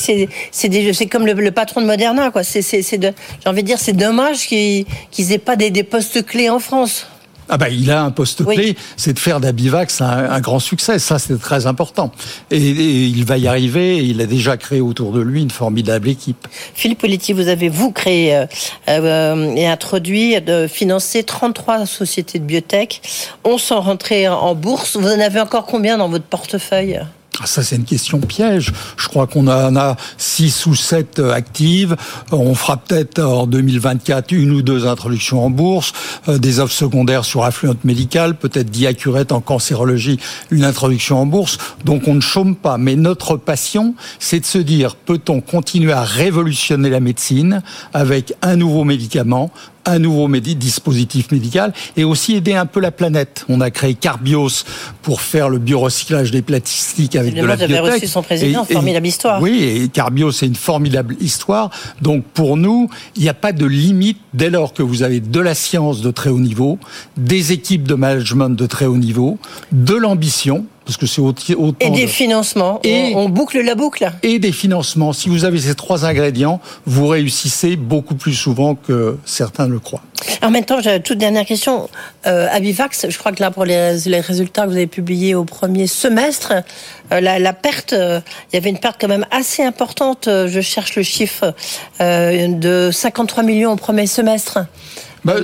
c'est 0.51 1.07
comme 1.07 1.27
le, 1.27 1.51
patron 1.51 1.81
de 1.81 1.87
Moderna, 1.87 2.31
quoi. 2.31 2.39
C'est, 2.42 2.62
j'ai 2.62 3.14
envie 3.46 3.62
de 3.62 3.66
dire, 3.66 3.79
c'est 3.79 3.92
dommage 3.92 4.46
qu'ils 4.46 4.87
n'aient 5.18 5.38
pas 5.38 5.57
des, 5.57 5.83
postes 5.83 6.24
clés 6.24 6.50
en 6.50 6.59
France. 6.59 7.07
Ah 7.53 7.59
bah, 7.59 7.68
il 7.68 7.90
a 7.90 8.05
un 8.05 8.12
poste 8.12 8.44
clé, 8.44 8.76
c'est 8.96 9.12
de 9.12 9.18
faire 9.18 9.40
d'Abivax 9.40 10.00
un, 10.03 10.40
grand 10.40 10.61
succès. 10.61 11.00
Ça, 11.00 11.18
c'est 11.18 11.37
très 11.40 11.66
important. 11.66 12.12
Et, 12.53 12.59
il 12.59 13.24
va 13.24 13.38
y 13.38 13.48
arriver. 13.48 13.96
il 13.96 14.20
a 14.20 14.26
déjà 14.26 14.57
créé 14.57 14.81
autour 14.81 15.11
de 15.11 15.20
lui 15.20 15.42
une 15.42 15.50
formidable 15.50 16.09
équipe. 16.09 16.46
Philippe 16.74 17.00
Politi, 17.00 17.33
vous 17.33 17.48
avez, 17.48 17.68
vous, 17.68 17.90
créé 17.90 18.37
euh, 18.37 18.46
euh, 18.88 19.55
et 19.57 19.66
introduit, 19.66 20.40
de 20.40 20.68
financer 20.68 21.24
33 21.24 21.87
sociétés 21.87 22.38
de 22.38 22.44
biotech. 22.44 23.03
On 23.42 23.59
s'en 23.59 23.81
rentrait 23.81 24.29
en 24.29 24.55
bourse. 24.55 24.96
Vous 24.96 25.09
en 25.09 25.18
avez 25.18 25.40
encore 25.40 25.66
combien 25.66 25.98
dans 25.98 26.09
votre 26.09 26.26
portefeuille? 26.26 27.00
Ah, 27.42 27.46
ça, 27.46 27.62
c'est 27.62 27.76
une 27.76 27.85
question 27.85 28.20
piège. 28.20 28.70
Je 28.98 29.09
crois 29.09 29.26
qu'on 29.26 29.46
en 29.48 29.74
a 29.74 29.96
six 30.18 30.66
ou 30.66 30.74
sept 30.74 31.18
euh, 31.18 31.33
actives. 31.33 31.96
On 32.33 32.55
fera 32.55 32.76
peut-être 32.76 33.22
en 33.22 33.46
2024 33.46 34.33
une 34.33 34.50
ou 34.50 34.61
deux 34.61 34.87
introductions 34.87 35.42
en 35.42 35.48
bourse, 35.48 35.94
euh, 36.29 36.37
des 36.37 36.61
offres 36.61 36.74
secondaires 36.74 37.24
sur 37.24 37.44
affluente 37.44 37.83
médicale, 37.85 38.37
peut-être 38.37 38.70
Diacurette 38.70 39.33
en 39.33 39.40
cancérologie, 39.40 40.18
une 40.50 40.64
introduction 40.64 41.18
en 41.18 41.26
bourse. 41.26 41.57
Donc 41.85 42.09
on 42.09 42.14
ne 42.14 42.20
chôme 42.20 42.57
pas. 42.57 42.76
Mais 42.76 42.94
notre 42.94 43.38
passion, 43.38 43.94
c'est 44.18 44.40
de 44.40 44.46
se 44.46 44.59
dire, 44.59 44.94
peut-on 44.94 45.40
continuer 45.40 45.92
à 45.92 46.03
révolutionner 46.03 46.90
la 46.90 47.00
médecine 47.00 47.62
avec 47.94 48.35
un 48.42 48.57
nouveau 48.57 48.85
médicament, 48.85 49.50
un 49.87 49.99
nouveau 49.99 50.29
dispositif 50.29 51.33
médical 51.33 51.73
et 51.97 52.05
aussi 52.05 52.35
aider 52.35 52.55
un 52.55 52.66
peu 52.66 52.81
la 52.81 52.90
planète. 52.90 53.45
On 53.49 53.61
a 53.61 53.71
créé 53.71 53.95
Carbios 53.95 54.64
pour 55.03 55.21
faire 55.21 55.49
le 55.49 55.59
biorecyclage 55.59 56.31
des 56.31 56.43
plastiques 56.43 57.16
avec 57.16 57.35
de 57.35 57.45
la 57.45 57.57
biotech. 57.57 57.95
reçu 57.95 58.07
son 58.07 58.23
président, 58.23 58.64
formidable 58.64 59.07
histoire. 59.07 59.40
Oui, 59.43 59.62
et 59.62 59.88
Carbios 59.88 60.33
c'est 60.33 60.47
une 60.47 60.55
formidable 60.55 61.16
histoire. 61.21 61.71
Donc 62.03 62.25
pour 62.25 62.57
nous, 62.57 62.88
il 63.16 63.23
n'y 63.23 63.29
a 63.29 63.35
pas 63.35 63.53
de 63.53 63.66
limite 63.66 64.19
dès 64.35 64.51
lors 64.51 64.73
que 64.73 64.83
vous 64.83 65.03
avez 65.03 65.21
de 65.21 65.40
la 65.40 65.55
science 65.55 66.01
de 66.01 66.11
très 66.11 66.31
haut 66.31 66.40
niveau, 66.40 66.79
des 67.16 67.53
équipes 67.53 67.87
de 67.87 67.95
management 67.95 68.51
de 68.51 68.66
très 68.66 68.87
haut 68.87 68.97
niveau, 68.97 69.38
de 69.73 69.95
l'ambition 69.95 70.66
parce 70.90 70.96
que 70.96 71.07
c'est 71.07 71.55
autant 71.55 71.76
et 71.79 71.90
des 71.90 72.09
financements. 72.09 72.81
Et 72.83 73.12
on, 73.14 73.29
boucle 73.29 73.61
la 73.61 73.76
boucle. 73.76 74.11
Et 74.24 74.40
des 74.40 74.50
financements. 74.50 75.12
Si 75.12 75.29
vous 75.29 75.44
avez 75.44 75.61
ces 75.61 75.76
trois 75.76 76.05
ingrédients, 76.05 76.61
vous 76.85 77.07
réussissez 77.07 77.76
beaucoup 77.76 78.16
plus 78.16 78.35
souvent 78.35 78.74
que 78.74 79.16
certains 79.24 79.68
le 79.68 79.79
croient. 79.79 80.03
En 80.42 80.50
même 80.50 80.64
temps, 80.64 80.81
j'ai 80.81 80.96
une 80.96 81.03
toute 81.03 81.18
dernière 81.18 81.46
question. 81.46 81.88
Euh, 82.26 82.48
Abivax, 82.50 83.09
je 83.09 83.16
crois 83.18 83.31
que 83.31 83.40
là, 83.40 83.53
pour 83.53 83.64
les, 83.64 83.92
résultats 84.20 84.64
que 84.64 84.70
vous 84.70 84.76
avez 84.76 84.88
publiés 84.88 85.37
au 85.37 85.44
premier 85.44 85.87
semestre, 85.87 86.55
euh, 87.12 87.20
la, 87.20 87.53
perte, 87.53 87.92
euh, 87.92 88.20
il 88.53 88.57
y 88.57 88.59
avait 88.59 88.70
une 88.70 88.79
perte 88.79 88.96
quand 89.00 89.09
même 89.09 89.26
assez 89.31 89.62
importante. 89.62 90.26
Euh, 90.26 90.48
je 90.48 90.61
cherche 90.61 90.96
le 90.96 91.05
chiffre 91.05 91.55
de 92.00 92.90
53 92.92 93.44
millions 93.44 93.72
au 93.72 93.76
premier 93.76 94.09
semestre. 94.09 94.59
Bah, 95.24 95.35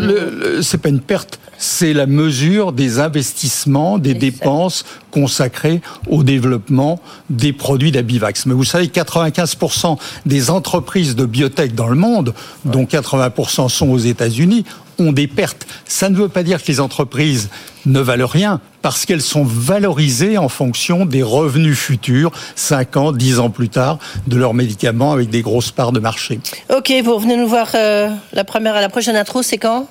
c'est 0.62 0.78
pas 0.78 0.88
une 0.88 1.00
perte, 1.00 1.38
c'est 1.58 1.92
la 1.92 2.06
mesure 2.06 2.72
des 2.72 2.98
investissements, 2.98 3.98
des 3.98 4.14
dépenses 4.14 4.84
consacrées 5.10 5.80
au 6.08 6.22
développement 6.22 7.00
des 7.28 7.52
produits 7.52 7.92
d'Abivax. 7.92 8.46
Mais 8.46 8.54
vous 8.54 8.64
savez, 8.64 8.86
95% 8.86 9.98
des 10.24 10.50
entreprises 10.50 11.14
de 11.14 11.26
biotech 11.26 11.74
dans 11.74 11.88
le 11.88 11.96
monde, 11.96 12.34
dont 12.64 12.84
80% 12.84 13.68
sont 13.68 13.88
aux 13.88 13.98
États-Unis, 13.98 14.64
ont 14.98 15.12
des 15.12 15.26
pertes. 15.26 15.66
Ça 15.86 16.08
ne 16.08 16.16
veut 16.16 16.28
pas 16.28 16.42
dire 16.42 16.62
que 16.62 16.68
les 16.68 16.80
entreprises 16.80 17.48
ne 17.86 18.00
valent 18.00 18.26
rien, 18.26 18.60
parce 18.82 19.06
qu'elles 19.06 19.22
sont 19.22 19.44
valorisées 19.44 20.38
en 20.38 20.48
fonction 20.48 21.06
des 21.06 21.22
revenus 21.22 21.78
futurs, 21.78 22.32
5 22.56 22.96
ans, 22.96 23.12
10 23.12 23.38
ans 23.38 23.50
plus 23.50 23.68
tard, 23.68 23.98
de 24.26 24.36
leurs 24.36 24.54
médicaments 24.54 25.12
avec 25.12 25.30
des 25.30 25.42
grosses 25.42 25.70
parts 25.70 25.92
de 25.92 26.00
marché. 26.00 26.40
Ok, 26.74 26.92
vous 27.04 27.14
revenez 27.14 27.36
nous 27.36 27.46
voir 27.46 27.68
euh, 27.74 28.10
la 28.32 28.44
première, 28.44 28.74
la 28.74 28.88
prochaine 28.88 29.16
intro, 29.16 29.42
c'est 29.42 29.58
quand? 29.58 29.88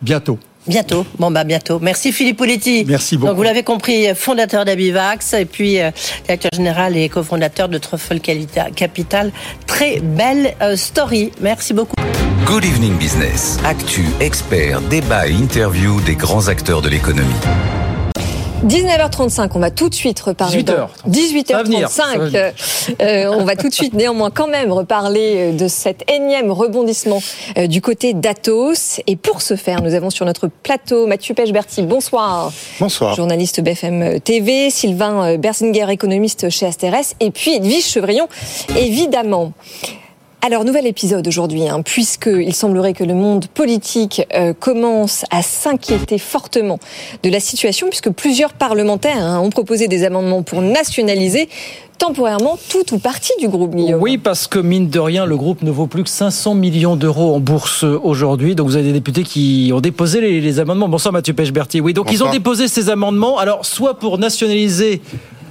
Bientôt. 0.00 0.38
Bientôt. 0.68 1.06
Bon, 1.18 1.30
bah, 1.30 1.44
bientôt. 1.44 1.78
Merci 1.80 2.12
Philippe 2.12 2.36
Poletti. 2.36 2.84
Merci 2.86 3.16
beaucoup. 3.16 3.28
Donc, 3.28 3.36
vous 3.36 3.42
l'avez 3.42 3.62
compris, 3.62 4.14
fondateur 4.14 4.64
d'Abivax 4.64 5.32
et 5.34 5.44
puis 5.44 5.80
euh, 5.80 5.90
directeur 6.24 6.50
général 6.54 6.96
et 6.96 7.08
cofondateur 7.08 7.68
de 7.68 7.78
Truffle 7.78 8.20
Capital. 8.20 9.32
Très 9.66 10.00
belle 10.00 10.54
euh, 10.60 10.76
story. 10.76 11.32
Merci 11.40 11.72
beaucoup. 11.72 11.94
Good 12.46 12.64
Evening 12.64 12.96
Business. 12.96 13.58
Actu, 13.64 14.04
expert, 14.20 14.80
débat 14.82 15.26
et 15.28 15.32
interview 15.32 16.00
des 16.02 16.14
grands 16.14 16.48
acteurs 16.48 16.82
de 16.82 16.88
l'économie. 16.88 17.34
19h35, 18.66 19.50
on 19.54 19.60
va 19.60 19.70
tout 19.70 19.88
de 19.88 19.94
suite 19.94 20.18
reparler. 20.20 20.62
18h. 20.62 20.88
18h35. 21.08 22.52
Euh, 23.00 23.26
on 23.30 23.44
va 23.44 23.54
tout 23.54 23.68
de 23.68 23.74
suite 23.74 23.94
néanmoins 23.94 24.30
quand 24.30 24.48
même 24.48 24.72
reparler 24.72 25.52
de 25.52 25.68
cet 25.68 26.10
énième 26.10 26.50
rebondissement 26.50 27.20
euh, 27.56 27.66
du 27.66 27.80
côté 27.80 28.14
d'Atos. 28.14 29.00
Et 29.06 29.16
pour 29.16 29.42
ce 29.42 29.54
faire, 29.54 29.80
nous 29.82 29.94
avons 29.94 30.10
sur 30.10 30.26
notre 30.26 30.48
plateau 30.48 31.06
Mathieu 31.06 31.34
Pechberti. 31.34 31.82
Bonsoir. 31.82 32.52
Bonsoir. 32.80 33.14
Journaliste 33.14 33.60
BFM 33.60 34.20
TV, 34.20 34.70
Sylvain 34.70 35.36
Berzinger, 35.36 35.90
économiste 35.90 36.50
chez 36.50 36.66
Asterès, 36.66 37.14
et 37.20 37.30
puis 37.30 37.54
Edwige 37.54 37.86
Chevrillon, 37.86 38.28
évidemment. 38.76 39.52
Alors, 40.40 40.64
nouvel 40.64 40.86
épisode 40.86 41.26
aujourd'hui, 41.26 41.68
hein, 41.68 41.82
puisqu'il 41.82 42.54
semblerait 42.54 42.92
que 42.92 43.02
le 43.02 43.14
monde 43.14 43.48
politique 43.48 44.22
euh, 44.34 44.52
commence 44.52 45.24
à 45.30 45.42
s'inquiéter 45.42 46.16
fortement 46.18 46.78
de 47.24 47.28
la 47.28 47.40
situation, 47.40 47.88
puisque 47.88 48.10
plusieurs 48.10 48.52
parlementaires 48.52 49.20
hein, 49.20 49.40
ont 49.40 49.50
proposé 49.50 49.88
des 49.88 50.04
amendements 50.04 50.44
pour 50.44 50.62
nationaliser 50.62 51.48
temporairement 51.98 52.56
tout 52.70 52.94
ou 52.94 52.98
partie 53.00 53.32
du 53.40 53.48
groupe 53.48 53.74
Guillaume. 53.74 54.00
Oui, 54.00 54.16
parce 54.16 54.46
que 54.46 54.60
mine 54.60 54.88
de 54.88 55.00
rien, 55.00 55.26
le 55.26 55.36
groupe 55.36 55.62
ne 55.62 55.72
vaut 55.72 55.88
plus 55.88 56.04
que 56.04 56.10
500 56.10 56.54
millions 56.54 56.94
d'euros 56.94 57.34
en 57.34 57.40
bourse 57.40 57.82
aujourd'hui. 57.82 58.54
Donc 58.54 58.68
vous 58.68 58.76
avez 58.76 58.84
des 58.84 58.92
députés 58.92 59.24
qui 59.24 59.72
ont 59.74 59.80
déposé 59.80 60.20
les, 60.20 60.40
les 60.40 60.60
amendements. 60.60 60.88
Bonsoir 60.88 61.12
Mathieu 61.12 61.34
Pechberti. 61.34 61.80
Oui, 61.80 61.94
donc 61.94 62.12
ils 62.12 62.22
ont 62.22 62.30
déposé 62.30 62.68
ces 62.68 62.90
amendements. 62.90 63.38
Alors 63.38 63.66
soit 63.66 63.98
pour 63.98 64.18
nationaliser 64.18 65.02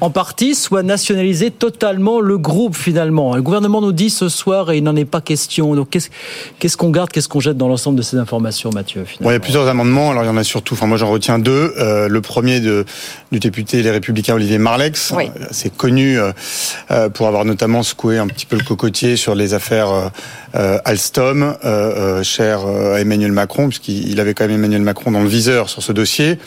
en 0.01 0.09
partie, 0.09 0.55
soit 0.55 0.83
nationaliser 0.83 1.51
totalement 1.51 2.19
le 2.19 2.37
groupe 2.37 2.75
finalement. 2.75 3.35
Le 3.35 3.41
gouvernement 3.41 3.81
nous 3.81 3.91
dit 3.91 4.09
ce 4.09 4.29
soir 4.29 4.71
et 4.71 4.77
il 4.77 4.83
n'en 4.83 4.95
est 4.95 5.05
pas 5.05 5.21
question. 5.21 5.75
Donc 5.75 5.89
qu'est-ce 5.89 6.77
qu'on 6.77 6.89
garde, 6.89 7.09
qu'est-ce 7.11 7.27
qu'on 7.27 7.39
jette 7.39 7.57
dans 7.57 7.67
l'ensemble 7.67 7.97
de 7.97 8.03
ces 8.03 8.17
informations, 8.17 8.69
Mathieu 8.71 9.05
Il 9.19 9.25
y 9.25 9.29
a 9.29 9.39
plusieurs 9.39 9.67
amendements. 9.67 10.11
Alors 10.11 10.23
il 10.23 10.27
y 10.27 10.29
en 10.29 10.37
a 10.37 10.43
surtout. 10.43 10.75
Enfin 10.75 10.87
moi 10.87 10.97
j'en 10.97 11.09
retiens 11.09 11.39
deux. 11.39 11.73
Euh, 11.77 12.07
le 12.07 12.21
premier 12.21 12.59
de, 12.59 12.85
du 13.31 13.39
député 13.39 13.81
Les 13.81 13.91
Républicains 13.91 14.35
Olivier 14.35 14.57
Marlex, 14.57 15.13
oui. 15.15 15.31
c'est 15.51 15.75
connu 15.75 16.19
euh, 16.19 16.31
euh, 16.91 17.09
pour 17.09 17.27
avoir 17.27 17.45
notamment 17.45 17.83
secoué 17.83 18.17
un 18.17 18.27
petit 18.27 18.45
peu 18.45 18.55
le 18.55 18.63
cocotier 18.63 19.17
sur 19.17 19.35
les 19.35 19.53
affaires 19.53 19.91
euh, 19.91 20.09
Alstom, 20.53 21.55
cher 22.23 22.59
à 22.65 22.99
Emmanuel 22.99 23.31
Macron, 23.31 23.69
puisqu'il 23.69 24.19
avait 24.19 24.33
quand 24.33 24.45
même 24.45 24.55
Emmanuel 24.55 24.81
Macron 24.81 25.11
dans 25.11 25.21
le 25.21 25.27
viseur 25.27 25.69
sur 25.69 25.83
ce 25.83 25.91
dossier. 25.91 26.39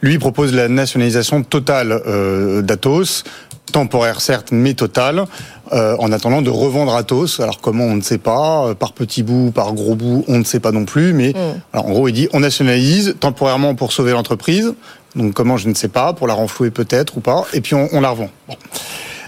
Lui 0.00 0.18
propose 0.18 0.54
la 0.54 0.68
nationalisation 0.68 1.42
totale 1.42 2.00
euh, 2.06 2.62
d'Atos, 2.62 3.24
temporaire 3.72 4.20
certes, 4.20 4.48
mais 4.52 4.74
totale, 4.74 5.24
euh, 5.72 5.96
en 5.98 6.12
attendant 6.12 6.40
de 6.40 6.50
revendre 6.50 6.94
Atos. 6.94 7.40
Alors 7.40 7.60
comment, 7.60 7.84
on 7.84 7.96
ne 7.96 8.00
sait 8.00 8.18
pas, 8.18 8.74
par 8.76 8.92
petits 8.92 9.24
bouts, 9.24 9.50
par 9.52 9.72
gros 9.72 9.96
bouts, 9.96 10.24
on 10.28 10.38
ne 10.38 10.44
sait 10.44 10.60
pas 10.60 10.70
non 10.70 10.84
plus, 10.84 11.12
mais 11.12 11.30
mm. 11.30 11.60
alors, 11.72 11.86
en 11.86 11.90
gros, 11.90 12.08
il 12.08 12.12
dit 12.12 12.28
on 12.32 12.40
nationalise 12.40 13.16
temporairement 13.18 13.74
pour 13.74 13.92
sauver 13.92 14.12
l'entreprise. 14.12 14.72
Donc 15.16 15.34
comment, 15.34 15.56
je 15.56 15.68
ne 15.68 15.74
sais 15.74 15.88
pas, 15.88 16.12
pour 16.12 16.28
la 16.28 16.34
renflouer 16.34 16.70
peut-être 16.70 17.16
ou 17.16 17.20
pas, 17.20 17.46
et 17.52 17.60
puis 17.60 17.74
on, 17.74 17.88
on 17.92 18.00
la 18.00 18.10
revend. 18.10 18.30
Bon. 18.46 18.54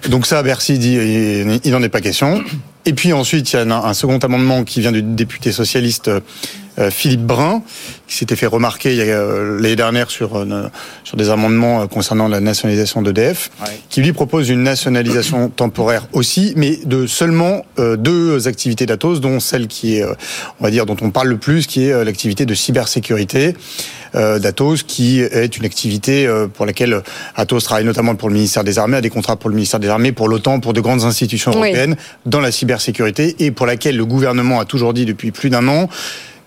Donc 0.09 0.27
ça, 0.27 0.43
Bercy 0.43 0.79
dit 0.79 0.99
il 1.65 1.73
n'en 1.73 1.83
est 1.83 1.89
pas 1.89 2.01
question. 2.01 2.43
Et 2.87 2.95
puis 2.95 3.13
ensuite, 3.13 3.53
il 3.53 3.57
y 3.57 3.59
a 3.59 3.63
un, 3.63 3.95
second 3.95 4.19
amendement 4.19 4.65
qui 4.65 4.81
vient 4.81 4.93
du 4.93 5.03
député 5.03 5.53
socialiste 5.53 6.09
euh, 6.09 6.21
Philippe 6.89 7.23
Brun, 7.23 7.63
qui 8.11 8.17
s'était 8.17 8.37
fait 8.37 8.47
remarquer 8.47 8.97
euh, 9.01 9.61
l'année 9.61 9.77
dernière 9.77 10.11
sur, 10.11 10.37
euh, 10.37 10.69
sur 11.05 11.17
des 11.17 11.31
amendements 11.31 11.87
concernant 11.87 12.27
la 12.27 12.41
nationalisation 12.41 13.03
d'EDF, 13.03 13.51
ouais. 13.63 13.69
qui 13.89 14.03
lui 14.03 14.13
propose 14.13 14.49
une 14.49 14.63
nationalisation 14.63 15.49
temporaire 15.57 16.09
aussi, 16.13 16.53
mais 16.57 16.79
de 16.85 17.07
seulement 17.07 17.65
deux 17.79 18.49
activités 18.49 18.87
d'Atos, 18.87 19.21
dont 19.21 19.41
celle 19.41 19.69
qui 19.69 19.97
est, 19.97 20.05
on 20.05 20.65
va 20.65 20.71
dire, 20.71 20.87
dont 20.87 20.97
on 21.03 21.11
parle 21.11 21.29
le 21.29 21.37
plus, 21.37 21.67
qui 21.67 21.85
est 21.85 22.05
l'activité 22.05 22.47
de 22.47 22.55
cybersécurité 22.55 23.55
d'Atos, 24.15 24.83
qui 24.83 25.21
est 25.21 25.57
une 25.57 25.65
activité 25.65 26.29
pour 26.55 26.67
laquelle 26.67 27.03
Atos 27.37 27.65
travaille 27.65 27.85
notamment 27.85 28.15
pour 28.17 28.29
le 28.29 28.35
ministère 28.35 28.65
des 28.65 28.79
Armées, 28.79 28.97
a 28.97 29.01
des 29.01 29.11
contrats 29.11 29.37
pour 29.37 29.51
le 29.51 29.55
ministère 29.55 29.81
des 29.81 29.89
Armées, 29.89 30.13
pour 30.13 30.29
l'OTAN, 30.29 30.61
pour 30.61 30.73
de 30.73 30.81
grandes 30.81 31.05
institutions 31.05 31.53
européennes, 31.53 31.97
oui. 31.97 32.21
dans 32.27 32.41
la 32.41 32.51
cybersécurité, 32.51 33.37
et 33.39 33.51
pour 33.51 33.67
laquelle 33.67 33.97
le 33.97 34.07
gouvernement 34.07 34.61
a 34.61 34.65
toujours 34.65 34.95
dit 34.95 35.05
depuis 35.05 35.31
plus 35.31 35.51
d'un 35.51 35.67
an 35.69 35.89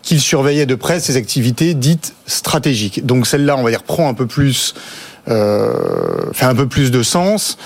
qu'il 0.04 0.20
surveillait 0.20 0.68
de 0.68 0.76
près 0.76 1.00
ces 1.00 1.18
activités 1.18 1.74
dites 1.74 2.14
stratégiques. 2.28 3.06
Donc 3.06 3.26
celle-là, 3.26 3.58
on 3.58 3.64
va 3.64 3.72
dire, 3.72 3.84
prend 3.84 4.08
un 4.10 4.14
peu 4.14 4.28
plus, 4.28 4.76
euh, 5.30 6.32
fait 6.34 6.46
un 6.46 6.54
peu 6.54 6.68
plus 6.68 6.92
de 6.92 7.02
sens. 7.02 7.58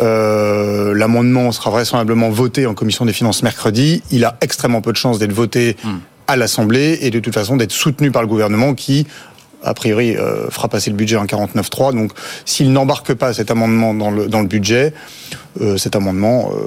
Euh, 0.00 0.92
L'amendement 0.92 1.52
sera 1.52 1.70
vraisemblablement 1.70 2.28
voté 2.30 2.66
en 2.66 2.74
commission 2.74 3.06
des 3.06 3.12
finances 3.12 3.42
mercredi. 3.42 4.02
Il 4.10 4.24
a 4.24 4.36
extrêmement 4.42 4.82
peu 4.82 4.92
de 4.92 4.96
chances 4.96 5.18
d'être 5.18 5.32
voté 5.32 5.76
mmh. 5.82 5.90
à 6.26 6.36
l'Assemblée 6.36 6.98
et 7.00 7.10
de 7.10 7.20
toute 7.20 7.32
façon 7.34 7.56
d'être 7.56 7.72
soutenu 7.72 8.10
par 8.10 8.22
le 8.22 8.28
gouvernement 8.28 8.74
qui 8.74 9.06
a 9.64 9.74
priori 9.74 10.16
euh, 10.16 10.50
fera 10.50 10.68
passer 10.68 10.90
le 10.90 10.96
budget 10.96 11.16
en 11.16 11.24
49.3. 11.24 11.94
Donc 11.94 12.12
s'il 12.44 12.72
n'embarque 12.72 13.14
pas 13.14 13.32
cet 13.32 13.50
amendement 13.50 13.94
dans 13.94 14.10
le, 14.10 14.28
dans 14.28 14.40
le 14.40 14.46
budget, 14.46 14.92
euh, 15.60 15.76
cet 15.76 15.96
amendement 15.96 16.52
euh, 16.52 16.66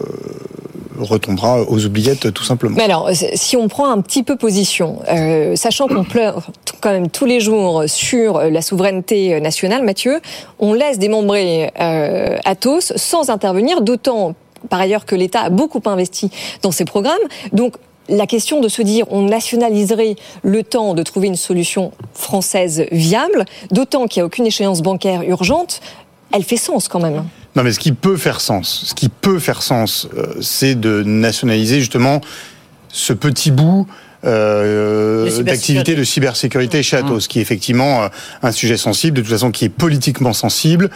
retombera 0.99 1.61
aux 1.61 1.85
oubliettes 1.85 2.33
tout 2.33 2.43
simplement. 2.43 2.75
Mais 2.77 2.83
alors, 2.83 3.09
si 3.13 3.57
on 3.57 3.67
prend 3.67 3.89
un 3.89 4.01
petit 4.01 4.23
peu 4.23 4.35
position, 4.35 4.99
euh, 5.09 5.55
sachant 5.55 5.87
qu'on 5.87 6.03
pleure 6.03 6.47
quand 6.81 6.91
même 6.91 7.09
tous 7.09 7.25
les 7.25 7.39
jours 7.39 7.83
sur 7.87 8.39
la 8.39 8.61
souveraineté 8.61 9.39
nationale, 9.41 9.83
Mathieu, 9.83 10.19
on 10.59 10.73
laisse 10.73 10.99
démembrer 10.99 11.71
euh, 11.79 12.37
Athos 12.45 12.93
sans 12.95 13.29
intervenir, 13.29 13.81
d'autant 13.81 14.35
par 14.69 14.79
ailleurs 14.79 15.05
que 15.05 15.15
l'État 15.15 15.41
a 15.41 15.49
beaucoup 15.49 15.81
investi 15.85 16.29
dans 16.61 16.71
ces 16.71 16.85
programmes. 16.85 17.15
Donc 17.53 17.75
la 18.09 18.25
question 18.25 18.59
de 18.59 18.69
se 18.69 18.81
dire 18.81 19.05
on 19.09 19.23
nationaliserait 19.23 20.15
le 20.43 20.63
temps 20.63 20.93
de 20.93 21.03
trouver 21.03 21.27
une 21.27 21.35
solution 21.35 21.91
française 22.13 22.85
viable, 22.91 23.45
d'autant 23.71 24.07
qu'il 24.07 24.21
n'y 24.21 24.23
a 24.23 24.25
aucune 24.25 24.45
échéance 24.45 24.81
bancaire 24.81 25.23
urgente, 25.23 25.81
elle 26.31 26.43
fait 26.43 26.57
sens 26.57 26.87
quand 26.87 26.99
même. 26.99 27.23
Non, 27.57 27.63
mais 27.63 27.71
ce 27.71 27.79
qui 27.79 27.91
peut 27.91 28.17
faire 28.17 28.39
sens, 28.39 28.83
ce 28.85 28.93
qui 28.93 29.09
peut 29.09 29.39
faire 29.39 29.63
sens, 29.63 30.07
euh, 30.15 30.35
c'est 30.41 30.75
de 30.75 31.01
nationaliser 31.01 31.79
justement 31.79 32.21
ce 32.87 33.13
petit 33.13 33.49
bout 33.49 33.87
euh, 34.25 35.41
d'activité 35.41 35.95
de 35.95 36.03
cybersécurité 36.03 36.83
chez 36.83 36.97
Atos, 36.97 37.25
mmh. 37.25 37.27
qui 37.27 37.39
est 37.39 37.41
effectivement 37.41 38.03
euh, 38.03 38.07
un 38.43 38.51
sujet 38.51 38.77
sensible, 38.77 39.17
de 39.17 39.21
toute 39.23 39.31
façon 39.31 39.49
qui 39.49 39.65
est 39.65 39.69
politiquement 39.69 40.33
sensible 40.33 40.91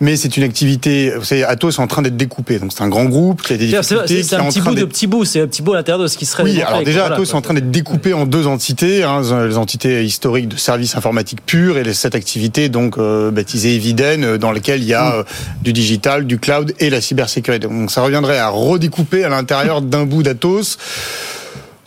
mais 0.00 0.16
c'est 0.16 0.36
une 0.36 0.44
activité. 0.44 1.12
Vous 1.16 1.24
savez, 1.24 1.44
Atos 1.44 1.78
est 1.78 1.82
en 1.82 1.86
train 1.86 2.02
d'être 2.02 2.16
découpé, 2.16 2.58
donc 2.58 2.72
c'est 2.72 2.82
un 2.82 2.88
grand 2.88 3.04
groupe 3.06 3.42
qui 3.42 3.52
a 3.52 3.56
des 3.56 3.66
difficultés. 3.66 4.22
C'est 4.22 4.36
un 4.36 4.44
petit 4.44 4.60
bout 4.60 4.74
de 4.74 4.84
petit 4.84 5.06
bout, 5.06 5.24
c'est 5.24 5.40
un 5.40 5.46
petit 5.46 5.62
bout 5.62 5.72
à 5.72 5.76
l'intérieur 5.76 6.02
de 6.02 6.08
ce 6.08 6.16
qui 6.16 6.26
serait. 6.26 6.44
Oui, 6.44 6.62
alors 6.62 6.82
déjà, 6.82 7.06
Atos 7.06 7.30
est 7.30 7.34
en 7.34 7.40
train 7.40 7.54
d'être 7.54 7.70
découpé 7.70 8.14
en 8.14 8.26
deux 8.26 8.46
entités, 8.46 9.02
hein, 9.02 9.22
les 9.46 9.56
entités 9.56 10.04
historiques 10.04 10.48
de 10.48 10.56
services 10.56 10.96
informatiques 10.96 11.44
purs 11.44 11.78
et 11.78 11.92
cette 11.92 12.14
activité 12.14 12.68
donc 12.68 12.98
euh, 12.98 13.30
baptisée 13.30 13.74
Eviden, 13.74 14.36
dans 14.36 14.52
laquelle 14.52 14.82
il 14.82 14.88
y 14.88 14.94
a 14.94 15.14
euh, 15.14 15.22
du 15.62 15.72
digital, 15.72 16.26
du 16.26 16.38
cloud 16.38 16.72
et 16.78 16.90
la 16.90 17.00
cybersécurité. 17.00 17.66
Donc 17.66 17.90
ça 17.90 18.02
reviendrait 18.02 18.38
à 18.38 18.48
redécouper 18.48 19.24
à 19.24 19.28
l'intérieur 19.28 19.82
d'un 19.82 20.04
bout 20.04 20.22
d'Atos. 20.22 20.78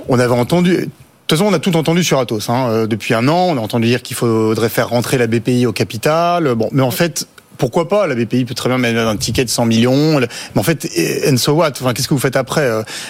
On 0.08 0.20
avait 0.20 0.34
entendu, 0.34 0.78
de 0.78 0.84
toute 1.28 1.38
façon, 1.38 1.46
on 1.46 1.54
a 1.54 1.60
tout 1.60 1.76
entendu 1.78 2.04
sur 2.04 2.20
Atos. 2.20 2.50
Hein. 2.50 2.68
Euh, 2.70 2.88
depuis 2.88 3.14
un 3.14 3.28
an, 3.28 3.48
on 3.50 3.58
a 3.58 3.62
entendu 3.62 3.88
dire 3.88 4.02
qu'il 4.02 4.16
faudrait 4.16 4.70
faire 4.70 4.90
rentrer 4.90 5.18
la 5.18 5.28
BPI 5.28 5.66
au 5.66 5.72
capital. 5.72 6.56
Bon, 6.56 6.70
mais 6.72 6.82
en 6.82 6.92
fait, 6.92 7.28
pourquoi 7.62 7.88
pas 7.88 8.08
La 8.08 8.16
BPI 8.16 8.46
peut 8.46 8.56
très 8.56 8.70
bien 8.70 8.80
mettre 8.80 8.98
un 8.98 9.16
ticket 9.16 9.46
de 9.46 9.50
100 9.52 9.66
millions. 9.68 10.20
Mais 10.20 10.28
en 10.56 10.64
fait, 10.64 10.90
and 11.30 11.38
so 11.38 11.52
what? 11.52 11.74
Enfin, 11.80 11.94
qu'est-ce 11.94 12.08
que 12.08 12.16
vous 12.16 12.20
faites 12.20 12.36
après 12.36 12.68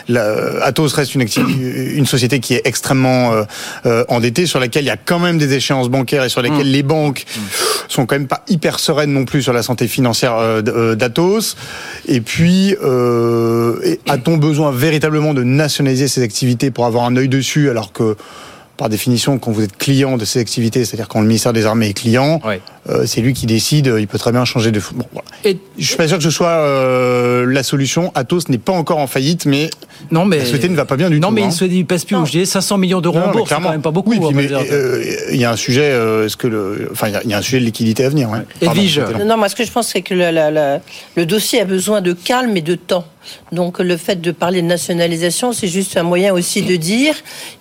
la, 0.09 0.61
Atos 0.61 0.91
reste 0.93 1.15
une, 1.15 1.21
une 1.95 2.05
société 2.05 2.41
qui 2.41 2.55
est 2.55 2.61
extrêmement 2.65 3.31
euh, 3.31 3.43
euh, 3.85 4.03
endettée, 4.09 4.45
sur 4.47 4.59
laquelle 4.59 4.83
il 4.83 4.87
y 4.87 4.91
a 4.91 4.97
quand 4.97 5.19
même 5.19 5.37
des 5.37 5.53
échéances 5.53 5.87
bancaires 5.87 6.25
et 6.25 6.29
sur 6.29 6.41
lesquelles 6.41 6.67
mmh. 6.67 6.73
les 6.73 6.83
banques 6.83 7.23
mmh. 7.25 7.39
sont 7.87 8.05
quand 8.05 8.15
même 8.15 8.27
pas 8.27 8.43
hyper 8.49 8.79
sereines 8.79 9.13
non 9.13 9.23
plus 9.23 9.41
sur 9.41 9.53
la 9.53 9.63
santé 9.63 9.87
financière 9.87 10.35
euh, 10.35 10.95
d'Atos. 10.95 11.55
Et 12.09 12.19
puis, 12.19 12.75
euh, 12.83 13.95
a-t-on 14.09 14.35
besoin 14.35 14.71
véritablement 14.71 15.33
de 15.33 15.43
nationaliser 15.43 16.09
ces 16.09 16.23
activités 16.23 16.71
pour 16.71 16.85
avoir 16.85 17.05
un 17.05 17.15
œil 17.15 17.29
dessus, 17.29 17.69
alors 17.69 17.93
que 17.93 18.17
par 18.77 18.89
définition, 18.89 19.37
quand 19.37 19.51
vous 19.51 19.63
êtes 19.63 19.77
client 19.77 20.17
de 20.17 20.25
ces 20.25 20.39
activités, 20.39 20.85
c'est-à-dire 20.85 21.07
quand 21.07 21.21
le 21.21 21.27
ministère 21.27 21.53
des 21.53 21.65
Armées 21.65 21.89
est 21.89 21.93
client, 21.93 22.41
ouais. 22.45 22.61
euh, 22.89 23.05
c'est 23.05 23.21
lui 23.21 23.33
qui 23.33 23.45
décide, 23.45 23.93
il 23.99 24.07
peut 24.07 24.17
très 24.17 24.31
bien 24.31 24.43
changer 24.43 24.71
de... 24.71 24.81
Bon, 24.93 25.05
voilà. 25.11 25.27
Et 25.45 25.59
je 25.77 25.85
suis 25.85 25.97
pas 25.97 26.07
sûr 26.07 26.17
que 26.17 26.23
ce 26.23 26.29
soit 26.29 26.47
euh, 26.47 27.45
la 27.45 27.63
solution. 27.63 28.11
Atos 28.15 28.49
n'est 28.49 28.57
pas 28.57 28.71
encore 28.71 28.97
en 28.97 29.07
faillite, 29.07 29.45
mais, 29.45 29.69
non, 30.09 30.25
mais 30.25 30.39
la 30.39 30.45
société 30.45 30.67
ne 30.67 30.75
va 30.75 30.85
pas 30.85 30.97
bien 30.97 31.09
du 31.09 31.19
non, 31.19 31.27
tout. 31.27 31.35
Non, 31.35 31.41
mais 31.41 31.47
hein. 31.47 31.67
il 31.67 31.77
ne 31.79 31.83
passe 31.83 32.05
plus 32.05 32.15
où 32.15 32.25
je 32.25 32.31
dis 32.31 32.45
500 32.45 32.77
millions 32.77 33.01
d'euros 33.01 33.19
en 33.19 33.31
bourse, 33.31 33.49
c'est 33.49 33.55
quand 33.55 33.69
même 33.69 33.81
pas 33.81 33.91
beaucoup. 33.91 34.13
Oui, 34.13 34.47
euh, 34.51 35.03
il 35.31 35.37
y 35.37 35.45
a 35.45 35.51
un 35.51 35.55
sujet, 35.55 35.89
est-ce 36.25 36.37
que 36.37 36.47
le, 36.47 36.89
enfin, 36.91 37.09
il 37.23 37.29
y, 37.29 37.33
a 37.33 37.37
un 37.37 37.41
sujet 37.41 37.59
de 37.59 37.65
liquidité 37.65 38.05
à 38.05 38.09
venir. 38.09 38.29
Ouais. 38.29 38.39
Edwige. 38.61 38.99
Non, 39.25 39.37
moi, 39.37 39.49
ce 39.49 39.55
que 39.55 39.63
je 39.63 39.71
pense, 39.71 39.89
c'est 39.89 40.01
que 40.01 40.13
le, 40.13 40.31
la, 40.31 40.49
la, 40.49 40.81
le 41.15 41.25
dossier 41.25 41.61
a 41.61 41.65
besoin 41.65 42.01
de 42.01 42.13
calme 42.13 42.57
et 42.57 42.61
de 42.61 42.75
temps. 42.75 43.05
Donc 43.51 43.79
le 43.79 43.97
fait 43.97 44.21
de 44.21 44.31
parler 44.31 44.61
de 44.61 44.67
nationalisation, 44.67 45.53
c'est 45.53 45.67
juste 45.67 45.97
un 45.97 46.03
moyen 46.03 46.33
aussi 46.33 46.61
de 46.61 46.75
dire 46.75 47.15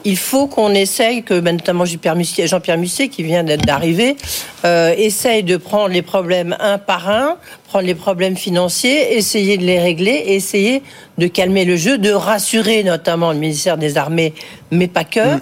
il 0.04 0.16
faut 0.16 0.46
qu'on 0.46 0.74
essaye, 0.74 1.22
que 1.22 1.40
ben, 1.40 1.56
notamment 1.56 1.84
Jean-Pierre 1.84 2.16
Musset, 2.16 2.46
Jean 2.46 2.60
qui 2.60 3.22
vient 3.22 3.44
d'arriver, 3.44 4.16
euh, 4.64 4.94
essaye 4.96 5.42
de 5.42 5.56
prendre 5.56 5.88
les 5.88 6.02
problèmes 6.02 6.56
un 6.60 6.78
par 6.78 7.08
un, 7.08 7.36
prendre 7.70 7.86
les 7.86 7.94
problèmes 7.94 8.36
financiers, 8.36 9.16
essayer 9.16 9.56
de 9.56 9.64
les 9.64 9.78
régler, 9.78 10.24
essayer 10.26 10.82
de 11.18 11.26
calmer 11.26 11.64
le 11.64 11.76
jeu, 11.76 11.98
de 11.98 12.10
rassurer 12.10 12.82
notamment 12.82 13.32
le 13.32 13.38
ministère 13.38 13.76
des 13.76 13.96
Armées, 13.96 14.34
mais 14.70 14.88
pas 14.88 15.04
que. 15.04 15.36
Mmh. 15.36 15.40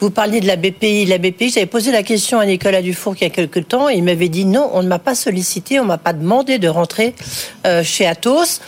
Vous 0.00 0.10
parliez 0.10 0.40
de 0.40 0.46
la 0.46 0.56
BPI. 0.56 1.06
La 1.06 1.18
BPI, 1.18 1.50
j'avais 1.50 1.66
posé 1.66 1.92
la 1.92 2.02
question 2.02 2.38
à 2.38 2.46
Nicolas 2.46 2.82
Dufour 2.82 3.14
il 3.20 3.24
y 3.24 3.26
a 3.26 3.30
quelques 3.30 3.68
temps, 3.68 3.88
et 3.88 3.94
il 3.94 4.04
m'avait 4.04 4.28
dit 4.28 4.44
non, 4.44 4.70
on 4.72 4.82
ne 4.82 4.88
m'a 4.88 4.98
pas 4.98 5.14
sollicité, 5.14 5.78
on 5.80 5.82
ne 5.82 5.88
m'a 5.88 5.98
pas 5.98 6.12
demandé 6.12 6.58
de 6.58 6.68
rentrer 6.68 7.14
euh, 7.66 7.82
chez 7.82 8.06
Atos. 8.06 8.60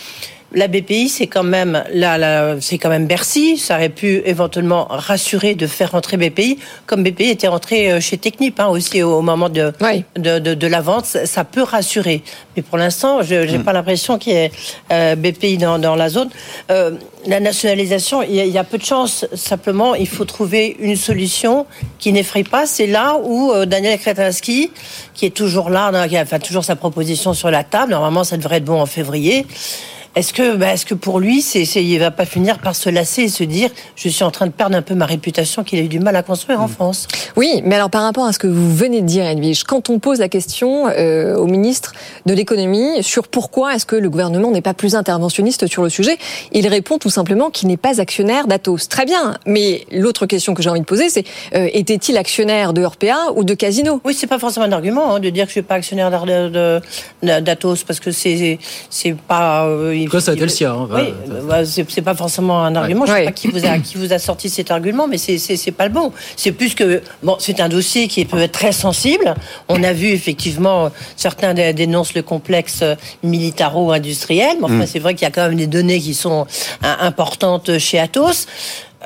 La 0.52 0.66
BPI, 0.66 1.10
c'est 1.10 1.26
quand 1.26 1.42
même 1.42 1.84
là, 1.92 2.56
c'est 2.60 2.78
quand 2.78 2.88
même 2.88 3.06
Bercy. 3.06 3.58
Ça 3.58 3.76
aurait 3.76 3.90
pu 3.90 4.22
éventuellement 4.24 4.86
rassurer 4.88 5.54
de 5.54 5.66
faire 5.66 5.92
rentrer 5.92 6.16
BPI, 6.16 6.58
comme 6.86 7.02
BPI 7.02 7.30
était 7.30 7.48
rentré 7.48 7.92
euh, 7.92 8.00
chez 8.00 8.16
Technip 8.16 8.58
hein, 8.58 8.68
aussi 8.68 9.02
au 9.02 9.20
moment 9.20 9.50
de, 9.50 9.72
de, 10.16 10.38
de, 10.38 10.66
la 10.66 10.80
vente. 10.80 11.04
Ça 11.04 11.44
peut 11.44 11.62
rassurer, 11.62 12.22
mais 12.56 12.62
pour 12.62 12.78
l'instant, 12.78 13.22
je 13.22 13.34
n'ai 13.34 13.58
mm. 13.58 13.64
pas 13.64 13.74
l'impression 13.74 14.16
qu'il 14.16 14.32
y 14.32 14.36
ait 14.36 14.52
euh, 14.90 15.16
BPI 15.16 15.58
dans, 15.58 15.78
dans, 15.78 15.96
la 15.96 16.08
zone. 16.08 16.30
Euh, 16.70 16.92
la 17.26 17.40
nationalisation, 17.40 18.22
il 18.22 18.34
y, 18.34 18.58
a, 18.58 18.64
peu 18.64 18.78
de 18.78 18.84
chance. 18.84 19.26
Simplement, 19.34 19.94
il 19.94 20.08
faut 20.08 20.24
trouver 20.24 20.76
une 20.80 20.96
solution 20.96 21.66
qui 21.98 22.12
n'effraie 22.12 22.44
pas. 22.44 22.64
C'est 22.64 22.86
là 22.86 23.18
où 23.22 23.52
Daniel 23.66 23.98
Kretinsky, 23.98 24.70
qui 25.14 25.26
est 25.26 25.34
toujours 25.34 25.68
là, 25.68 26.08
qui 26.08 26.16
a 26.16 26.22
enfin, 26.22 26.38
toujours 26.38 26.64
sa 26.64 26.76
proposition 26.76 27.34
sur 27.34 27.50
la 27.50 27.64
table. 27.64 27.90
Normalement, 27.90 28.24
ça 28.24 28.36
devrait 28.36 28.58
être 28.58 28.64
bon 28.64 28.80
en 28.80 28.86
février. 28.86 29.44
Est-ce 30.18 30.32
que, 30.32 30.56
bah, 30.56 30.72
est-ce 30.72 30.84
que 30.84 30.94
pour 30.94 31.20
lui, 31.20 31.42
c'est, 31.42 31.64
c'est, 31.64 31.84
il 31.84 31.96
va 32.00 32.10
pas 32.10 32.24
finir 32.24 32.58
par 32.58 32.74
se 32.74 32.90
lasser 32.90 33.22
et 33.22 33.28
se 33.28 33.44
dire, 33.44 33.70
je 33.94 34.08
suis 34.08 34.24
en 34.24 34.32
train 34.32 34.46
de 34.46 34.50
perdre 34.50 34.76
un 34.76 34.82
peu 34.82 34.96
ma 34.96 35.06
réputation 35.06 35.62
qu'il 35.62 35.78
a 35.78 35.82
eu 35.82 35.86
du 35.86 36.00
mal 36.00 36.16
à 36.16 36.24
construire 36.24 36.60
en 36.60 36.66
mm. 36.66 36.70
France? 36.70 37.06
Oui, 37.36 37.62
mais 37.64 37.76
alors 37.76 37.88
par 37.88 38.02
rapport 38.02 38.24
à 38.24 38.32
ce 38.32 38.40
que 38.40 38.48
vous 38.48 38.74
venez 38.74 39.00
de 39.00 39.06
dire, 39.06 39.24
Edwige, 39.24 39.62
quand 39.62 39.90
on 39.90 40.00
pose 40.00 40.18
la 40.18 40.28
question 40.28 40.88
euh, 40.88 41.36
au 41.36 41.46
ministre 41.46 41.92
de 42.26 42.34
l'économie 42.34 43.00
sur 43.04 43.28
pourquoi 43.28 43.76
est-ce 43.76 43.86
que 43.86 43.94
le 43.94 44.10
gouvernement 44.10 44.50
n'est 44.50 44.60
pas 44.60 44.74
plus 44.74 44.96
interventionniste 44.96 45.68
sur 45.68 45.84
le 45.84 45.88
sujet, 45.88 46.18
il 46.50 46.66
répond 46.66 46.98
tout 46.98 47.10
simplement 47.10 47.50
qu'il 47.50 47.68
n'est 47.68 47.76
pas 47.76 48.00
actionnaire 48.00 48.48
d'Atos. 48.48 48.88
Très 48.88 49.04
bien, 49.04 49.36
mais 49.46 49.86
l'autre 49.92 50.26
question 50.26 50.54
que 50.54 50.64
j'ai 50.64 50.70
envie 50.70 50.80
de 50.80 50.84
poser, 50.84 51.10
c'est 51.10 51.26
euh, 51.54 51.68
était-il 51.72 52.16
actionnaire 52.16 52.72
de 52.72 52.82
Orpea 52.82 53.32
ou 53.36 53.44
de 53.44 53.54
Casino? 53.54 54.00
Oui, 54.04 54.14
c'est 54.14 54.26
pas 54.26 54.40
forcément 54.40 54.66
un 54.66 54.72
argument 54.72 55.14
hein, 55.14 55.20
de 55.20 55.30
dire 55.30 55.44
que 55.44 55.50
je 55.50 55.52
suis 55.52 55.62
pas 55.62 55.76
actionnaire 55.76 56.10
d'Atos 57.22 57.84
parce 57.84 58.00
que 58.00 58.10
c'est 58.10 58.58
c'est 58.90 59.14
pas 59.14 59.64
euh, 59.64 60.07
ça 60.20 60.32
a 60.32 60.34
été 60.34 60.42
le 60.42 60.48
sien. 60.48 60.72
Hein, 60.72 60.88
oui, 60.90 61.12
bah, 61.48 61.64
c'est 61.64 62.02
pas 62.02 62.14
forcément 62.14 62.64
un 62.64 62.74
argument. 62.74 63.06
Je 63.06 63.12
ne 63.12 63.16
sais 63.16 63.24
pas 63.24 63.32
qui 63.32 63.48
vous, 63.48 63.64
a, 63.66 63.78
qui 63.78 63.96
vous 63.96 64.12
a 64.12 64.18
sorti 64.18 64.48
cet 64.48 64.70
argument, 64.70 65.06
mais 65.06 65.18
c'est 65.18 65.72
pas 65.72 65.86
le 65.86 65.92
bon. 65.92 66.12
C'est 66.36 66.52
plus 66.52 66.74
que 66.74 67.02
bon, 67.22 67.36
c'est 67.38 67.60
un 67.60 67.68
dossier 67.68 68.08
qui 68.08 68.24
peut 68.24 68.38
être 68.38 68.52
très 68.52 68.72
sensible. 68.72 69.34
On 69.68 69.82
a 69.82 69.92
vu 69.92 70.08
effectivement 70.08 70.90
certains 71.16 71.54
dénoncent 71.54 72.14
le 72.14 72.22
complexe 72.22 72.82
militaro-industriel, 73.22 74.56
mais 74.58 74.64
enfin 74.64 74.74
mm. 74.84 74.86
c'est 74.86 74.98
vrai 74.98 75.14
qu'il 75.14 75.22
y 75.22 75.28
a 75.28 75.30
quand 75.30 75.48
même 75.48 75.56
des 75.56 75.66
données 75.66 76.00
qui 76.00 76.14
sont 76.14 76.46
hein, 76.82 76.96
importantes 77.00 77.78
chez 77.78 77.98
Atos. 77.98 78.46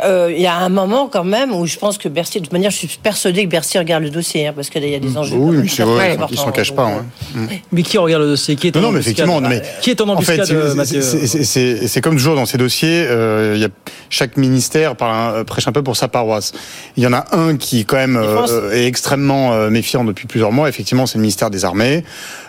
Euh, 0.04 0.32
il 0.34 0.40
y 0.40 0.46
a 0.46 0.56
un 0.56 0.70
moment 0.70 1.06
quand 1.06 1.24
même 1.24 1.52
où 1.52 1.66
je 1.66 1.76
pense 1.76 1.98
que 1.98 2.08
Bercy, 2.08 2.38
de 2.38 2.44
toute 2.44 2.52
manière, 2.52 2.70
je 2.70 2.78
suis 2.78 2.88
persuadé 3.02 3.44
que 3.44 3.50
Bercy 3.50 3.76
regarde 3.78 4.02
le 4.02 4.08
dossier, 4.08 4.46
hein, 4.46 4.52
parce 4.54 4.70
qu'il 4.70 4.88
y 4.88 4.94
a 4.94 4.98
des 4.98 5.18
enjeux. 5.18 5.36
Oui, 5.36 5.68
c'est 5.68 5.82
vrai, 5.82 6.16
ils 6.30 6.38
s'en 6.38 6.50
cachent 6.50 6.74
pas. 6.74 6.86
Hein. 6.86 7.04
Mmh. 7.34 7.46
Mais 7.72 7.82
qui 7.82 7.98
regarde 7.98 8.22
le 8.22 8.28
dossier? 8.30 8.56
Qui 8.56 8.68
est 8.68 8.74
non, 8.74 8.80
non, 8.80 8.92
mais 8.92 9.00
effectivement, 9.00 9.40
mais 9.42 9.62
qui 9.82 9.90
est 9.90 10.00
en 10.00 10.08
embuscade, 10.08 10.40
en 10.40 10.84
fait, 10.84 11.84
C'est 11.86 12.00
comme 12.00 12.16
toujours 12.16 12.36
dans 12.36 12.46
ces 12.46 12.56
dossiers, 12.56 13.06
euh, 13.06 13.56
y 13.58 13.64
a, 13.64 13.68
chaque 14.08 14.38
ministère 14.38 14.94
euh, 15.02 15.44
prêche 15.44 15.68
un 15.68 15.72
peu 15.72 15.82
pour 15.82 15.96
sa 15.96 16.08
paroisse. 16.08 16.52
Il 16.96 17.02
y 17.02 17.06
en 17.06 17.12
a 17.12 17.26
un 17.32 17.58
qui, 17.58 17.84
quand 17.84 17.96
même, 17.96 18.16
euh, 18.16 18.72
est 18.72 18.86
extrêmement 18.86 19.68
méfiant 19.68 20.04
depuis 20.04 20.26
plusieurs 20.26 20.52
mois. 20.52 20.70
Effectivement, 20.70 21.04
c'est 21.04 21.18
le 21.18 21.22
ministère 21.22 21.50
des 21.50 21.66
Armées. 21.66 22.02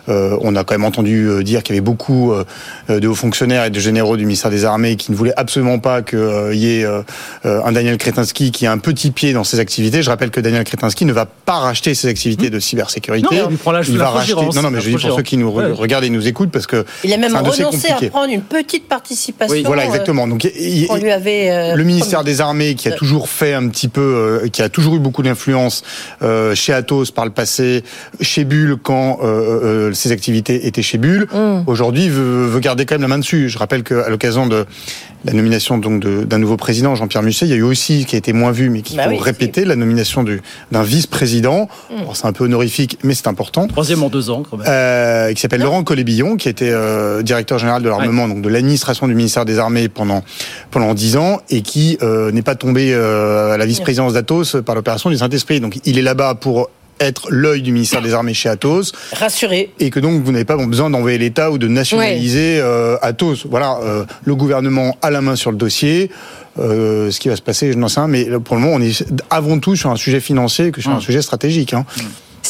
Euh, 0.10 0.38
on 0.41 0.56
a 0.56 0.64
quand 0.64 0.74
même 0.74 0.86
entendu 0.86 1.28
euh, 1.28 1.43
dire 1.43 1.64
qu'il 1.64 1.76
y 1.76 1.78
avait 1.78 1.84
beaucoup 1.84 2.34
euh, 2.34 2.43
de 2.89 3.08
hauts 3.08 3.16
fonctionnaires 3.16 3.66
et 3.66 3.70
de 3.70 3.80
généraux 3.80 4.18
du 4.18 4.26
ministère 4.26 4.51
des 4.51 4.66
Armées 4.66 4.95
qui 4.95 5.12
ne 5.12 5.16
voulaient 5.16 5.34
absolument 5.38 5.80
pas 5.80 6.01
qu'il 6.01 6.54
y 6.54 6.80
ait 6.80 6.86
un 7.43 7.72
Daniel 7.72 7.97
Kretinsky 7.97 8.51
qui 8.51 8.66
a 8.66 8.72
un 8.72 8.78
petit 8.78 9.12
pied 9.12 9.34
dans 9.34 9.43
ses 9.43 9.60
activités. 9.60 10.01
Je 10.01 10.10
rappelle 10.10 10.32
que 10.32 10.41
Daniel 10.41 10.64
Kretinsky 10.64 11.06
ne 11.06 11.14
va 11.14 11.26
pas 11.26 11.60
racheter 11.60 11.93
ses 11.93 12.08
activités 12.08 12.49
de 12.49 12.60
cybersécurité. 12.60 13.38
Non, 13.38 13.47
il, 13.49 13.58
prend 13.58 13.72
la, 13.72 13.82
il 13.82 13.97
va 13.97 14.10
racheter. 14.10 14.34
Non, 14.34 14.62
non, 14.62 14.72
mais 14.72 14.82
je 14.82 14.89
dis 14.89 14.97
pour 14.97 15.16
ceux 15.16 15.22
qui 15.22 15.38
nous 15.38 15.51
regardent 15.51 16.04
et 16.04 16.10
nous 16.10 16.28
écoutent 16.28 16.51
parce 16.51 16.68
que 16.68 16.86
il 17.04 17.14
a 17.14 17.18
même 17.18 17.36
renoncé 17.36 17.89
à 17.89 18.10
prendre 18.10 18.32
une 18.32 18.41
petite 18.41 18.88
participation. 18.88 19.56
Oui, 19.56 19.64
voilà, 19.66 19.86
exactement. 19.86 20.28
Donc, 20.28 20.47
on 20.89 20.97
lui 20.97 21.12
avait 21.12 21.76
le 21.76 21.84
ministère 21.84 22.24
des 22.24 22.41
Armées 22.41 22.76
qui 22.76 22.88
a 22.88 22.91
toujours 22.91 23.30
fait 23.30 23.54
un 23.54 23.68
petit 23.70 23.88
peu, 23.88 24.49
qui 24.51 24.62
a 24.62 24.70
toujours 24.70 24.95
eu 24.95 24.99
beaucoup 24.99 25.24
d'influence 25.24 25.84
chez 26.54 26.74
Atos 26.74 27.12
par 27.12 27.26
le 27.26 27.32
passé, 27.32 27.84
chez 28.22 28.43
Bull 28.43 28.78
quand 28.82 29.20
ses 29.93 30.11
activités 30.11 30.67
étaient 30.67 30.81
chez 30.81 30.97
Bull, 30.97 31.27
mm. 31.31 31.63
aujourd'hui 31.67 32.09
veut, 32.09 32.45
veut, 32.45 32.59
garder 32.59 32.85
quand 32.85 32.95
même 32.95 33.01
la 33.01 33.07
main 33.07 33.19
dessus. 33.19 33.49
Je 33.49 33.57
rappelle 33.57 33.83
qu'à 33.83 34.09
l'occasion 34.09 34.47
de 34.47 34.65
la 35.25 35.33
nomination 35.33 35.77
donc 35.77 36.03
d'un 36.03 36.37
nouveau 36.37 36.57
président, 36.57 36.95
Jean-Pierre 36.95 37.23
Musset, 37.23 37.45
il 37.45 37.49
y 37.49 37.53
a 37.53 37.57
eu 37.57 37.63
aussi, 37.63 38.05
qui 38.05 38.15
a 38.15 38.17
été 38.17 38.33
moins 38.33 38.51
vu, 38.51 38.69
mais 38.69 38.81
qui 38.81 38.97
bah 38.97 39.09
faut 39.09 39.17
répéter, 39.17 39.65
la 39.65 39.75
nomination 39.75 40.25
d'un 40.71 40.83
vice-président. 40.83 41.69
Mm. 41.89 41.95
C'est 42.13 42.25
un 42.25 42.33
peu 42.33 42.43
honorifique, 42.43 42.99
mais 43.03 43.13
c'est 43.13 43.27
important. 43.27 43.67
Troisième 43.67 44.03
en 44.03 44.09
deux 44.09 44.29
ans, 44.29 44.43
quand 44.49 44.57
même. 44.57 44.67
Euh, 44.69 45.33
qui 45.33 45.41
s'appelle 45.41 45.61
Laurent 45.61 45.83
Collet-Billon, 45.83 46.35
qui 46.37 46.49
était 46.49 46.71
euh, 46.71 47.21
directeur 47.21 47.59
général 47.59 47.83
de 47.83 47.89
l'armement, 47.89 48.27
donc 48.27 48.41
de 48.41 48.49
l'administration 48.49 49.07
du 49.07 49.15
ministère 49.15 49.45
des 49.45 49.59
Armées 49.59 49.89
pendant 49.89 50.23
pendant 50.71 50.93
dix 50.93 51.17
ans, 51.17 51.39
et 51.49 51.61
qui 51.61 51.97
euh, 52.01 52.31
n'est 52.31 52.41
pas 52.41 52.55
tombé 52.55 52.93
euh, 52.93 53.53
à 53.53 53.57
la 53.57 53.65
vice-présidence 53.65 54.13
d'Atos 54.13 54.57
par 54.65 54.75
l'opération 54.75 55.09
du 55.09 55.17
Saint-Esprit. 55.17 55.59
Donc 55.59 55.79
il 55.85 55.97
est 55.97 56.01
là-bas 56.01 56.35
pour 56.35 56.69
être 56.99 57.27
l'œil 57.29 57.61
du 57.61 57.71
ministère 57.71 58.01
des 58.01 58.13
Armées 58.13 58.33
chez 58.33 58.49
Atos. 58.49 58.91
Rassuré. 59.13 59.71
Et 59.79 59.89
que 59.89 59.99
donc 59.99 60.23
vous 60.23 60.31
n'avez 60.31 60.45
pas 60.45 60.57
besoin 60.57 60.89
d'envoyer 60.89 61.17
l'État 61.17 61.51
ou 61.51 61.57
de 61.57 61.67
nationaliser 61.67 62.59
euh, 62.59 62.97
Atos. 63.01 63.45
Voilà, 63.49 63.77
euh, 63.81 64.05
le 64.23 64.35
gouvernement 64.35 64.97
a 65.01 65.11
la 65.11 65.21
main 65.21 65.35
sur 65.35 65.51
le 65.51 65.57
dossier. 65.57 66.09
Euh, 66.59 67.09
ce 67.09 67.19
qui 67.19 67.29
va 67.29 67.35
se 67.35 67.41
passer, 67.41 67.73
je 67.73 67.77
n'en 67.77 67.87
sais 67.87 67.99
rien, 67.99 68.07
mais 68.07 68.25
pour 68.39 68.55
le 68.55 68.61
moment, 68.61 68.75
on 68.75 68.81
est 68.81 69.03
avant 69.29 69.59
tout 69.59 69.75
sur 69.75 69.89
un 69.89 69.95
sujet 69.95 70.19
financier 70.19 70.71
que 70.71 70.81
sur 70.81 70.91
un 70.91 70.97
mmh. 70.97 71.01
sujet 71.01 71.21
stratégique. 71.21 71.73
Hein. 71.73 71.85
Mmh. 71.97 72.01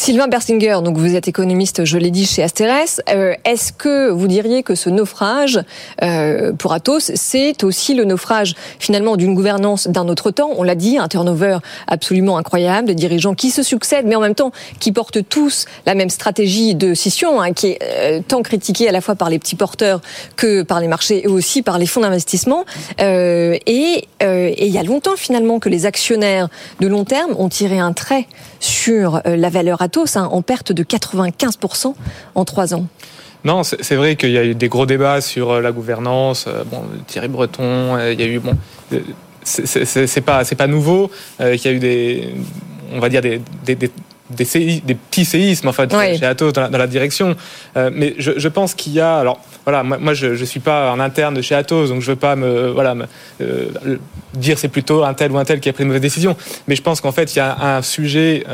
Sylvain 0.04 0.28
Bersinger, 0.28 0.80
donc 0.84 0.98
vous 0.98 1.16
êtes 1.16 1.30
économiste, 1.30 1.86
je 1.86 1.98
l'ai 1.98 2.12
dit, 2.12 2.26
chez 2.26 2.44
Asterès. 2.44 3.02
Euh, 3.10 3.36
est-ce 3.46 3.72
que 3.72 4.10
vous 4.10 4.28
diriez 4.28 4.62
que 4.62 4.76
ce 4.76 4.90
naufrage 4.90 5.62
euh, 6.02 6.52
pour 6.52 6.74
Atos, 6.74 7.14
c'est 7.16 7.64
aussi 7.64 7.94
le 7.94 8.04
naufrage 8.04 8.54
finalement 8.80 9.16
d'une 9.16 9.34
gouvernance 9.34 9.88
d'un 9.88 10.10
autre 10.10 10.30
temps? 10.32 10.50
On 10.58 10.64
l'a 10.64 10.76
dit, 10.76 10.98
un 10.98 11.08
turnover 11.08 11.60
absolument 11.88 12.38
incroyable, 12.38 12.90
des 12.90 12.96
dirigeants 12.96 13.34
qui 13.34 13.50
se 13.50 13.64
succèdent, 13.64 14.06
mais 14.06 14.18
en 14.18 14.20
même 14.20 14.36
temps 14.36 14.52
qui 14.82 14.92
portent 14.92 15.26
tous 15.30 15.68
la 15.86 15.96
même 15.96 16.10
stratégie 16.10 16.76
de 16.76 16.94
scission, 16.94 17.40
hein, 17.40 17.54
qui 17.54 17.68
est 17.68 17.80
euh, 17.82 18.20
tant 18.28 18.42
critiquée 18.42 18.90
à 18.90 18.92
la 18.92 19.00
fois 19.00 19.16
par 19.16 19.30
les 19.30 19.40
petits 19.40 19.56
porteurs 19.56 20.02
que 20.36 20.64
par 20.64 20.82
les 20.82 20.90
marchés 20.90 21.24
et 21.24 21.28
aussi 21.28 21.62
par 21.62 21.78
les 21.78 21.86
fonds 21.86 22.02
d'investissement. 22.02 22.66
et 23.00 24.08
il 24.22 24.68
y 24.68 24.78
a 24.78 24.84
longtemps 24.84 25.16
finalement 25.16 25.60
que 25.60 25.70
les 25.70 25.86
actionnaires 25.86 26.50
de 26.82 26.88
long 26.88 27.06
terme 27.06 27.36
ont 27.38 27.48
tiré 27.50 27.80
un 27.80 27.94
trait 27.94 28.26
sur 28.60 29.22
la 29.26 29.50
valeur 29.50 29.82
Atos 29.82 29.93
hein, 30.16 30.30
en 30.32 30.42
perte 30.42 30.72
de 30.72 30.84
95% 30.84 31.94
en 32.36 32.46
trois 32.46 32.74
ans. 32.74 32.86
Non, 33.46 33.64
c'est 33.64 33.96
vrai 33.96 34.16
qu'il 34.16 34.32
y 34.32 34.38
a 34.38 34.46
eu 34.46 34.56
des 34.56 34.70
gros 34.70 34.86
débats 34.86 35.20
sur 35.20 35.52
euh, 35.52 35.62
la 35.62 35.72
gouvernance. 35.72 36.46
Euh, 36.48 36.64
bon, 36.64 36.84
Thierry 37.08 37.28
Breton, 37.28 37.98
euh, 37.98 38.14
il 38.14 38.22
y 38.22 38.24
a 38.24 38.28
eu 38.28 38.40
bon, 38.40 38.56
c'est 39.44 40.22
pas 40.22 40.46
c'est 40.46 40.56
pas 40.56 40.68
nouveau. 40.68 41.12
Il 41.42 41.62
y 41.62 41.68
a 41.68 41.72
eu 41.72 41.80
des, 41.80 42.30
on 42.94 43.00
va 43.00 43.10
dire 43.10 43.22
des, 43.22 43.42
des, 43.66 43.76
des 43.76 43.92
des, 44.30 44.82
des, 44.84 44.96
petits 44.96 45.26
séismes 45.26 45.68
en 45.68 45.74
fait 45.74 45.92
chez 45.92 46.26
Atos 46.26 46.54
dans 46.54 46.70
la, 46.70 46.88
direction. 46.88 47.36
mais 47.76 48.16
je, 48.18 48.32
je 48.38 48.48
pense 48.48 48.74
qu'il 48.74 48.94
y 48.94 49.02
a 49.02 49.20
alors 49.20 49.40
voilà 49.64 49.84
moi, 49.84 49.98
moi 50.00 50.14
je 50.16 50.28
ne 50.28 50.46
suis 50.46 50.62
pas 50.62 50.92
en 50.92 51.00
interne 51.00 51.36
de 51.36 51.42
chez 51.42 51.54
Atos 51.54 51.90
donc 51.90 52.02
je 52.02 52.12
veux 52.12 52.18
pas 52.18 52.36
me 52.36 52.70
voilà 52.70 52.96
me, 52.96 53.06
dire 54.34 54.58
c'est 54.58 54.70
plutôt 54.70 55.04
un 55.04 55.14
tel 55.14 55.32
ou 55.32 55.38
un 55.38 55.46
tel 55.46 55.60
qui 55.60 55.70
a 55.70 55.74
pris 55.74 55.84
une 55.84 55.90
mauvaise 55.90 56.02
décision. 56.02 56.36
Mais 56.68 56.76
je 56.76 56.82
pense 56.82 57.02
qu'en 57.02 57.12
fait 57.12 57.36
il 57.36 57.40
y 57.40 57.42
a 57.42 57.76
un 57.76 57.82
sujet 57.84 58.46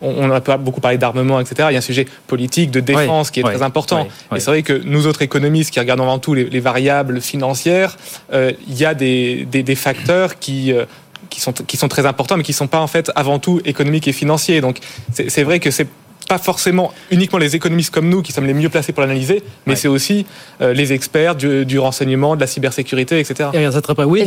on, 0.00 0.30
a 0.30 0.40
beaucoup 0.58 0.80
parlé 0.80 0.98
d'armement, 0.98 1.40
etc. 1.40 1.68
Il 1.70 1.72
y 1.72 1.76
a 1.76 1.78
un 1.78 1.82
sujet 1.82 2.06
politique, 2.26 2.70
de 2.70 2.80
défense 2.80 3.30
qui 3.30 3.40
est 3.40 3.42
très 3.42 3.62
important. 3.62 4.06
et 4.34 4.40
c'est 4.40 4.50
vrai 4.50 4.62
que 4.62 4.80
nous 4.84 5.06
autres 5.06 5.22
économistes 5.22 5.70
qui 5.70 5.80
regardons 5.80 6.04
avant 6.04 6.18
tout 6.18 6.34
les, 6.34 6.60
variables 6.60 7.20
financières, 7.20 7.96
euh, 8.32 8.52
il 8.68 8.78
y 8.78 8.84
a 8.84 8.94
des, 8.94 9.74
facteurs 9.76 10.38
qui... 10.38 10.72
Euh, 10.72 10.84
qui 11.30 11.42
sont, 11.42 11.52
qui 11.52 11.76
sont 11.76 11.88
très 11.88 12.06
importants, 12.06 12.38
mais 12.38 12.42
qui 12.42 12.52
ne 12.52 12.56
sont 12.56 12.68
pas 12.68 12.80
en 12.80 12.86
fait 12.86 13.12
avant 13.14 13.38
tout 13.38 13.60
économiques 13.66 14.08
et 14.08 14.12
financiers. 14.12 14.62
Donc 14.62 14.78
c'est 15.12 15.42
vrai 15.42 15.60
que 15.60 15.70
c'est 15.70 15.86
pas 16.28 16.38
forcément 16.38 16.92
uniquement 17.10 17.38
les 17.38 17.56
économistes 17.56 17.92
comme 17.92 18.08
nous 18.08 18.22
qui 18.22 18.32
sommes 18.32 18.46
les 18.46 18.54
mieux 18.54 18.68
placés 18.68 18.92
pour 18.92 19.00
l'analyser, 19.00 19.42
mais 19.66 19.76
c'est 19.76 19.88
aussi 19.88 20.26
euh, 20.60 20.74
les 20.74 20.92
experts 20.92 21.34
du, 21.34 21.78
renseignement, 21.78 22.36
de 22.36 22.40
la 22.40 22.46
cybersécurité, 22.46 23.18
etc. 23.18 23.50
Et 23.54 23.70
ça 23.70 23.80
très 23.80 23.94
Oui, 24.04 24.22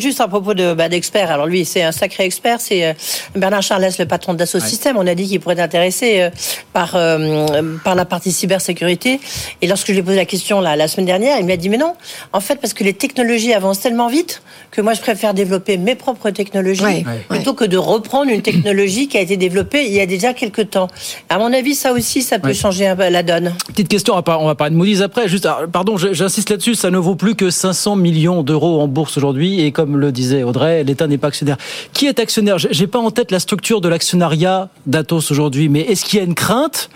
Juste 0.00 0.20
à 0.20 0.28
propos 0.28 0.54
de 0.54 0.72
bah, 0.72 0.88
d'experts. 0.88 1.30
Alors 1.30 1.46
lui, 1.46 1.64
c'est 1.64 1.82
un 1.82 1.92
sacré 1.92 2.24
expert. 2.24 2.60
C'est 2.60 2.86
euh, 2.86 2.92
Bernard 3.36 3.62
Charles, 3.62 3.86
le 3.98 4.06
patron 4.06 4.36
Système. 4.42 4.96
On 4.96 5.06
a 5.06 5.14
dit 5.14 5.28
qu'il 5.28 5.40
pourrait 5.40 5.54
être 5.54 5.60
intéressé 5.60 6.20
euh, 6.20 6.30
par 6.72 6.98
par 7.84 7.94
la 7.94 8.04
partie 8.04 8.32
cybersécurité. 8.32 9.20
Et 9.60 9.66
lorsque 9.66 9.88
je 9.88 9.92
lui 9.92 9.98
ai 10.00 10.02
posé 10.02 10.16
la 10.16 10.24
question 10.24 10.60
là, 10.60 10.76
la 10.76 10.88
semaine 10.88 11.06
dernière, 11.06 11.38
il 11.38 11.46
m'a 11.46 11.56
dit 11.56 11.68
mais 11.68 11.78
non. 11.78 11.94
En 12.32 12.40
fait, 12.40 12.56
parce 12.56 12.72
que 12.72 12.84
les 12.84 12.94
technologies 12.94 13.52
avancent 13.52 13.80
tellement 13.80 14.08
vite 14.08 14.42
que 14.70 14.80
moi, 14.80 14.94
je 14.94 15.00
préfère 15.00 15.34
développer 15.34 15.76
mes 15.76 15.94
propres 15.94 16.30
technologies 16.30 17.04
plutôt 17.28 17.52
que 17.52 17.64
de 17.64 17.76
reprendre 17.76 18.30
une 18.30 18.42
technologie 18.42 19.06
qui 19.08 19.18
a 19.18 19.20
été 19.20 19.36
développée 19.36 19.84
il 19.84 19.92
y 19.92 20.00
a 20.00 20.06
déjà 20.06 20.32
quelques 20.32 20.70
temps. 20.70 20.88
À 21.28 21.38
mon 21.38 21.52
avis, 21.52 21.74
ça 21.74 21.92
aussi, 21.92 22.22
ça 22.22 22.38
peut 22.38 22.52
changer 22.52 22.86
un 22.86 22.96
peu 22.96 23.08
la 23.08 23.22
donne. 23.22 23.54
Petite 23.68 23.88
question, 23.88 24.14
on 24.14 24.46
va 24.46 24.54
parler 24.54 24.70
de 24.72 24.76
Moody's 24.76 25.00
après. 25.00 25.28
Juste, 25.28 25.48
pardon, 25.72 25.96
j'insiste 25.96 26.50
là-dessus, 26.50 26.74
ça 26.74 26.90
ne 26.90 26.98
vaut 26.98 27.14
plus 27.14 27.34
que 27.34 27.50
500 27.50 27.96
millions 27.96 28.42
d'euros 28.42 28.80
en 28.80 28.88
bourse 28.88 29.16
aujourd'hui. 29.16 29.60
Et 29.60 29.72
comme 29.72 29.98
le 29.98 30.12
disait 30.12 30.42
Audrey, 30.42 30.84
l'État 30.84 31.06
n'est 31.06 31.18
pas 31.18 31.28
actionnaire. 31.28 31.56
Qui 31.92 32.06
est 32.06 32.18
actionnaire? 32.18 32.58
J'ai 32.58 32.86
pas 32.86 32.98
en 32.98 33.10
tête 33.10 33.30
la 33.30 33.40
structure 33.40 33.80
de 33.80 33.88
l'actionnariat 33.88 34.68
d'Atos 34.86 35.30
aujourd'hui, 35.30 35.68
mais 35.68 35.80
est-ce 35.80 36.04
qu'il 36.04 36.18
y 36.18 36.22
a 36.22 36.24
une 36.24 36.34
crainte 36.34 36.90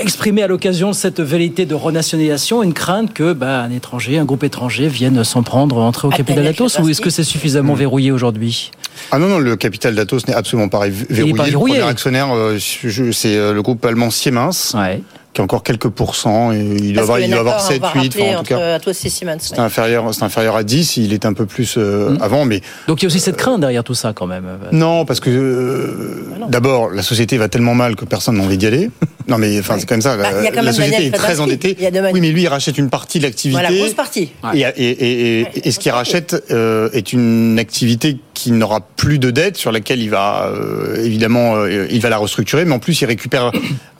exprimé 0.00 0.42
à 0.42 0.46
l'occasion 0.46 0.90
de 0.90 0.94
cette 0.94 1.20
velléité 1.20 1.66
de 1.66 1.74
renationalisation 1.74 2.62
une 2.62 2.72
crainte 2.72 3.12
que 3.12 3.32
bah, 3.32 3.60
un 3.60 3.70
étranger, 3.70 4.18
un 4.18 4.24
groupe 4.24 4.44
étranger 4.44 4.88
vienne 4.88 5.22
s'en 5.24 5.42
prendre, 5.42 5.78
entrer 5.78 6.08
au 6.08 6.10
capital 6.10 6.44
d'Atos 6.44 6.78
Ou 6.78 6.88
est-ce 6.88 7.00
que 7.00 7.10
c'est 7.10 7.24
suffisamment 7.24 7.74
verrouillé 7.74 8.10
aujourd'hui? 8.10 8.70
Ah 9.10 9.18
non, 9.18 9.28
non, 9.28 9.38
le 9.38 9.56
capital 9.56 9.94
d'Atos 9.94 10.26
n'est 10.26 10.34
absolument 10.34 10.68
pas 10.68 10.88
verrouillé. 10.88 11.34
Pas 11.34 11.44
verrouillé. 11.44 11.74
Le 11.74 11.80
premier 11.80 11.90
actionnaire, 11.90 12.34
euh, 12.34 12.58
c'est 12.58 13.36
le 13.36 13.60
groupe 13.62 13.84
allemand 13.84 14.10
Siemens. 14.10 14.74
Ouais 14.74 15.02
qui 15.34 15.40
a 15.40 15.44
encore 15.44 15.62
quelques 15.62 15.88
pourcents. 15.88 16.52
Et 16.52 16.60
il 16.60 16.92
doit 16.94 17.02
avoir, 17.02 17.20
il 17.20 17.30
doit 17.30 17.40
avoir 17.40 17.60
7, 17.60 17.82
8, 17.94 18.20
en 18.36 18.42
tout 18.42 18.54
cas. 18.54 18.78
C'est 18.94 19.58
inférieur, 19.58 20.14
c'est 20.14 20.22
inférieur 20.22 20.56
à 20.56 20.62
10. 20.62 20.96
Il 20.96 21.12
est 21.12 21.26
un 21.26 21.32
peu 21.32 21.44
plus 21.44 21.74
euh, 21.76 22.10
mmh. 22.10 22.22
avant, 22.22 22.44
mais. 22.44 22.62
Donc 22.88 23.02
il 23.02 23.04
y 23.04 23.06
a 23.06 23.08
aussi 23.08 23.20
cette 23.20 23.36
crainte 23.36 23.60
derrière 23.60 23.84
tout 23.84 23.94
ça, 23.94 24.12
quand 24.14 24.26
même. 24.26 24.46
Non, 24.72 25.04
parce 25.04 25.20
que 25.20 25.30
euh, 25.30 26.24
ah 26.42 26.46
d'abord, 26.48 26.90
la 26.90 27.02
société 27.02 27.36
va 27.36 27.48
tellement 27.48 27.74
mal 27.74 27.96
que 27.96 28.04
personne 28.04 28.38
n'a 28.38 28.44
envie 28.44 28.56
d'y 28.56 28.66
aller. 28.66 28.90
Non, 29.26 29.38
mais 29.38 29.58
enfin, 29.58 29.76
c'est 29.78 29.88
comme 29.88 30.02
ça. 30.02 30.18
Bah, 30.18 30.28
la, 30.32 30.62
la 30.62 30.72
société 30.74 31.06
est 31.06 31.10
très 31.10 31.40
endettée. 31.40 31.78
Oui, 32.12 32.20
mais 32.20 32.30
lui, 32.30 32.42
il 32.42 32.48
rachète 32.48 32.76
une 32.76 32.90
partie 32.90 33.20
de 33.20 33.24
l'activité. 33.24 33.58
Voilà, 33.58 33.74
grosse 33.74 33.94
partie. 33.94 34.32
Et, 34.52 34.60
et, 34.60 35.40
et, 35.40 35.46
et 35.66 35.70
ce 35.70 35.78
qu'il 35.78 35.92
rachète 35.92 36.44
euh, 36.50 36.90
est 36.92 37.14
une 37.14 37.58
activité 37.58 38.18
qui 38.44 38.52
n'aura 38.52 38.80
plus 38.80 39.18
de 39.18 39.30
dette, 39.30 39.56
sur 39.56 39.72
laquelle 39.72 40.02
il 40.02 40.10
va 40.10 40.52
euh, 40.52 41.02
évidemment, 41.02 41.56
euh, 41.56 41.86
il 41.90 42.02
va 42.02 42.10
la 42.10 42.18
restructurer, 42.18 42.66
mais 42.66 42.74
en 42.74 42.78
plus, 42.78 43.00
il 43.00 43.06
récupère 43.06 43.50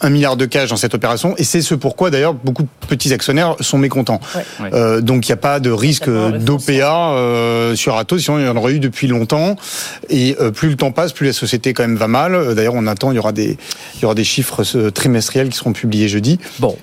un 0.02 0.10
milliard 0.10 0.36
de 0.36 0.44
cash 0.44 0.68
dans 0.68 0.76
cette 0.76 0.92
opération, 0.94 1.34
et 1.38 1.44
c'est 1.44 1.62
ce 1.62 1.74
pourquoi 1.74 2.10
d'ailleurs 2.10 2.34
beaucoup 2.34 2.64
de 2.64 2.68
petits 2.86 3.14
actionnaires 3.14 3.56
sont 3.60 3.78
mécontents. 3.78 4.20
Euh, 4.74 5.00
donc 5.00 5.26
il 5.26 5.30
n'y 5.30 5.32
a 5.32 5.38
pas 5.38 5.60
de 5.60 5.70
risque 5.70 6.10
d'OPA 6.10 7.12
euh, 7.14 7.74
sur 7.74 7.96
Atos, 7.96 8.22
sinon 8.22 8.38
il 8.38 8.44
y 8.44 8.48
en 8.48 8.56
aurait 8.56 8.74
eu 8.74 8.80
depuis 8.80 9.06
longtemps. 9.06 9.56
Et 10.10 10.36
euh, 10.40 10.50
plus 10.50 10.68
le 10.68 10.76
temps 10.76 10.92
passe, 10.92 11.14
plus 11.14 11.26
la 11.26 11.32
société 11.32 11.72
quand 11.72 11.84
même 11.84 11.96
va 11.96 12.08
mal. 12.08 12.54
D'ailleurs, 12.54 12.74
on 12.74 12.86
attend, 12.86 13.12
il 13.12 13.14
y 13.14 13.18
aura 13.18 13.32
des, 13.32 13.56
il 13.94 14.02
y 14.02 14.04
aura 14.04 14.14
des 14.14 14.24
chiffres 14.24 14.62
trimestriels 14.90 15.48
qui 15.48 15.56
seront 15.56 15.72
publiés 15.72 16.08
jeudi. 16.08 16.38
Bon, 16.58 16.76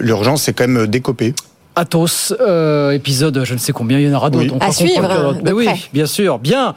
l'urgence 0.00 0.44
c'est 0.44 0.54
quand 0.54 0.66
même 0.66 0.86
décopé. 0.86 1.34
Athos, 1.74 2.34
euh, 2.40 2.90
épisode 2.90 3.44
je 3.44 3.54
ne 3.54 3.58
sais 3.58 3.72
combien, 3.72 3.98
il 3.98 4.06
y 4.06 4.10
en 4.12 4.16
aura 4.16 4.28
d'autres. 4.28 4.54
À 4.60 4.72
suivre, 4.72 5.10
hein, 5.10 5.36
oui, 5.54 5.66
bien 5.92 6.06
sûr. 6.06 6.38
Bien. 6.38 6.74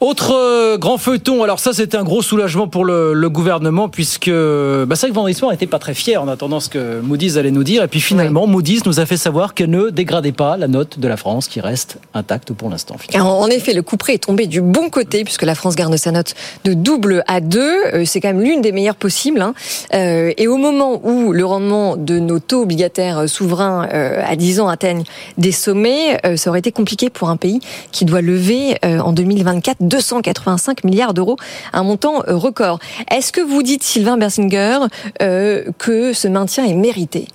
Autre 0.00 0.34
euh, 0.34 0.76
grand 0.76 0.98
feuilleton, 0.98 1.44
alors 1.44 1.60
ça 1.60 1.72
c'était 1.72 1.96
un 1.96 2.02
gros 2.02 2.20
soulagement 2.20 2.66
pour 2.66 2.84
le, 2.84 3.28
gouvernement 3.28 3.88
puisque 3.88 4.30
bah, 4.30 4.96
c'est 4.96 5.06
vrai 5.06 5.10
que 5.10 5.14
Vendredi 5.14 5.40
n'était 5.50 5.66
pas 5.66 5.78
très 5.78 5.92
fier 5.92 6.20
en 6.22 6.28
attendant 6.28 6.60
ce 6.60 6.70
que 6.70 7.00
Moody's 7.00 7.36
allait 7.36 7.50
nous 7.50 7.62
dire 7.62 7.82
et 7.82 7.88
puis 7.88 8.00
finalement 8.00 8.46
Moody's 8.46 8.86
nous 8.86 9.00
a 9.00 9.06
fait 9.06 9.18
savoir 9.18 9.52
qu'elle 9.52 9.68
ne 9.68 9.90
dégradait 9.90 10.32
pas 10.32 10.56
la 10.56 10.66
note 10.66 10.98
de 10.98 11.06
la 11.08 11.18
France 11.18 11.46
qui 11.46 11.60
reste 11.60 11.98
intacte 12.14 12.54
pour 12.54 12.70
l'instant. 12.70 12.96
En 13.14 13.48
effet, 13.48 13.74
le 13.74 13.82
coup 13.82 13.98
près 13.98 14.14
est 14.14 14.24
tombé 14.24 14.46
du 14.46 14.62
bon 14.62 14.88
côté 14.88 15.24
puisque 15.24 15.42
la 15.42 15.54
France 15.54 15.76
garde 15.76 15.94
sa 15.96 16.10
note 16.10 16.34
de 16.64 16.72
double 16.72 17.22
à 17.28 17.40
deux. 17.40 17.76
Euh, 17.92 18.04
c'est 18.06 18.20
quand 18.20 18.28
même 18.28 18.40
l'une 18.40 18.62
des 18.62 18.72
meilleures 18.72 18.96
possibles. 18.96 19.42
Hein. 19.42 19.54
et 19.92 20.48
au 20.48 20.56
moment 20.56 21.00
où 21.04 21.32
le 21.32 21.44
rendement 21.44 21.96
de 21.96 22.18
nos 22.18 22.38
taux 22.38 22.62
obligataires 22.62 23.28
souverains 23.28 23.86
euh, 24.08 24.22
à 24.26 24.36
10 24.36 24.60
ans 24.60 24.68
atteignent 24.68 25.04
des 25.36 25.52
sommets, 25.52 26.18
euh, 26.26 26.36
ça 26.36 26.50
aurait 26.50 26.58
été 26.58 26.72
compliqué 26.72 27.10
pour 27.10 27.30
un 27.30 27.36
pays 27.36 27.60
qui 27.92 28.04
doit 28.04 28.20
lever 28.20 28.76
euh, 28.84 28.98
en 29.00 29.12
2024 29.12 29.78
285 29.80 30.84
milliards 30.84 31.14
d'euros, 31.14 31.36
un 31.72 31.82
montant 31.82 32.22
record. 32.26 32.78
Est-ce 33.10 33.32
que 33.32 33.40
vous 33.40 33.62
dites, 33.62 33.82
Sylvain 33.82 34.16
Bersinger, 34.16 34.78
que 35.18 36.12
ce 36.12 36.28
maintien 36.28 36.64
est 36.64 36.74
mérité? 36.74 37.28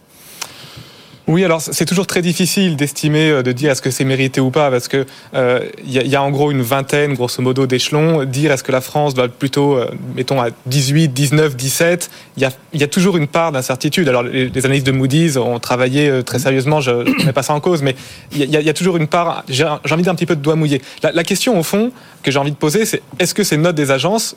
Oui, 1.27 1.45
alors 1.45 1.61
c'est 1.61 1.85
toujours 1.85 2.05
très 2.05 2.21
difficile 2.21 2.75
d'estimer, 2.75 3.29
euh, 3.29 3.43
de 3.43 3.53
dire 3.53 3.71
est-ce 3.71 3.81
que 3.81 3.91
c'est 3.91 4.03
mérité 4.03 4.41
ou 4.41 4.51
pas, 4.51 4.69
parce 4.69 4.89
que 4.89 5.05
il 5.33 5.39
euh, 5.39 5.61
y, 5.85 6.15
a 6.15 6.21
en 6.21 6.31
gros 6.31 6.51
une 6.51 6.61
vingtaine, 6.61 7.13
grosso 7.13 7.41
modo, 7.41 7.65
d'échelons. 7.65 8.25
Dire 8.25 8.51
est-ce 8.51 8.63
que 8.63 8.73
la 8.73 8.81
France 8.81 9.13
doit 9.13 9.29
plutôt, 9.29 9.77
euh, 9.77 9.89
mettons, 10.15 10.41
à 10.41 10.49
18, 10.65 11.09
19, 11.09 11.55
17, 11.55 12.11
il 12.35 12.43
y 12.43 12.45
a, 12.45 12.51
y 12.73 12.83
a, 12.83 12.87
toujours 12.87 13.15
une 13.15 13.27
part 13.27 13.53
d'incertitude. 13.53 14.09
Alors 14.09 14.23
les, 14.23 14.49
les, 14.49 14.65
analystes 14.65 14.85
de 14.85 14.91
Moody's 14.91 15.37
ont 15.37 15.59
travaillé 15.59 16.23
très 16.25 16.39
sérieusement, 16.39 16.81
je 16.81 16.91
ne 16.91 17.25
mets 17.25 17.33
pas 17.33 17.43
ça 17.43 17.53
en 17.53 17.61
cause, 17.61 17.83
mais 17.83 17.95
il 18.33 18.43
y, 18.43 18.45
y, 18.45 18.69
a 18.69 18.73
toujours 18.73 18.97
une 18.97 19.07
part, 19.07 19.45
j'ai 19.47 19.65
envie 19.65 20.03
d'un 20.03 20.15
petit 20.15 20.25
peu 20.25 20.35
de 20.35 20.41
doigt 20.41 20.55
mouillé. 20.55 20.81
La, 21.03 21.13
la 21.13 21.23
question, 21.23 21.57
au 21.57 21.63
fond, 21.63 21.93
que 22.21 22.31
j'ai 22.31 22.39
envie 22.39 22.51
de 22.51 22.57
poser, 22.57 22.85
c'est 22.85 23.01
est-ce 23.19 23.33
que 23.33 23.43
ces 23.43 23.55
notes 23.55 23.75
des 23.75 23.91
agences 23.91 24.35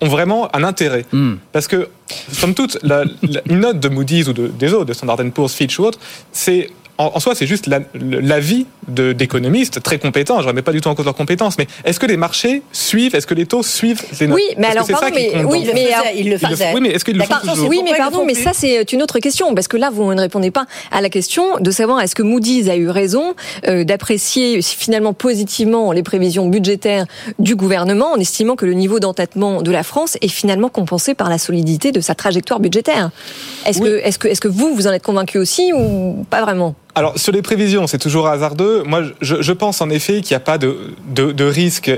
ont 0.00 0.08
vraiment 0.08 0.54
un 0.54 0.64
intérêt. 0.64 1.04
Hmm. 1.12 1.34
Parce 1.52 1.68
que, 1.68 1.88
somme 2.32 2.54
toute, 2.54 2.78
la, 2.82 3.04
une 3.46 3.60
note 3.60 3.80
de 3.80 3.88
Moody's 3.88 4.28
ou 4.28 4.32
de, 4.32 4.48
des 4.48 4.72
autres, 4.72 4.86
de 4.86 4.92
Standard 4.92 5.18
Poor's, 5.32 5.54
Fitch 5.54 5.78
ou 5.78 5.84
autre, 5.84 5.98
c'est 6.32 6.70
en, 6.98 7.18
soi, 7.20 7.34
c'est 7.34 7.46
juste 7.46 7.68
l'avis 7.94 8.66
la, 8.96 9.12
d'économistes 9.14 9.82
très 9.82 9.98
compétents. 9.98 10.38
Je 10.38 10.44
ne 10.44 10.48
remets 10.48 10.62
pas 10.62 10.72
du 10.72 10.80
tout 10.80 10.88
en 10.88 10.94
cause 10.94 11.04
leurs 11.04 11.14
compétences, 11.14 11.58
mais 11.58 11.66
est-ce 11.84 11.98
que 11.98 12.06
les 12.06 12.16
marchés 12.16 12.62
suivent, 12.72 13.14
est-ce 13.14 13.26
que 13.26 13.34
les 13.34 13.46
taux 13.46 13.62
suivent 13.62 14.02
les 14.20 14.26
notes 14.28 14.36
Oui, 14.36 14.54
mais 14.58 14.68
alors, 14.68 14.86
pardon, 14.86 15.06
mais, 15.14 15.44
oui, 15.44 15.68
mais 15.74 15.88
ils 16.16 16.30
le 16.30 16.38
faisaient. 16.38 16.72
Oui, 16.72 16.80
mais 16.80 16.90
est-ce 16.90 17.04
qu'ils 17.04 17.16
le 17.16 17.24
font 17.24 17.34
toujours? 17.46 17.68
Oui, 17.68 17.80
mais 17.84 17.96
pardon, 17.96 18.24
mais 18.24 18.34
ça, 18.34 18.52
c'est 18.54 18.92
une 18.92 19.02
autre 19.02 19.18
question, 19.18 19.54
parce 19.54 19.68
que 19.68 19.76
là, 19.76 19.90
vous 19.90 20.14
ne 20.14 20.20
répondez 20.20 20.50
pas 20.50 20.66
à 20.92 21.00
la 21.00 21.08
question 21.08 21.58
de 21.58 21.70
savoir 21.70 22.00
est-ce 22.00 22.14
que 22.14 22.22
Moody's 22.22 22.68
a 22.68 22.76
eu 22.76 22.88
raison 22.88 23.34
euh, 23.66 23.84
d'apprécier 23.84 24.62
finalement 24.62 25.14
positivement 25.14 25.92
les 25.92 26.02
prévisions 26.02 26.46
budgétaires 26.46 27.06
du 27.38 27.56
gouvernement 27.56 28.12
en 28.12 28.16
estimant 28.16 28.54
que 28.56 28.66
le 28.66 28.74
niveau 28.74 29.00
d'entêtement 29.00 29.62
de 29.62 29.70
la 29.70 29.82
France 29.82 30.16
est 30.20 30.28
finalement 30.28 30.68
compensé 30.68 31.14
par 31.14 31.28
la 31.28 31.38
solidité 31.38 31.90
de 31.90 32.00
sa 32.00 32.14
trajectoire 32.14 32.60
budgétaire. 32.60 33.10
Est-ce 33.66 33.80
que, 33.80 33.98
est-ce 34.04 34.18
que, 34.18 34.28
est-ce 34.28 34.40
que 34.40 34.48
vous, 34.48 34.74
vous 34.74 34.86
en 34.86 34.92
êtes 34.92 35.02
convaincu 35.02 35.38
aussi 35.38 35.72
ou 35.72 36.24
pas 36.30 36.42
vraiment? 36.42 36.74
Alors 36.94 37.18
sur 37.18 37.32
les 37.32 37.42
prévisions, 37.42 37.86
c'est 37.86 37.98
toujours 37.98 38.28
hasardeux. 38.28 38.82
Moi, 38.84 39.02
je, 39.20 39.42
je 39.42 39.52
pense 39.52 39.80
en 39.80 39.90
effet 39.90 40.20
qu'il 40.20 40.34
n'y 40.34 40.36
a 40.36 40.40
pas 40.40 40.58
de, 40.58 40.76
de, 41.08 41.32
de 41.32 41.44
risque 41.44 41.90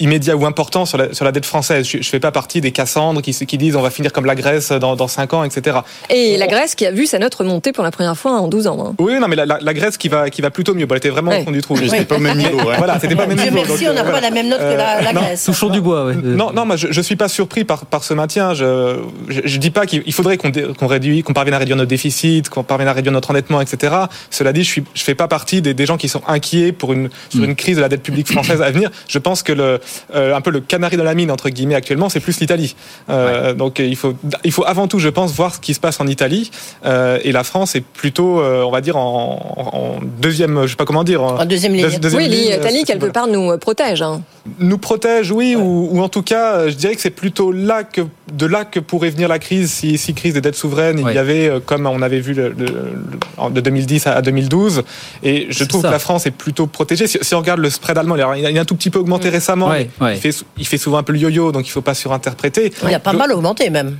immédiat 0.00 0.36
ou 0.36 0.46
important 0.46 0.86
sur 0.86 0.98
la, 0.98 1.12
sur 1.14 1.24
la 1.24 1.32
dette 1.32 1.46
française. 1.46 1.86
Je 1.86 1.98
ne 1.98 2.02
fais 2.02 2.20
pas 2.20 2.32
partie 2.32 2.60
des 2.60 2.72
Cassandres 2.72 3.22
qui, 3.22 3.32
qui 3.32 3.58
disent 3.58 3.76
on 3.76 3.82
va 3.82 3.90
finir 3.90 4.12
comme 4.12 4.26
la 4.26 4.34
Grèce 4.34 4.70
dans, 4.72 4.96
dans 4.96 5.08
5 5.08 5.34
ans, 5.34 5.44
etc. 5.44 5.78
Et 6.10 6.36
la 6.36 6.46
Grèce 6.46 6.74
qui 6.74 6.86
a 6.86 6.90
vu 6.90 7.06
sa 7.06 7.18
note 7.18 7.34
remonter 7.34 7.72
pour 7.72 7.84
la 7.84 7.90
première 7.90 8.16
fois 8.16 8.32
en 8.40 8.48
12 8.48 8.66
ans. 8.66 8.86
Hein. 8.88 8.94
Oui, 8.98 9.18
non, 9.18 9.28
mais 9.28 9.36
la, 9.36 9.46
la, 9.46 9.74
Grèce 9.74 9.96
qui 9.96 10.08
va, 10.08 10.30
qui 10.30 10.42
va 10.42 10.50
plutôt 10.50 10.74
mieux. 10.74 10.86
Bon, 10.86 10.94
elle 10.94 10.98
était 10.98 11.10
vraiment 11.10 11.38
au 11.38 11.44
fond 11.44 11.50
du 11.50 11.60
trou. 11.60 11.76
C'était 11.76 12.04
pas 12.04 12.16
au 12.16 12.20
même 12.20 12.38
niveau. 12.38 12.58
Ouais. 12.58 12.76
Voilà, 12.78 12.98
c'était 13.00 13.16
pas 13.16 13.24
au 13.24 13.28
même 13.28 13.38
niveau. 13.38 13.56
Merci, 13.66 13.88
on 13.88 13.94
n'a 13.94 14.04
pas 14.04 14.20
la 14.20 14.30
même 14.30 14.48
note 14.48 14.60
que 14.60 14.76
la, 14.76 15.00
la 15.02 15.12
Grèce. 15.12 15.44
Touchons 15.44 15.70
du 15.70 15.80
bois, 15.80 16.06
ouais. 16.06 16.14
Non, 16.14 16.52
non, 16.52 16.64
moi, 16.64 16.76
je, 16.76 16.88
je 16.90 17.00
suis 17.00 17.16
pas 17.16 17.28
surpris 17.28 17.64
par, 17.64 17.86
par 17.86 18.04
ce 18.04 18.14
maintien. 18.14 18.54
Je, 18.54 18.98
je, 19.28 19.40
je 19.44 19.58
dis 19.58 19.70
pas 19.70 19.86
qu'il 19.86 20.12
faudrait 20.12 20.36
qu'on 20.36 20.50
qu'on 20.50 20.86
réduise, 20.86 21.22
qu'on 21.22 21.32
parvienne 21.32 21.54
à 21.54 21.58
réduire 21.58 21.76
notre 21.76 21.88
déficit, 21.88 22.48
qu'on 22.48 22.62
parvienne 22.62 22.88
à 22.88 22.92
réduire 22.92 23.12
notre 23.12 23.30
endettement, 23.30 23.60
etc. 23.60 23.94
Cela 24.30 24.52
dit, 24.52 24.64
je 24.64 24.68
suis, 24.68 24.84
je 24.94 25.02
fais 25.02 25.14
pas 25.14 25.28
partie 25.28 25.62
des, 25.62 25.74
des 25.74 25.86
gens 25.86 25.96
qui 25.96 26.08
sont 26.08 26.22
inquiets 26.26 26.72
pour 26.72 26.92
une, 26.92 27.10
sur 27.28 27.44
une 27.44 27.54
crise 27.54 27.76
de 27.76 27.82
la 27.82 27.88
dette 27.88 28.02
publique 28.02 28.30
française 28.30 28.62
à 28.62 28.70
venir. 28.70 28.90
Je 29.08 29.18
pense 29.18 29.42
que 29.42 29.52
le, 29.52 29.80
euh, 30.14 30.34
un 30.34 30.40
peu 30.40 30.50
le 30.50 30.60
canari 30.60 30.96
de 30.96 31.02
la 31.02 31.14
mine 31.14 31.30
entre 31.30 31.48
guillemets 31.48 31.74
actuellement, 31.74 32.08
c'est 32.08 32.20
plus 32.20 32.40
l'Italie. 32.40 32.74
Euh, 33.10 33.54
donc 33.54 33.78
il 33.78 33.96
faut 33.96 34.14
il 34.44 34.52
faut 34.52 34.64
avant 34.64 34.88
tout, 34.88 34.98
je 34.98 35.08
pense, 35.08 35.32
voir 35.32 35.54
ce 35.54 35.60
qui 35.60 35.74
se 35.74 35.80
passe 35.80 36.00
en 36.00 36.06
Italie. 36.06 36.50
Euh, 36.84 37.18
et 37.22 37.32
la 37.32 37.44
France 37.44 37.74
est 37.74 37.80
plutôt, 37.80 38.40
euh, 38.40 38.62
on 38.62 38.70
va 38.70 38.80
dire 38.80 38.96
en, 38.96 39.98
deuxième, 40.20 40.62
je 40.62 40.70
sais 40.70 40.76
pas 40.76 40.84
comment 40.84 41.04
dire, 41.04 41.22
en 41.22 41.44
deuxième 41.44 41.74
ligne. 41.74 41.86
oui, 42.14 42.28
l'Italie 42.28 42.84
quelque 42.84 43.06
part 43.06 43.26
nous 43.26 43.56
protège. 43.58 44.02
Hein. 44.02 44.22
Nous 44.58 44.78
protège, 44.78 45.30
oui, 45.30 45.56
ou, 45.56 46.00
en 46.00 46.08
tout 46.08 46.22
cas, 46.22 46.68
je 46.68 46.74
dirais 46.74 46.94
que 46.94 47.00
c'est 47.00 47.10
plutôt 47.10 47.52
là 47.52 47.84
que 47.84 48.02
de 48.32 48.46
là 48.46 48.64
que 48.64 48.80
pourrait 48.80 49.10
venir 49.10 49.28
la 49.28 49.38
crise 49.38 49.70
si, 49.70 49.96
si 49.96 50.12
crise 50.12 50.34
des 50.34 50.42
dettes 50.42 50.54
souveraines 50.54 50.98
il 50.98 51.14
y 51.14 51.18
avait 51.18 51.50
comme 51.64 51.86
on 51.86 52.02
avait 52.02 52.20
vu 52.20 52.34
le, 52.34 52.54
de 52.54 53.60
2010 53.60 54.06
à 54.06 54.22
2012. 54.22 54.82
Et 55.22 55.46
je 55.50 55.64
trouve 55.64 55.82
que 55.82 55.88
la 55.88 55.98
France 55.98 56.26
est 56.26 56.30
plutôt 56.30 56.66
protégée. 56.66 57.06
Si, 57.06 57.34
on 57.34 57.38
regarde 57.38 57.60
le 57.60 57.70
spread 57.70 57.96
allemand, 57.98 58.16
il 58.16 58.58
a 58.58 58.60
un 58.60 58.64
tout 58.64 58.76
petit 58.76 58.90
peu 58.90 58.98
augmenté 58.98 59.28
récemment. 59.28 59.72
Il 60.00 60.16
fait, 60.16 60.34
il 60.56 60.66
fait 60.66 60.78
souvent 60.78 60.98
un 60.98 61.02
peu 61.02 61.12
le 61.12 61.18
yo-yo, 61.18 61.52
donc 61.52 61.66
il 61.66 61.70
ne 61.70 61.72
faut 61.72 61.82
pas 61.82 61.94
surinterpréter. 61.94 62.72
Il 62.82 62.94
a 62.94 63.00
pas 63.00 63.12
mal 63.12 63.32
augmenté 63.32 63.70
même. 63.70 63.96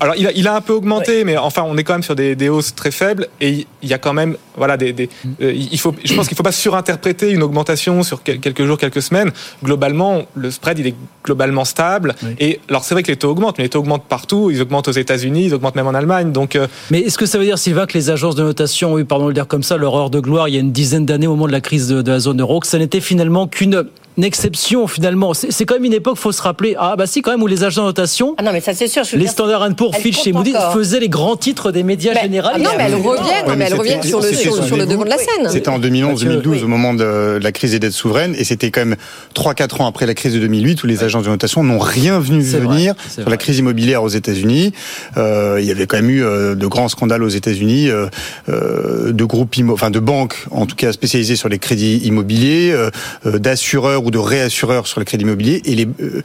Alors 0.00 0.14
il 0.16 0.26
a, 0.26 0.32
il 0.32 0.46
a 0.46 0.54
un 0.54 0.60
peu 0.60 0.72
augmenté, 0.72 1.24
mais 1.24 1.36
enfin 1.36 1.64
on 1.66 1.76
est 1.76 1.82
quand 1.82 1.94
même 1.94 2.02
sur 2.02 2.14
des, 2.14 2.36
des, 2.36 2.48
hausses 2.48 2.74
très 2.74 2.92
faibles 2.92 3.26
et 3.40 3.66
il 3.82 3.88
y 3.88 3.92
a 3.92 3.98
quand 3.98 4.12
même 4.12 4.36
voilà 4.56 4.76
des, 4.76 4.92
des 4.92 5.08
euh, 5.40 5.52
il 5.52 5.78
faut 5.78 5.94
je 6.04 6.14
pense 6.14 6.28
qu'il 6.28 6.36
faut 6.36 6.42
pas 6.44 6.52
surinterpréter 6.52 7.30
une 7.30 7.42
augmentation 7.42 8.02
sur 8.02 8.22
quelques 8.22 8.64
jours, 8.64 8.78
quelques 8.78 9.02
semaines. 9.02 9.32
Globalement, 9.64 10.22
le 10.36 10.50
spread 10.50 10.78
il 10.78 10.86
est 10.86 10.94
globalement 11.24 11.64
stable 11.64 12.14
et 12.38 12.60
alors 12.68 12.84
c'est 12.84 12.94
vrai 12.94 13.02
que 13.02 13.10
les 13.10 13.16
taux 13.16 13.30
augmentent, 13.30 13.58
mais 13.58 13.64
les 13.64 13.70
taux 13.70 13.80
augmentent 13.80 14.06
partout. 14.06 14.50
Ils 14.52 14.62
augmentent 14.62 14.88
aux 14.88 14.92
États-Unis, 14.92 15.46
ils 15.46 15.54
augmentent 15.54 15.76
même 15.76 15.88
en 15.88 15.94
Allemagne. 15.94 16.30
Donc 16.30 16.54
euh, 16.54 16.68
mais 16.90 17.00
est-ce 17.00 17.18
que 17.18 17.26
ça 17.26 17.38
veut 17.38 17.44
dire 17.44 17.58
Sylvain 17.58 17.86
que 17.86 17.94
les 17.94 18.10
agences 18.10 18.36
de 18.36 18.44
notation, 18.44 18.92
oui 18.92 19.04
pardon 19.04 19.24
de 19.24 19.30
le 19.30 19.34
dire 19.34 19.48
comme 19.48 19.64
ça, 19.64 19.76
leur 19.76 19.96
heure 19.96 20.10
de 20.10 20.20
gloire 20.20 20.48
il 20.48 20.54
y 20.54 20.58
a 20.58 20.60
une 20.60 20.72
dizaine 20.72 21.06
d'années 21.06 21.26
au 21.26 21.32
moment 21.32 21.48
de 21.48 21.52
la 21.52 21.60
crise 21.60 21.88
de, 21.88 22.02
de 22.02 22.10
la 22.12 22.20
zone 22.20 22.40
euro, 22.40 22.60
que 22.60 22.68
ça 22.68 22.78
n'était 22.78 23.00
finalement 23.00 23.48
qu'une 23.48 23.84
une 24.16 24.24
exception 24.24 24.86
finalement. 24.86 25.32
C'est 25.34 25.64
quand 25.64 25.74
même 25.74 25.84
une 25.84 25.92
époque, 25.92 26.16
faut 26.16 26.32
se 26.32 26.42
rappeler. 26.42 26.74
Ah 26.78 26.96
bah 26.96 27.06
si 27.06 27.22
quand 27.22 27.30
même 27.30 27.42
où 27.42 27.46
les 27.46 27.64
agents 27.64 27.82
de 27.82 27.86
notation, 27.88 28.34
ah 28.38 28.42
non 28.42 28.52
mais 28.52 28.60
ça 28.60 28.74
c'est 28.74 28.88
sûr. 28.88 29.02
Les 29.14 29.26
Standard 29.26 29.74
Poor's, 29.74 29.96
Fitch 29.96 30.26
et 30.26 30.32
Moody's 30.32 30.56
faisaient 30.72 31.00
les 31.00 31.08
grands 31.08 31.36
titres 31.36 31.72
des 31.72 31.82
médias 31.82 32.14
généraux. 32.14 32.58
non 32.58 32.70
mais 32.76 32.84
elles 32.84 32.94
reviennent, 32.94 33.56
mais 33.56 33.64
elles 33.66 33.74
reviennent 33.74 34.02
sur 34.02 34.20
le, 34.20 34.32
sur, 34.32 34.76
le 34.76 34.86
devant 34.86 35.04
de 35.04 35.10
la 35.10 35.18
scène. 35.18 35.48
C'était 35.48 35.68
en 35.68 35.78
2011-2012 35.78 36.64
au 36.64 36.68
moment 36.68 36.94
de 36.94 37.38
la 37.42 37.52
crise 37.52 37.72
des 37.72 37.78
dettes 37.78 37.92
souveraines 37.92 38.34
et 38.36 38.44
c'était 38.44 38.70
quand 38.70 38.84
même 38.84 38.96
3-4 39.34 39.82
ans 39.82 39.86
après 39.86 40.06
la 40.06 40.14
crise 40.14 40.34
de 40.34 40.38
2008 40.40 40.82
où 40.82 40.86
les 40.86 41.04
agences 41.04 41.24
de 41.24 41.30
notation 41.30 41.62
n'ont 41.64 41.78
rien 41.78 42.18
venu 42.18 42.42
venir 42.42 42.94
sur 43.08 43.28
la 43.28 43.36
crise 43.36 43.58
immobilière 43.58 44.02
aux 44.02 44.08
États-Unis. 44.08 44.72
Euh, 45.16 45.58
il 45.60 45.66
y 45.66 45.70
avait 45.70 45.86
quand 45.86 45.96
même 45.96 46.10
eu 46.10 46.24
euh, 46.24 46.54
de 46.54 46.66
grands 46.66 46.88
scandales 46.88 47.22
aux 47.22 47.28
États-Unis 47.28 47.88
euh, 47.90 49.12
de 49.12 49.24
groupes, 49.24 49.54
enfin 49.70 49.90
de 49.90 50.00
banques 50.00 50.46
en 50.50 50.66
tout 50.66 50.76
cas 50.76 50.92
spécialisées 50.92 51.36
sur 51.36 51.48
les 51.48 51.58
crédits 51.58 51.98
immobiliers, 51.98 52.72
euh, 52.72 53.38
d'assureurs 53.38 54.01
ou 54.04 54.10
de 54.10 54.18
réassureurs 54.18 54.86
sur 54.86 55.00
le 55.00 55.04
crédit 55.04 55.24
immobilier 55.24 55.62
et 55.64 55.74
les, 55.74 55.86
euh, 55.86 56.22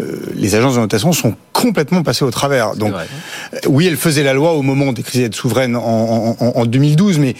euh, 0.00 0.20
les 0.34 0.54
agences 0.54 0.74
de 0.74 0.80
notation 0.80 1.12
sont 1.12 1.34
complètement 1.52 2.02
passées 2.02 2.24
au 2.24 2.30
travers. 2.30 2.76
Donc, 2.76 2.92
euh, 2.92 3.58
oui, 3.68 3.86
elles 3.86 3.96
faisaient 3.96 4.22
la 4.22 4.34
loi 4.34 4.54
au 4.54 4.62
moment 4.62 4.92
des 4.92 5.02
crises 5.02 5.30
souveraines 5.32 5.76
en, 5.76 6.36
en, 6.38 6.52
en 6.54 6.66
2012, 6.66 7.18
mais 7.18 7.34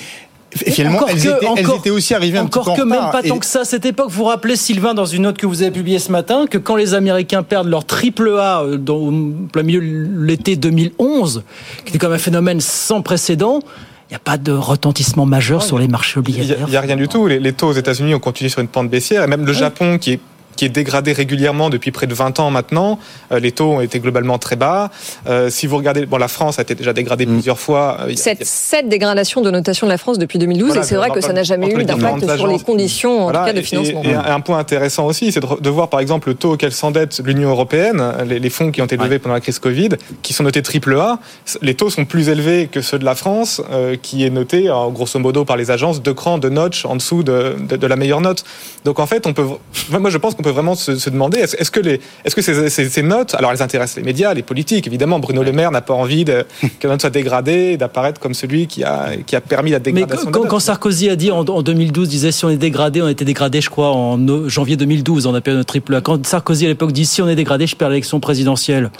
finalement, 0.54 1.06
elles, 1.06 1.18
étaient, 1.18 1.46
elles, 1.56 1.66
étaient, 1.78 1.90
aussi 1.90 2.14
arrivées 2.14 2.38
un 2.38 2.44
encore 2.44 2.64
petit 2.64 2.76
peu 2.76 2.82
que 2.82 2.88
même 2.88 3.10
pas 3.12 3.22
tant 3.22 3.38
que 3.38 3.46
ça. 3.46 3.60
À 3.60 3.64
cette 3.64 3.86
époque, 3.86 4.10
vous 4.10 4.18
vous 4.18 4.24
rappelez 4.24 4.56
Sylvain 4.56 4.94
dans 4.94 5.06
une 5.06 5.22
note 5.22 5.36
que 5.36 5.46
vous 5.46 5.62
avez 5.62 5.70
publiée 5.70 5.98
ce 5.98 6.10
matin 6.10 6.46
que 6.48 6.58
quand 6.58 6.76
les 6.76 6.94
Américains 6.94 7.42
perdent 7.42 7.68
leur 7.68 7.84
triple 7.84 8.30
A 8.38 8.64
dans 8.78 8.96
au 8.96 9.12
plein 9.52 9.62
milieu 9.62 9.80
l'été 9.80 10.56
2011, 10.56 11.42
qui 11.84 11.90
était 11.90 11.98
comme 11.98 12.12
un 12.12 12.18
phénomène 12.18 12.60
sans 12.60 13.02
précédent. 13.02 13.60
Il 14.08 14.12
n'y 14.12 14.16
a 14.16 14.20
pas 14.20 14.38
de 14.38 14.52
retentissement 14.52 15.26
majeur 15.26 15.62
sur 15.62 15.78
les 15.78 15.86
marchés 15.86 16.18
obligataires. 16.18 16.64
Il 16.66 16.70
n'y 16.70 16.76
a, 16.76 16.78
a, 16.78 16.82
rien 16.82 16.96
du 16.96 17.08
tout. 17.08 17.26
Les, 17.26 17.38
les 17.38 17.52
taux 17.52 17.68
aux 17.68 17.72
États-Unis 17.74 18.14
ont 18.14 18.20
continué 18.20 18.48
sur 18.48 18.60
une 18.60 18.68
pente 18.68 18.88
baissière. 18.88 19.22
Et 19.22 19.26
même 19.26 19.44
le 19.44 19.52
Japon, 19.52 19.98
qui 19.98 20.12
est 20.12 20.20
qui 20.58 20.64
est 20.64 20.70
dégradé 20.70 21.12
régulièrement 21.12 21.70
depuis 21.70 21.92
près 21.92 22.08
de 22.08 22.14
20 22.14 22.40
ans 22.40 22.50
maintenant. 22.50 22.98
Euh, 23.30 23.38
les 23.38 23.52
taux 23.52 23.74
ont 23.74 23.80
été 23.80 24.00
globalement 24.00 24.38
très 24.38 24.56
bas. 24.56 24.90
Euh, 25.28 25.50
si 25.50 25.68
vous 25.68 25.76
regardez, 25.76 26.04
bon, 26.04 26.16
la 26.16 26.26
France 26.26 26.58
a 26.58 26.62
été 26.62 26.74
déjà 26.74 26.92
dégradée 26.92 27.26
mmh. 27.26 27.32
plusieurs 27.34 27.60
fois. 27.60 27.98
Euh, 28.00 28.12
cette, 28.16 28.44
cette 28.44 28.88
dégradation 28.88 29.40
de 29.40 29.52
notation 29.52 29.86
de 29.86 29.92
la 29.92 29.98
France 29.98 30.18
depuis 30.18 30.40
2012, 30.40 30.66
voilà, 30.66 30.82
et 30.82 30.84
c'est 30.84 30.96
vrai 30.96 31.10
que 31.10 31.20
ça 31.20 31.32
n'a 31.32 31.44
jamais 31.44 31.72
eu 31.72 31.84
d'impact 31.84 32.36
sur 32.36 32.48
les 32.48 32.58
conditions 32.58 33.26
en 33.26 33.28
tout 33.28 33.34
cas 33.34 33.52
de 33.52 33.62
financement. 33.62 34.02
Et, 34.02 34.08
et, 34.08 34.14
un 34.14 34.40
point 34.40 34.58
intéressant 34.58 35.06
aussi, 35.06 35.30
c'est 35.30 35.38
de, 35.38 35.60
de, 35.60 35.70
voir 35.70 35.90
par 35.90 36.00
exemple 36.00 36.28
le 36.28 36.34
taux 36.34 36.54
auquel 36.54 36.72
s'endette 36.72 37.20
l'Union 37.24 37.50
européenne, 37.50 38.02
les, 38.26 38.40
les, 38.40 38.50
fonds 38.50 38.72
qui 38.72 38.82
ont 38.82 38.86
été 38.86 38.96
levés 38.96 39.10
ouais. 39.10 39.18
pendant 39.20 39.34
la 39.34 39.40
crise 39.40 39.60
Covid, 39.60 39.90
qui 40.22 40.32
sont 40.32 40.42
notés 40.42 40.62
triple 40.62 40.96
A. 40.96 41.20
Les 41.62 41.74
taux 41.74 41.88
sont 41.88 42.04
plus 42.04 42.30
élevés 42.30 42.68
que 42.70 42.80
ceux 42.80 42.98
de 42.98 43.04
la 43.04 43.14
France, 43.14 43.62
euh, 43.70 43.94
qui 43.94 44.24
est 44.24 44.30
noté, 44.30 44.68
grosso 44.90 45.20
modo, 45.20 45.44
par 45.44 45.56
les 45.56 45.70
agences, 45.70 46.02
deux 46.02 46.14
crans, 46.14 46.38
de 46.38 46.48
notch 46.48 46.84
en 46.84 46.96
dessous 46.96 47.22
de, 47.22 47.54
de, 47.60 47.76
de 47.76 47.86
la 47.86 47.94
meilleure 47.94 48.20
note. 48.20 48.44
Donc 48.84 48.98
en 48.98 49.06
fait, 49.06 49.24
on 49.28 49.32
peut, 49.32 49.46
moi 49.90 50.10
je 50.10 50.18
pense 50.18 50.34
qu'on 50.34 50.42
peut 50.42 50.47
vraiment 50.50 50.74
se, 50.74 50.96
se 50.96 51.10
demander 51.10 51.38
est-ce 51.38 51.56
est 51.56 51.70
que, 51.70 51.80
les, 51.80 51.94
est 52.24 52.28
-ce 52.28 52.34
que 52.34 52.42
ces, 52.42 52.68
ces, 52.70 52.88
ces, 52.88 53.02
notes, 53.02 53.34
alors 53.34 53.52
elles 53.52 53.62
intéressent 53.62 53.96
les 53.96 54.02
médias, 54.02 54.34
les 54.34 54.42
politiques, 54.42 54.86
évidemment, 54.86 55.18
Bruno 55.18 55.42
Le 55.42 55.52
Maire 55.52 55.70
n'a 55.70 55.80
pas 55.80 55.94
envie 55.94 56.24
de, 56.24 56.44
que 56.80 56.86
la 56.86 56.94
note 56.94 57.00
soit 57.00 57.10
dégradée, 57.10 57.76
d'apparaître 57.76 58.20
comme 58.20 58.34
celui 58.34 58.66
qui 58.66 58.84
a, 58.84 59.10
qui 59.26 59.36
a 59.36 59.40
permis 59.40 59.70
la 59.70 59.78
dégradation. 59.78 60.26
Mais 60.26 60.32
quand, 60.32 60.46
quand 60.46 60.60
Sarkozy 60.60 61.08
a 61.10 61.16
dit 61.16 61.30
en, 61.30 61.40
en, 61.40 61.62
2012, 61.62 62.08
disait 62.08 62.32
si 62.32 62.44
on 62.44 62.50
est 62.50 62.56
dégradé, 62.56 63.02
on 63.02 63.08
était 63.08 63.24
dégradé, 63.24 63.60
je 63.60 63.70
crois, 63.70 63.90
en 63.90 64.18
janvier 64.48 64.76
2012, 64.76 65.26
on 65.26 65.34
a 65.34 65.40
perdu 65.40 65.58
notre 65.58 65.68
triple 65.68 65.94
A. 65.94 66.00
Quand 66.00 66.24
Sarkozy 66.26 66.66
à 66.66 66.68
l'époque 66.68 66.92
dit 66.92 67.06
si 67.06 67.22
on 67.22 67.28
est 67.28 67.36
dégradé, 67.36 67.66
je 67.66 67.76
perds 67.76 67.90
l'élection 67.90 68.20
présidentielle. 68.20 68.90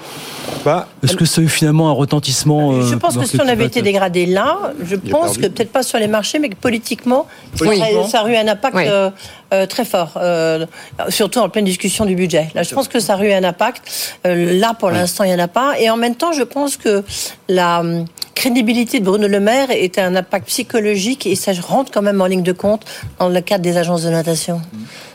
Bah, 0.64 0.88
Est-ce 1.03 1.16
que 1.16 1.24
ça 1.24 1.40
a 1.40 1.44
eu 1.44 1.49
finalement 1.49 1.88
un 1.88 1.92
retentissement 1.92 2.82
Je 2.82 2.94
pense 2.94 3.16
que 3.16 3.24
si 3.24 3.40
on 3.40 3.49
avait 3.49 3.66
été 3.66 3.82
dégradé 3.82 4.26
là, 4.26 4.72
je 4.84 4.96
pense 4.96 5.38
que 5.38 5.46
peut-être 5.46 5.72
pas 5.72 5.82
sur 5.82 5.99
les 5.99 6.09
marchés, 6.09 6.38
mais 6.38 6.49
que 6.49 6.57
politiquement. 6.57 7.26
Ça, 7.55 8.22
aurait 8.22 8.34
eu 8.34 8.36
un 8.36 8.49
impact 8.49 8.76
oui. 8.76 8.84
euh, 8.86 9.11
euh, 9.53 9.66
très 9.66 9.84
fort, 9.84 10.12
euh, 10.16 10.66
surtout 11.09 11.38
en 11.38 11.49
pleine 11.49 11.64
discussion 11.64 12.05
du 12.05 12.14
budget. 12.14 12.49
Là, 12.55 12.62
je 12.62 12.74
pense 12.74 12.86
que 12.86 13.01
ça 13.01 13.14
aurait 13.14 13.30
eu 13.30 13.32
un 13.32 13.44
impact. 13.44 13.82
Euh, 14.26 14.59
là, 14.59 14.74
pour 14.74 14.90
l'instant, 14.90 15.24
il 15.24 15.28
n'y 15.28 15.34
en 15.34 15.44
a 15.44 15.49
pas. 15.49 15.80
Et 15.80 15.88
en 15.88 15.96
même 15.96 16.16
temps, 16.16 16.32
je 16.32 16.42
pense 16.42 16.76
que 16.76 17.03
la 17.49 17.80
hum, 17.80 18.05
crédibilité 18.34 19.01
de 19.01 19.05
Bruno 19.05 19.26
Le 19.26 19.40
Maire 19.40 19.70
est 19.70 19.99
un 19.99 20.14
impact 20.16 20.49
psychologique 20.49 21.26
et 21.26 21.34
ça 21.34 21.53
rentre 21.62 21.90
quand 21.90 22.03
même 22.03 22.20
en 22.20 22.26
ligne 22.26 22.42
de 22.42 22.53
compte 22.53 22.82
dans 23.18 23.28
le 23.28 23.40
cadre 23.40 23.62
des 23.62 23.78
agences 23.78 24.03
de 24.03 24.11
notation. 24.11 24.61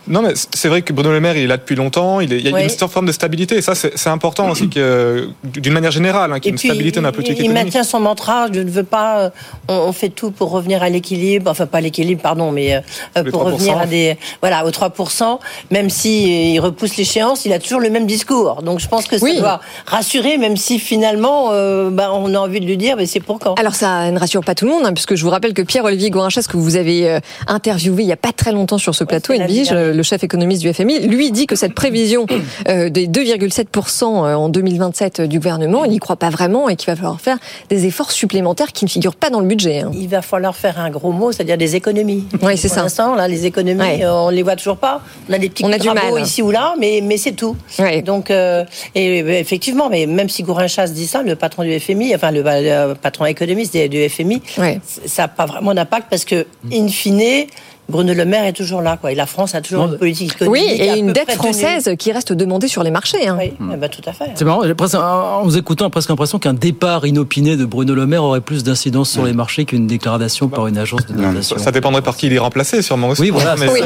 Non, 0.08 0.22
mais 0.22 0.34
c'est 0.36 0.68
vrai 0.68 0.82
que 0.82 0.94
Bruno 0.94 1.12
Le 1.12 1.20
Maire, 1.20 1.38
il 1.38 1.44
est 1.44 1.48
là 1.48 1.58
depuis 1.58 1.76
longtemps. 1.76 2.20
Il, 2.20 2.34
est, 2.34 2.40
il 2.40 2.46
y 2.46 2.50
a 2.50 2.54
oui. 2.54 2.64
une 2.64 2.70
certaine 2.70 2.90
forme 2.90 3.06
de 3.06 3.12
stabilité. 3.12 3.56
Et 3.56 3.62
ça, 3.62 3.76
c'est 3.76 4.10
important 4.10 4.50
aussi, 4.50 4.70
que, 4.70 5.30
d'une 5.44 5.74
manière 5.74 5.92
générale, 5.92 6.32
hein, 6.32 6.40
qu'il 6.40 6.46
y 6.46 6.50
ait 6.50 6.52
une 6.52 6.58
puis, 6.58 6.70
stabilité 6.70 7.00
dans 7.00 7.08
la 7.08 7.12
politique 7.12 7.38
il, 7.38 7.46
économique. 7.46 7.62
Il 7.62 7.66
maintient 7.66 7.84
son 7.84 8.00
mantra. 8.00 8.48
Je 8.52 8.60
ne 8.60 8.70
veux 8.70 8.84
pas. 8.84 9.32
On, 9.68 9.74
on 9.74 9.94
fait 9.94 10.10
tout 10.10 10.32
pour 10.32 10.52
revenir 10.52 10.84
à 10.84 10.90
l'équilibre. 10.90 11.50
Enfin, 11.50 11.66
pas 11.66 11.82
l'équilibre, 11.82 12.22
pardon, 12.22 12.52
mais 12.52 12.76
euh, 12.76 13.24
pour 13.32 13.44
revenir 13.44 13.78
à 13.78 13.86
des. 13.86 14.18
Voilà, 14.42 14.66
aux 14.66 14.72
3%. 14.72 15.40
Même 15.72 15.90
si 15.90 16.24
euh, 16.24 16.54
il 16.54 16.60
repousse 16.60 16.98
l'échéance, 16.98 17.46
il 17.46 17.54
a 17.54 17.60
toujours 17.60 17.80
le 17.80 17.90
même 17.90 18.06
discours. 18.06 18.62
Donc, 18.62 18.80
je 18.80 18.88
pense 18.88 19.08
que 19.08 19.18
ça 19.18 19.24
oui. 19.24 19.40
doit 19.40 19.62
rassurer, 19.86 20.38
même 20.38 20.58
si 20.58 20.80
finalement, 20.80 21.50
euh, 21.52 21.90
bah, 21.90 22.12
on 22.14 22.34
a 22.34 22.38
envie 22.38 22.60
de 22.60 22.66
lui 22.66 22.78
dire, 22.78 22.96
mais 22.98 23.06
c'est 23.06 23.20
pour 23.20 23.40
quand? 23.40 23.56
Alors, 23.60 23.76
ça 23.76 24.12
ne 24.12 24.20
rassure 24.20 24.44
pas 24.44 24.56
tout 24.56 24.66
le 24.66 24.72
monde, 24.72 24.86
hein, 24.86 24.94
puisque 24.94 25.16
je 25.16 25.24
vous 25.24 25.30
rappelle 25.30 25.54
que 25.54 25.62
Pierre-Olivier 25.62 26.10
Gourinchas, 26.10 26.44
que 26.50 26.58
vous 26.58 26.76
avez 26.76 27.10
euh, 27.10 27.20
interviewé 27.48 28.04
il 28.04 28.08
n'y 28.08 28.14
a 28.14 28.18
pas 28.18 28.32
très 28.32 28.52
longtemps 28.52 28.78
sur 28.78 28.96
ce 28.96 29.04
plateau, 29.04 29.34
Edwige, 29.34 29.72
le 29.94 30.04
chef 30.04 30.24
économiste 30.24 30.62
du 30.62 30.74
FMI, 30.74 31.08
lui 31.08 31.32
dit 31.32 31.48
que 31.48 31.56
cette 31.56 31.74
prévision 31.74 32.26
euh, 32.68 32.90
des 32.90 33.08
2,7% 33.08 34.06
en 34.06 34.50
2027 34.50 35.22
du 35.22 35.40
gouvernement, 35.40 35.86
il 35.86 35.92
n'y 35.92 36.00
croit 36.00 36.16
pas 36.16 36.30
vraiment 36.30 36.70
et 36.70 36.76
qu'il 36.76 36.88
va 36.88 36.96
falloir 36.96 37.22
faire 37.22 37.38
des 37.70 37.86
efforts 37.86 38.12
supplémentaires 38.12 38.72
qui 38.72 38.86
ne 38.86 38.90
figurent 38.90 39.16
pas 39.16 39.30
dans 39.30 39.40
le 39.40 39.48
budget. 39.48 39.82
Hein. 39.82 39.92
Il 39.94 40.10
va 40.10 40.22
falloir 40.22 40.56
faire 40.56 40.80
un 40.80 40.90
gros 40.90 41.12
mot, 41.12 41.32
c'est-à-dire 41.32 41.58
des 41.58 41.76
économies. 41.76 42.26
Oui, 42.42 42.58
c'est 42.58 42.68
ça. 42.68 42.76
Pour 42.76 42.84
l'instant, 42.84 43.16
là, 43.16 43.28
les 43.28 43.46
économies, 43.46 43.80
ouais. 43.80 44.06
on 44.06 44.30
les 44.30 44.44
voit 44.44 44.56
toujours 44.56 44.78
pas. 44.78 45.02
On 45.30 45.34
a 45.34 45.38
des 45.38 45.50
petits 45.50 45.64
on 45.66 45.72
a 45.72 45.78
du 45.78 45.88
mal. 45.88 46.22
ici 46.22 46.42
ou 46.42 46.52
là, 46.52 46.74
mais, 46.80 47.02
mais 47.02 47.18
c'est 47.18 47.34
tout. 47.34 47.56
Ouais. 47.80 48.02
Donc, 48.02 48.32
euh, 48.32 48.66
et 48.96 49.20
effectivement, 49.40 49.90
mais 49.90 50.06
même 50.06 50.30
si 50.30 50.44
Gourin 50.44 50.68
Chasse 50.68 50.94
dit 50.94 51.08
ça, 51.08 51.24
le 51.24 51.36
patron 51.36 51.64
du 51.64 51.80
FMI, 51.80 52.16
enfin 52.16 52.32
le, 52.32 52.42
le 52.42 52.94
patron 52.96 53.26
économiste 53.26 53.76
du 53.76 54.10
FMI, 54.10 54.42
ouais. 54.58 54.80
ça 55.06 55.24
n'a 55.24 55.28
pas 55.28 55.46
vraiment 55.46 55.74
d'impact 55.74 56.08
parce 56.10 56.26
que, 56.26 56.46
in 56.72 56.88
fine, 56.88 57.48
Bruno 57.90 58.14
Le 58.14 58.26
Maire 58.26 58.46
est 58.46 58.54
toujours 58.54 58.82
là, 58.82 58.98
quoi. 58.98 59.12
Et 59.12 59.16
la 59.16 59.26
France 59.26 59.56
a 59.56 59.62
toujours 59.62 59.86
une 59.86 59.98
politique 59.98 60.34
économique. 60.36 60.64
Oui, 60.64 60.82
et 60.82 60.98
une 60.98 61.12
dette 61.12 61.32
française 61.32 61.84
tenue. 61.84 61.98
qui 61.98 62.12
reste 62.12 62.32
demandée 62.32 62.68
sur 62.68 62.82
les 62.82 62.92
marchés. 62.92 63.28
Hein. 63.28 63.38
Oui, 63.38 63.54
mmh. 63.60 63.76
bah, 63.76 63.90
tout 63.90 64.02
à 64.06 64.14
fait. 64.14 64.32
C'est 64.36 64.46
marrant, 64.46 64.62
presque, 64.76 64.96
en 64.96 65.44
vous 65.44 65.58
écoutant, 65.58 65.90
presque 65.90 66.10
l'impression 66.10 66.40
qu'un 66.40 66.54
départ 66.54 67.06
inopiné 67.06 67.58
de 67.58 67.66
Bruno 67.66 67.94
Le 67.94 68.06
Maire 68.06 68.24
aurait 68.24 68.42
plus 68.42 68.64
d'incidence 68.64 69.10
sur 69.10 69.24
mmh. 69.24 69.28
les 69.28 69.34
marchés 69.34 69.66
qu'une 69.66 69.88
déclaration 69.88 70.48
par 70.48 70.68
une 70.68 70.78
agence 70.78 71.06
de 71.08 71.14
notation. 71.14 71.58
Ça, 71.58 71.66
ça, 71.66 71.72
dépendrait 71.72 72.02
par 72.02 72.16
qui 72.16 72.28
il 72.28 72.34
est 72.34 72.40
remplacé, 72.40 72.82
sûrement 72.82 73.10
aussi. 73.10 73.22
Oui, 73.22 73.30
voilà. 73.32 73.56
Mais 73.58 73.70
oui, 73.70 73.82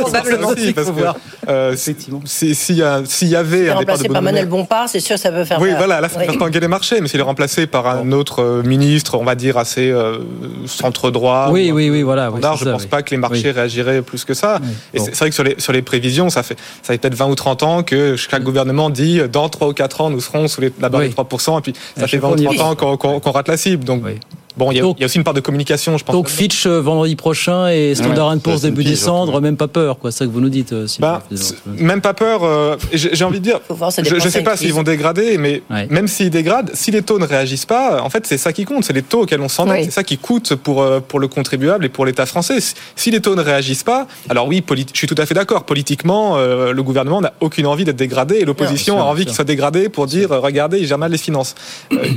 probablement. 0.00 0.50
Si, 0.56 0.72
parce 0.72 0.90
que, 0.90 0.92
euh, 1.48 1.72
Effectivement. 1.72 2.20
S'il 2.24 2.56
si 2.56 2.74
y, 2.74 2.84
si 3.04 3.28
y, 3.28 3.36
avait 3.36 3.68
un 3.70 3.78
départ 3.78 3.98
de 3.98 4.08
par 4.08 4.22
Manuel 4.22 4.46
Bompard, 4.46 4.88
c'est 4.88 5.00
sûr, 5.00 5.18
ça 5.18 5.30
peut 5.30 5.44
faire. 5.44 5.60
Oui, 5.60 5.70
voilà, 5.76 6.00
là, 6.00 6.08
ça 6.08 6.18
peut 6.18 6.24
faire 6.24 6.38
tanguer 6.38 6.60
les 6.60 6.68
marchés, 6.68 7.00
mais 7.00 7.08
s'il 7.08 7.20
est 7.20 7.24
remplacé 7.24 7.66
par 7.66 7.86
un 7.86 8.10
autre 8.12 8.42
euh, 8.42 8.62
ministre, 8.62 9.18
on 9.18 9.24
va 9.24 9.34
dire 9.34 9.58
assez 9.58 9.90
euh, 9.90 10.18
centre 10.66 11.10
droit. 11.10 11.48
Oui, 11.50 11.70
oui, 11.72 11.90
oui, 11.90 12.02
voilà. 12.02 12.30
je 12.58 12.64
ne 12.64 12.72
pense 12.72 12.86
pas 12.86 13.02
que 13.02 13.17
les 13.18 13.28
marchés 13.28 13.50
réagiraient 13.50 14.02
plus 14.02 14.24
que 14.24 14.34
ça. 14.34 14.60
Oui. 14.62 14.68
Et 14.94 14.98
bon. 14.98 15.04
c'est 15.04 15.18
vrai 15.18 15.28
que 15.28 15.34
sur 15.34 15.44
les, 15.44 15.54
sur 15.58 15.72
les 15.72 15.82
prévisions, 15.82 16.30
ça 16.30 16.42
fait, 16.42 16.58
ça 16.82 16.92
fait 16.92 16.98
peut-être 16.98 17.14
20 17.14 17.26
ou 17.26 17.34
30 17.34 17.62
ans 17.62 17.82
que 17.82 18.16
chaque 18.16 18.42
gouvernement 18.42 18.90
dit 18.90 19.20
dans 19.30 19.48
3 19.48 19.68
ou 19.68 19.72
4 19.72 20.00
ans, 20.00 20.10
nous 20.10 20.20
serons 20.20 20.48
sous 20.48 20.60
les, 20.60 20.72
la 20.80 20.88
barre 20.88 21.02
des 21.02 21.10
3%, 21.10 21.58
et 21.58 21.62
puis 21.62 21.74
ça 21.96 22.06
fait 22.06 22.18
20 22.18 22.30
ou 22.30 22.54
30 22.54 22.60
ans 22.60 22.96
qu'on 22.96 23.20
qu 23.20 23.20
qu 23.20 23.30
rate 23.30 23.48
la 23.48 23.56
cible. 23.56 23.84
Donc. 23.84 24.02
Bon, 24.58 24.70
il 24.72 24.76
y, 24.76 24.78
a, 24.78 24.82
donc, 24.82 24.96
il 24.98 25.00
y, 25.00 25.04
a 25.04 25.06
aussi 25.06 25.18
une 25.18 25.24
part 25.24 25.34
de 25.34 25.40
communication, 25.40 25.96
je 25.96 26.04
pense. 26.04 26.12
Donc 26.12 26.28
Fitch 26.28 26.66
euh, 26.66 26.80
vendredi 26.80 27.16
prochain 27.16 27.68
et 27.68 27.94
Standard 27.94 28.30
ouais, 28.30 28.38
Poor's 28.38 28.62
début 28.62 28.84
décembre, 28.84 29.40
même 29.40 29.56
pas 29.56 29.68
peur, 29.68 29.98
quoi. 29.98 30.10
C'est 30.10 30.18
ça 30.18 30.26
que 30.26 30.30
vous 30.30 30.40
nous 30.40 30.48
dites. 30.48 30.72
Euh, 30.72 30.86
si 30.86 31.00
bah, 31.00 31.22
même 31.66 32.00
pas 32.00 32.14
peur. 32.14 32.42
Euh, 32.42 32.76
J'ai 32.92 33.24
envie 33.24 33.38
de 33.38 33.44
dire. 33.44 33.60
Voir, 33.68 33.90
je 33.90 34.14
ne 34.14 34.20
sais 34.20 34.42
pas 34.42 34.56
s'ils 34.56 34.72
vont 34.72 34.82
dégrader, 34.82 35.38
mais 35.38 35.62
ouais. 35.70 35.86
même 35.88 36.08
s'ils 36.08 36.30
dégradent, 36.30 36.70
si 36.74 36.90
les 36.90 37.02
taux 37.02 37.18
ne 37.18 37.26
réagissent 37.26 37.66
pas, 37.66 38.02
en 38.02 38.10
fait, 38.10 38.26
c'est 38.26 38.38
ça 38.38 38.52
qui 38.52 38.64
compte. 38.64 38.84
C'est 38.84 38.92
les 38.92 39.02
taux 39.02 39.22
auxquels 39.22 39.40
on 39.40 39.48
s'endette. 39.48 39.74
Ouais. 39.76 39.84
C'est 39.84 39.92
ça 39.92 40.04
qui 40.04 40.18
coûte 40.18 40.54
pour 40.56 40.84
pour 41.06 41.20
le 41.20 41.28
contribuable 41.28 41.84
et 41.84 41.88
pour 41.88 42.04
l'État 42.04 42.26
français. 42.26 42.58
Si 42.96 43.10
les 43.10 43.20
taux 43.20 43.36
ne 43.36 43.42
réagissent 43.42 43.84
pas, 43.84 44.06
alors 44.28 44.48
oui, 44.48 44.62
je 44.68 44.98
suis 44.98 45.06
tout 45.06 45.14
à 45.18 45.26
fait 45.26 45.34
d'accord. 45.34 45.64
Politiquement, 45.64 46.36
euh, 46.36 46.72
le 46.72 46.82
gouvernement 46.82 47.20
n'a 47.20 47.32
aucune 47.40 47.66
envie 47.66 47.84
d'être 47.84 47.96
dégradé 47.96 48.36
et 48.36 48.44
l'opposition 48.44 49.00
a 49.00 49.04
envie 49.04 49.24
qu'il 49.24 49.34
soit 49.34 49.44
dégradé 49.44 49.88
pour 49.88 50.06
dire, 50.06 50.30
regardez, 50.30 50.78
il 50.78 50.86
gère 50.86 50.98
mal 50.98 51.12
les 51.12 51.18
finances. 51.18 51.54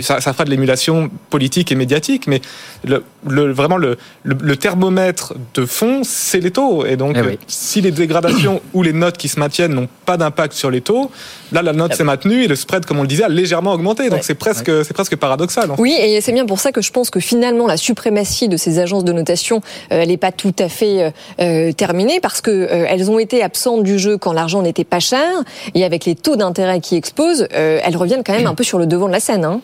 ça, 0.02 0.22
ça 0.22 0.34
fera 0.34 0.46
de 0.46 0.50
l'émulation 0.50 1.10
politique 1.30 1.72
et 1.72 1.76
médiatique, 1.76 2.28
mais 2.32 2.42
le, 2.84 3.04
le, 3.28 3.52
vraiment 3.52 3.78
le, 3.78 3.98
le, 4.24 4.36
le, 4.42 4.56
thermomètre 4.56 5.34
de 5.54 5.66
fond, 5.66 6.02
c'est 6.04 6.40
les 6.40 6.52
taux. 6.52 6.86
Et 6.86 6.96
donc, 6.96 7.16
eh 7.18 7.22
oui. 7.22 7.40
si 7.48 7.82
les 7.82 7.92
dégradations 7.92 8.62
ou 8.74 8.82
les 8.82 8.94
notes 8.94 9.18
qui 9.18 9.28
se 9.28 9.40
maintiennent 9.40 9.74
n'ont 9.74 9.90
pas 10.06 10.18
d'impact 10.18 10.54
sur 10.54 10.72
les 10.72 10.82
taux, 10.82 11.12
là, 11.52 11.62
la 11.62 11.74
note 11.74 11.94
s'est 11.94 12.04
maintenue 12.04 12.44
et 12.44 12.48
le 12.48 12.56
spread, 12.56 12.86
comme 12.86 12.98
on 13.00 13.04
le 13.04 13.08
disait, 13.08 13.26
a 13.26 13.30
légèrement 13.30 13.74
augmenté. 13.74 14.06
Donc, 14.06 14.14
ouais. 14.14 14.24
c'est 14.24 14.36
presque, 14.36 14.68
ouais. 14.70 14.84
c'est 14.84 14.94
presque 14.94 15.16
paradoxal. 15.16 15.70
En 15.70 15.76
fait. 15.76 15.82
Oui, 15.82 15.96
et 16.00 16.22
c'est 16.22 16.32
bien 16.32 16.46
pour 16.46 16.60
ça 16.60 16.72
que 16.72 16.82
je 16.82 16.92
pense 16.92 17.10
que 17.10 17.20
finalement, 17.20 17.68
la 17.68 17.78
suprématie 17.78 18.48
de 18.50 18.58
ces 18.58 18.80
agences 18.80 19.04
de 19.04 19.14
notation, 19.14 19.58
euh, 19.92 20.02
elle 20.02 20.10
n'est 20.10 20.18
pas 20.18 20.32
tout 20.32 20.56
à 20.58 20.70
fait 20.70 21.14
euh, 21.40 21.72
terminée 21.74 22.20
parce 22.22 22.42
que 22.42 22.52
euh, 22.52 22.86
elles 22.88 23.12
ont 23.12 23.20
été 23.20 23.44
absentes 23.44 23.84
du 23.84 24.00
jeu 24.00 24.18
quand 24.18 24.34
l'argent 24.34 24.62
n'était 24.62 24.84
pas 24.84 25.00
cher 25.00 25.28
et 25.74 25.84
avec 25.84 26.06
les 26.06 26.16
taux 26.16 26.36
d'intérêt 26.36 26.80
qui 26.80 26.96
explosent, 26.96 27.48
euh, 27.54 27.80
elles 27.84 27.98
reviennent 27.98 28.24
quand 28.24 28.34
même 28.34 28.48
un 28.48 28.56
peu 28.56 28.64
sur 28.64 28.80
le 28.80 28.86
devant 28.86 29.08
de 29.08 29.12
la 29.12 29.20
scène. 29.20 29.46
Hein. 29.46 29.62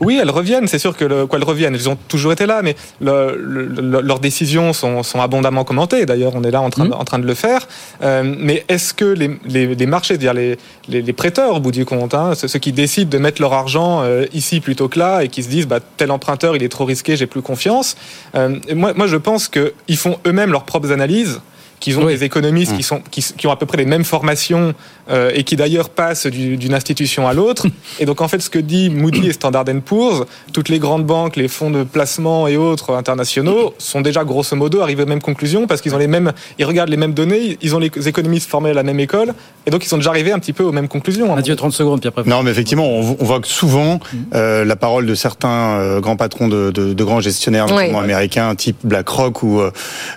Oui, 0.00 0.18
elles 0.20 0.30
reviennent, 0.30 0.66
c'est 0.66 0.78
sûr 0.78 0.96
que 0.96 1.04
le, 1.04 1.26
quoi, 1.26 1.38
elles 1.38 1.44
reviennent. 1.44 1.74
Elles 1.74 1.88
ont 1.88 1.96
toujours 2.08 2.32
été 2.32 2.46
là, 2.46 2.60
mais 2.62 2.76
le, 3.00 3.36
le, 3.36 4.00
leurs 4.00 4.20
décisions 4.20 4.72
sont, 4.72 5.02
sont, 5.02 5.20
abondamment 5.20 5.64
commentées. 5.64 6.06
D'ailleurs, 6.06 6.32
on 6.34 6.42
est 6.42 6.50
là 6.50 6.60
en 6.60 6.70
train, 6.70 6.86
mmh. 6.86 6.92
en 6.92 7.04
train 7.04 7.18
de 7.18 7.26
le 7.26 7.34
faire. 7.34 7.66
Euh, 8.02 8.34
mais 8.38 8.64
est-ce 8.68 8.94
que 8.94 9.04
les, 9.04 9.38
les, 9.46 9.74
les 9.74 9.86
marchés, 9.86 10.14
c'est-à-dire 10.14 10.34
les, 10.34 10.58
les, 10.88 11.02
les, 11.02 11.12
prêteurs 11.12 11.56
au 11.56 11.60
bout 11.60 11.72
du 11.72 11.84
compte, 11.84 12.14
hein, 12.14 12.32
ceux 12.34 12.58
qui 12.58 12.72
décident 12.72 13.10
de 13.10 13.18
mettre 13.18 13.40
leur 13.40 13.52
argent 13.52 14.02
euh, 14.02 14.26
ici 14.34 14.60
plutôt 14.60 14.88
que 14.88 14.98
là 14.98 15.22
et 15.22 15.28
qui 15.28 15.42
se 15.42 15.48
disent 15.48 15.66
bah, 15.66 15.80
tel 15.96 16.10
emprunteur 16.10 16.56
il 16.56 16.62
est 16.62 16.68
trop 16.68 16.84
risqué, 16.84 17.16
j'ai 17.16 17.26
plus 17.26 17.42
confiance. 17.42 17.96
Euh, 18.34 18.58
moi, 18.74 18.92
moi, 18.94 19.06
je 19.06 19.16
pense 19.16 19.48
qu'ils 19.48 19.96
font 19.96 20.18
eux-mêmes 20.26 20.52
leurs 20.52 20.64
propres 20.64 20.92
analyses 20.92 21.40
qu'ils 21.80 21.98
ont 21.98 22.04
Oui. 22.04 22.14
des 22.14 22.24
économistes 22.24 22.72
Mmh. 22.72 22.76
qui, 22.76 22.82
sont, 22.82 23.00
qui, 23.10 23.22
qui 23.36 23.46
ont 23.46 23.50
à 23.50 23.56
peu 23.56 23.66
près 23.66 23.76
les 23.78 23.84
mêmes 23.84 24.04
formations 24.04 24.74
euh, 25.10 25.30
et 25.34 25.44
qui 25.44 25.56
d'ailleurs 25.56 25.90
passent 25.90 26.26
du- 26.26 26.56
d'une 26.56 26.74
institution 26.74 27.28
à 27.28 27.32
l'autre. 27.34 27.66
Et 28.00 28.06
donc 28.06 28.20
en 28.20 28.28
fait, 28.28 28.40
ce 28.40 28.50
que 28.50 28.58
dit 28.58 28.90
Moody 28.90 29.26
et 29.28 29.32
Standard 29.32 29.64
Poor's, 29.84 30.24
toutes 30.52 30.68
les 30.68 30.78
grandes 30.78 31.04
banques, 31.04 31.36
les 31.36 31.48
fonds 31.48 31.70
de 31.70 31.84
placement 31.84 32.48
et 32.48 32.56
autres 32.56 32.94
internationaux 32.94 33.74
sont 33.78 34.00
déjà 34.00 34.24
grosso 34.24 34.56
modo 34.56 34.80
arrivés 34.80 35.02
aux 35.04 35.06
mêmes 35.06 35.20
conclusions 35.20 35.66
parce 35.66 35.80
qu'ils 35.80 35.94
ont 35.94 35.98
les 35.98 36.06
mêmes, 36.08 36.32
ils 36.58 36.64
regardent 36.64 36.88
les 36.90 36.96
mêmes 36.96 37.14
données, 37.14 37.58
ils 37.62 37.74
ont 37.74 37.78
les 37.78 37.90
économistes 38.08 38.48
formés 38.48 38.70
à 38.70 38.74
la 38.74 38.82
même 38.82 38.98
école 39.00 39.34
et 39.66 39.70
donc 39.70 39.84
ils 39.84 39.88
sont 39.88 39.96
déjà 39.98 40.10
arrivés 40.10 40.32
un 40.32 40.38
petit 40.38 40.52
peu 40.52 40.64
aux 40.64 40.72
mêmes 40.72 40.88
conclusions. 40.88 41.34
Mathieu, 41.36 41.54
30 41.56 41.72
secondes, 41.72 42.00
puis 42.00 42.08
après. 42.08 42.24
Non, 42.24 42.42
mais 42.42 42.50
effectivement, 42.50 42.86
on, 42.88 43.16
on 43.20 43.24
voit 43.24 43.40
que 43.40 43.48
souvent 43.48 44.00
euh, 44.34 44.64
la 44.64 44.76
parole 44.76 45.06
de 45.06 45.14
certains 45.14 45.78
euh, 45.78 46.00
grands 46.00 46.16
patrons 46.16 46.48
de, 46.48 46.70
de, 46.70 46.94
de 46.94 47.04
grands 47.04 47.20
gestionnaires, 47.20 47.66
notamment 47.66 47.98
Oui. 47.98 48.04
américains, 48.04 48.54
type 48.54 48.78
BlackRock 48.84 49.42
ou, 49.42 49.60
euh, 49.60 49.70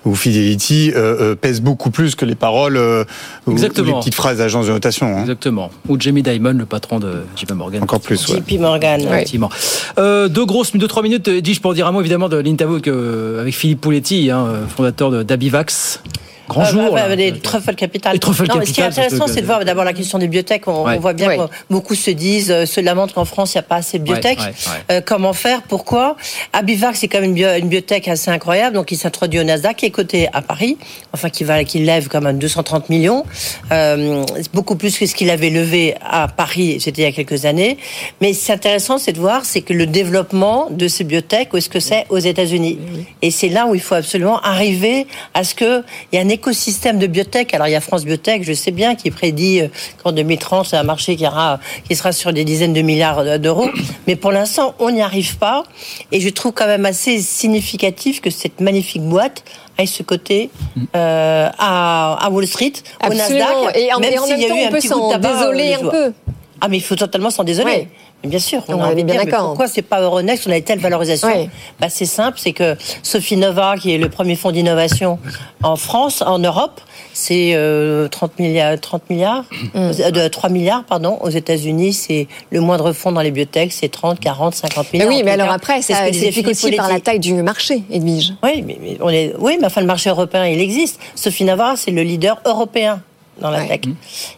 ou 0.06 0.16
Fidelity, 0.16 0.92
euh, 0.96 1.36
euh, 1.58 1.62
beaucoup 1.62 1.92
plus 1.92 2.16
que 2.16 2.26
les 2.26 2.36
paroles 2.36 2.78
euh, 2.78 3.04
ou, 3.48 3.52
ou 3.52 3.56
les 3.56 3.70
petites 3.70 4.16
phrases 4.16 4.38
d'agences 4.38 4.68
de 4.68 4.72
notation. 4.72 5.16
hein. 5.18 5.22
Exactement. 5.22 5.70
Ou 5.88 6.00
Jamie 6.00 6.24
Dimon, 6.24 6.54
le 6.54 6.66
patron 6.66 7.00
de 7.00 7.24
JP 7.36 7.52
Morgan. 7.54 7.84
Encore 7.84 8.00
plus. 8.02 8.28
Ouais. 8.30 8.38
JP 8.40 8.60
Morgan. 8.60 9.02
Effectivement. 9.02 9.50
Euh, 9.98 10.28
deux 10.28 10.46
grosses, 10.46 10.76
deux 10.76 10.88
trois 10.88 11.04
minutes, 11.04 11.28
Edwige, 11.28 11.62
pour 11.62 11.74
dire 11.74 11.88
un 11.88 11.92
mot 11.92 12.00
évidemment 12.02 12.30
de 12.30 12.38
l'interview 12.38 12.76
avec, 12.76 12.88
euh, 12.88 13.50
Philippe 13.52 13.82
Pouletti, 13.82 14.30
hein, 14.32 14.48
fondateur 14.76 15.12
de 15.12 15.24
d'Abivax. 15.24 16.02
Grand 16.50 16.64
Euh, 16.64 16.66
jour. 16.66 16.94
bah, 16.94 17.08
bah, 17.08 17.16
des 17.16 17.32
Truffle 17.40 17.76
Capital. 17.76 18.14
Les 18.14 18.20
Truffle 18.20 18.48
Non, 18.48 18.56
mais 18.58 18.66
Ce 18.66 18.72
qui 18.74 18.82
est 18.82 18.84
Capital, 18.84 19.06
intéressant, 19.06 19.28
c'est 19.34 19.42
de 19.42 19.46
voir 19.46 19.64
d'abord 19.64 19.84
la 19.86 19.94
question 19.94 20.18
des 20.18 20.28
biotech. 20.28 20.68
On, 20.68 20.84
Ouais. 20.84 20.96
on 20.98 21.00
voit 21.00 21.14
bien 21.14 21.28
Ouais. 21.30 21.38
que 21.38 21.44
beaucoup 21.70 21.96
se 21.96 22.10
disent, 22.12 22.52
euh, 22.52 22.66
se 22.66 22.82
lamentent 22.82 23.14
qu'en 23.14 23.24
France, 23.26 23.54
il 23.54 23.58
n'y 23.58 23.60
a 23.60 23.64
pas 23.64 23.76
assez 23.78 24.00
de 24.00 24.04
biotech. 24.04 24.40
Ouais, 24.40 24.46
ouais, 24.46 24.52
Euh, 24.98 25.02
comment 25.06 25.34
faire? 25.34 25.62
Pourquoi? 25.62 26.16
Abivax, 26.54 27.00
c'est 27.00 27.08
quand 27.08 27.20
même 27.22 27.30
une, 27.30 27.36
bio- 27.36 27.54
une 27.58 27.70
biotech 27.70 28.08
assez 28.08 28.32
incroyable. 28.32 28.76
Donc, 28.76 28.92
il 28.92 28.98
s'introduit 28.98 29.40
au 29.40 29.44
Nasdaq, 29.44 29.78
qui 29.78 29.86
est 29.86 29.92
coté 29.92 30.28
à 30.34 30.42
Paris. 30.42 30.78
Enfin, 31.14 31.30
qui, 31.30 31.44
va, 31.44 31.64
qui 31.64 31.80
lève 31.80 32.08
quand 32.08 32.22
même 32.22 32.40
230 32.40 32.90
millions. 32.90 33.24
Euh, 33.72 34.24
c'est 34.36 34.52
beaucoup 34.54 34.76
plus 34.76 34.98
que 34.98 35.06
ce 35.06 35.14
qu'il 35.16 35.30
avait 35.30 35.50
levé 35.52 35.96
à 36.02 36.28
Paris, 36.28 36.80
c'était 36.80 37.04
il 37.04 37.06
y 37.06 37.08
a 37.08 37.12
quelques 37.12 37.46
années. 37.46 37.78
Mais 38.22 38.34
c'est 38.34 38.54
intéressant, 38.54 38.98
c'est 38.98 39.14
de 39.14 39.20
voir, 39.20 39.46
c'est 39.46 39.62
que 39.62 39.74
le 39.74 39.86
développement 39.86 40.68
de 40.72 40.88
ces 40.88 41.04
biotech, 41.04 41.54
où 41.54 41.58
est-ce 41.58 41.70
que 41.70 41.80
c'est? 41.80 42.06
Aux 42.10 42.18
États-Unis 42.18 42.80
Et 43.22 43.32
c'est 43.32 43.50
là 43.50 43.68
où 43.68 43.76
il 43.76 43.82
faut 43.82 43.96
absolument 43.96 44.40
arriver 44.42 45.06
à 45.34 45.44
ce 45.44 45.54
qu'il 45.56 45.84
y 46.14 46.18
ait 46.18 46.20
un 46.22 46.30
écosystème 46.40 46.98
de 47.00 47.08
biotech. 47.08 47.54
Alors, 47.54 47.68
il 47.68 47.72
y 47.72 47.76
a 47.76 47.82
France 47.82 48.06
Biotech, 48.06 48.44
je 48.44 48.54
sais 48.54 48.72
bien, 48.72 48.96
qui 48.96 49.12
prédit 49.12 49.62
euh, 49.62 49.68
qu'en 50.02 50.12
2030, 50.12 50.66
c'est 50.68 50.78
un 50.78 50.84
marché 50.84 51.16
qui, 51.16 51.28
aura, 51.28 51.60
qui 51.88 51.96
sera 51.96 52.12
sur 52.14 52.32
des 52.34 52.46
dizaines 52.46 52.74
de 52.74 52.82
milliards 52.82 53.38
d'euros. 53.40 53.70
Mais 54.08 54.16
pour 54.16 54.32
l'instant, 54.32 54.74
on 54.80 54.90
n'y 54.92 55.02
arrive 55.02 55.38
pas. 55.38 55.64
Et 56.12 56.20
je 56.22 56.30
trouve 56.30 56.54
quand 56.54 56.68
même 56.68 56.86
assez 56.86 57.20
significatif 57.22 58.22
que 58.22 58.30
cette 58.30 58.62
magnifique 58.62 59.04
boîte 59.04 59.44
aille 59.78 59.88
se 59.88 60.04
coter 60.04 60.50
euh, 60.96 61.50
à, 61.58 62.26
à 62.26 62.30
Wall 62.30 62.48
Street, 62.48 62.74
au. 63.06 63.14
Nasdaq. 63.14 63.76
Et 63.76 63.94
en- 63.94 64.02
et 64.02 64.18
en 64.20 64.28
même 64.28 64.40
y 64.42 64.46
a 64.46 64.48
temps, 64.50 64.56
eu 64.56 64.62
on 64.64 64.68
un 64.68 64.72
peut 64.72 64.82
s'en 64.82 65.18
désoler 65.18 65.74
euh, 65.74 65.88
un 65.88 65.90
peu. 65.90 66.14
Ah, 66.62 66.68
mais 66.68 66.78
il 66.78 66.84
faut 66.84 66.96
totalement 66.96 67.30
s'en 67.30 67.44
désoler. 67.44 67.72
Ouais. 67.72 67.88
Mais 68.24 68.30
bien 68.30 68.40
sûr, 68.40 68.64
on, 68.68 68.74
On 68.76 68.84
a 68.84 68.88
est 68.88 68.92
envie 68.92 69.04
bien 69.06 69.16
mais 69.18 69.26
d'accord. 69.26 69.48
pourquoi 69.48 69.68
c'est 69.68 69.82
pas 69.82 70.02
Euronext 70.02 70.46
On 70.48 70.52
a 70.52 70.58
une 70.58 70.64
telle 70.64 70.80
valorisation 70.80 71.50
bah, 71.80 71.88
C'est 71.90 72.06
simple, 72.06 72.38
c'est 72.40 72.52
que 72.52 72.76
Sophie 73.02 73.38
Nova, 73.38 73.76
qui 73.78 73.94
est 73.94 73.98
le 73.98 74.10
premier 74.10 74.36
fonds 74.36 74.52
d'innovation 74.52 75.20
en 75.64 75.76
France, 75.78 76.22
en 76.22 76.40
Europe, 76.40 76.82
c'est 77.14 77.54
euh, 77.56 78.08
30 78.10 78.40
milliards, 78.40 78.80
30 78.80 79.10
milliards 79.10 79.44
Mm. 79.74 79.92
euh, 80.00 80.12
de 80.12 80.28
3 80.28 80.50
milliards, 80.50 80.84
pardon. 80.84 81.18
Aux 81.22 81.30
États-Unis, 81.30 81.94
c'est 81.94 82.28
le 82.50 82.62
moindre 82.62 82.92
fonds 82.94 83.12
dans 83.12 83.22
les 83.22 83.32
biotech, 83.32 83.72
c'est 83.72 83.90
30, 83.90 84.20
40, 84.20 84.54
50 84.56 84.88
Mais 84.94 85.00
milliards. 85.00 85.10
oui, 85.14 85.22
En 85.22 85.26
mais 85.26 85.32
alors 85.32 85.48
cas, 85.48 85.54
après, 85.54 85.82
c'est 85.82 85.94
ça 85.94 86.12
s'explique 86.12 86.48
aussi 86.48 86.72
par 86.74 86.90
la 86.90 87.00
taille 87.00 87.20
du 87.20 87.34
marché, 87.42 87.84
Edwige. 87.92 88.34
Oui, 88.44 88.64
mais, 88.66 88.78
mais 88.82 88.98
on 89.02 89.10
est, 89.10 89.34
oui, 89.40 89.58
mais 89.60 89.66
enfin, 89.68 89.82
le 89.82 89.88
marché 89.88 90.10
européen, 90.10 90.46
il 90.46 90.60
existe. 90.60 91.00
Sophie 91.16 91.44
Navarre, 91.46 91.78
c'est 91.78 91.92
le 91.92 92.02
leader 92.04 92.42
européen 92.46 93.02
dans 93.40 93.50
la 93.52 93.60
Ouais. 93.60 93.68
tech. 93.68 93.94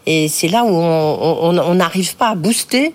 Et 0.06 0.28
c'est 0.28 0.48
là 0.48 0.64
où 0.64 0.70
on 0.74 1.74
n'arrive 1.76 2.16
pas 2.16 2.30
à 2.30 2.36
booster. 2.36 2.94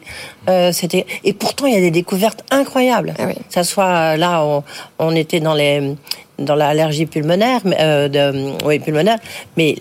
Euh, 0.49 0.71
c'était 0.73 1.07
et 1.25 1.33
pourtant, 1.33 1.67
il 1.67 1.75
y 1.75 1.77
a 1.77 1.81
des 1.81 1.91
découvertes 1.91 2.45
incroyables. 2.51 3.15
Ah 3.19 3.25
oui. 3.27 3.35
Ça 3.49 3.65
soit 3.65 3.85
euh, 3.85 4.17
là, 4.17 4.43
on, 4.45 4.63
on 4.99 5.15
était 5.15 5.41
dans 5.41 5.55
les 5.55 5.95
dans 6.39 6.55
l'allergie 6.55 7.07
pulmonaire, 7.07 7.61
mais, 7.65 7.77
euh, 7.81 8.09
de, 8.09 8.53
oui, 8.67 8.79
pulmonaire, 8.79 9.19
mais 9.57 9.75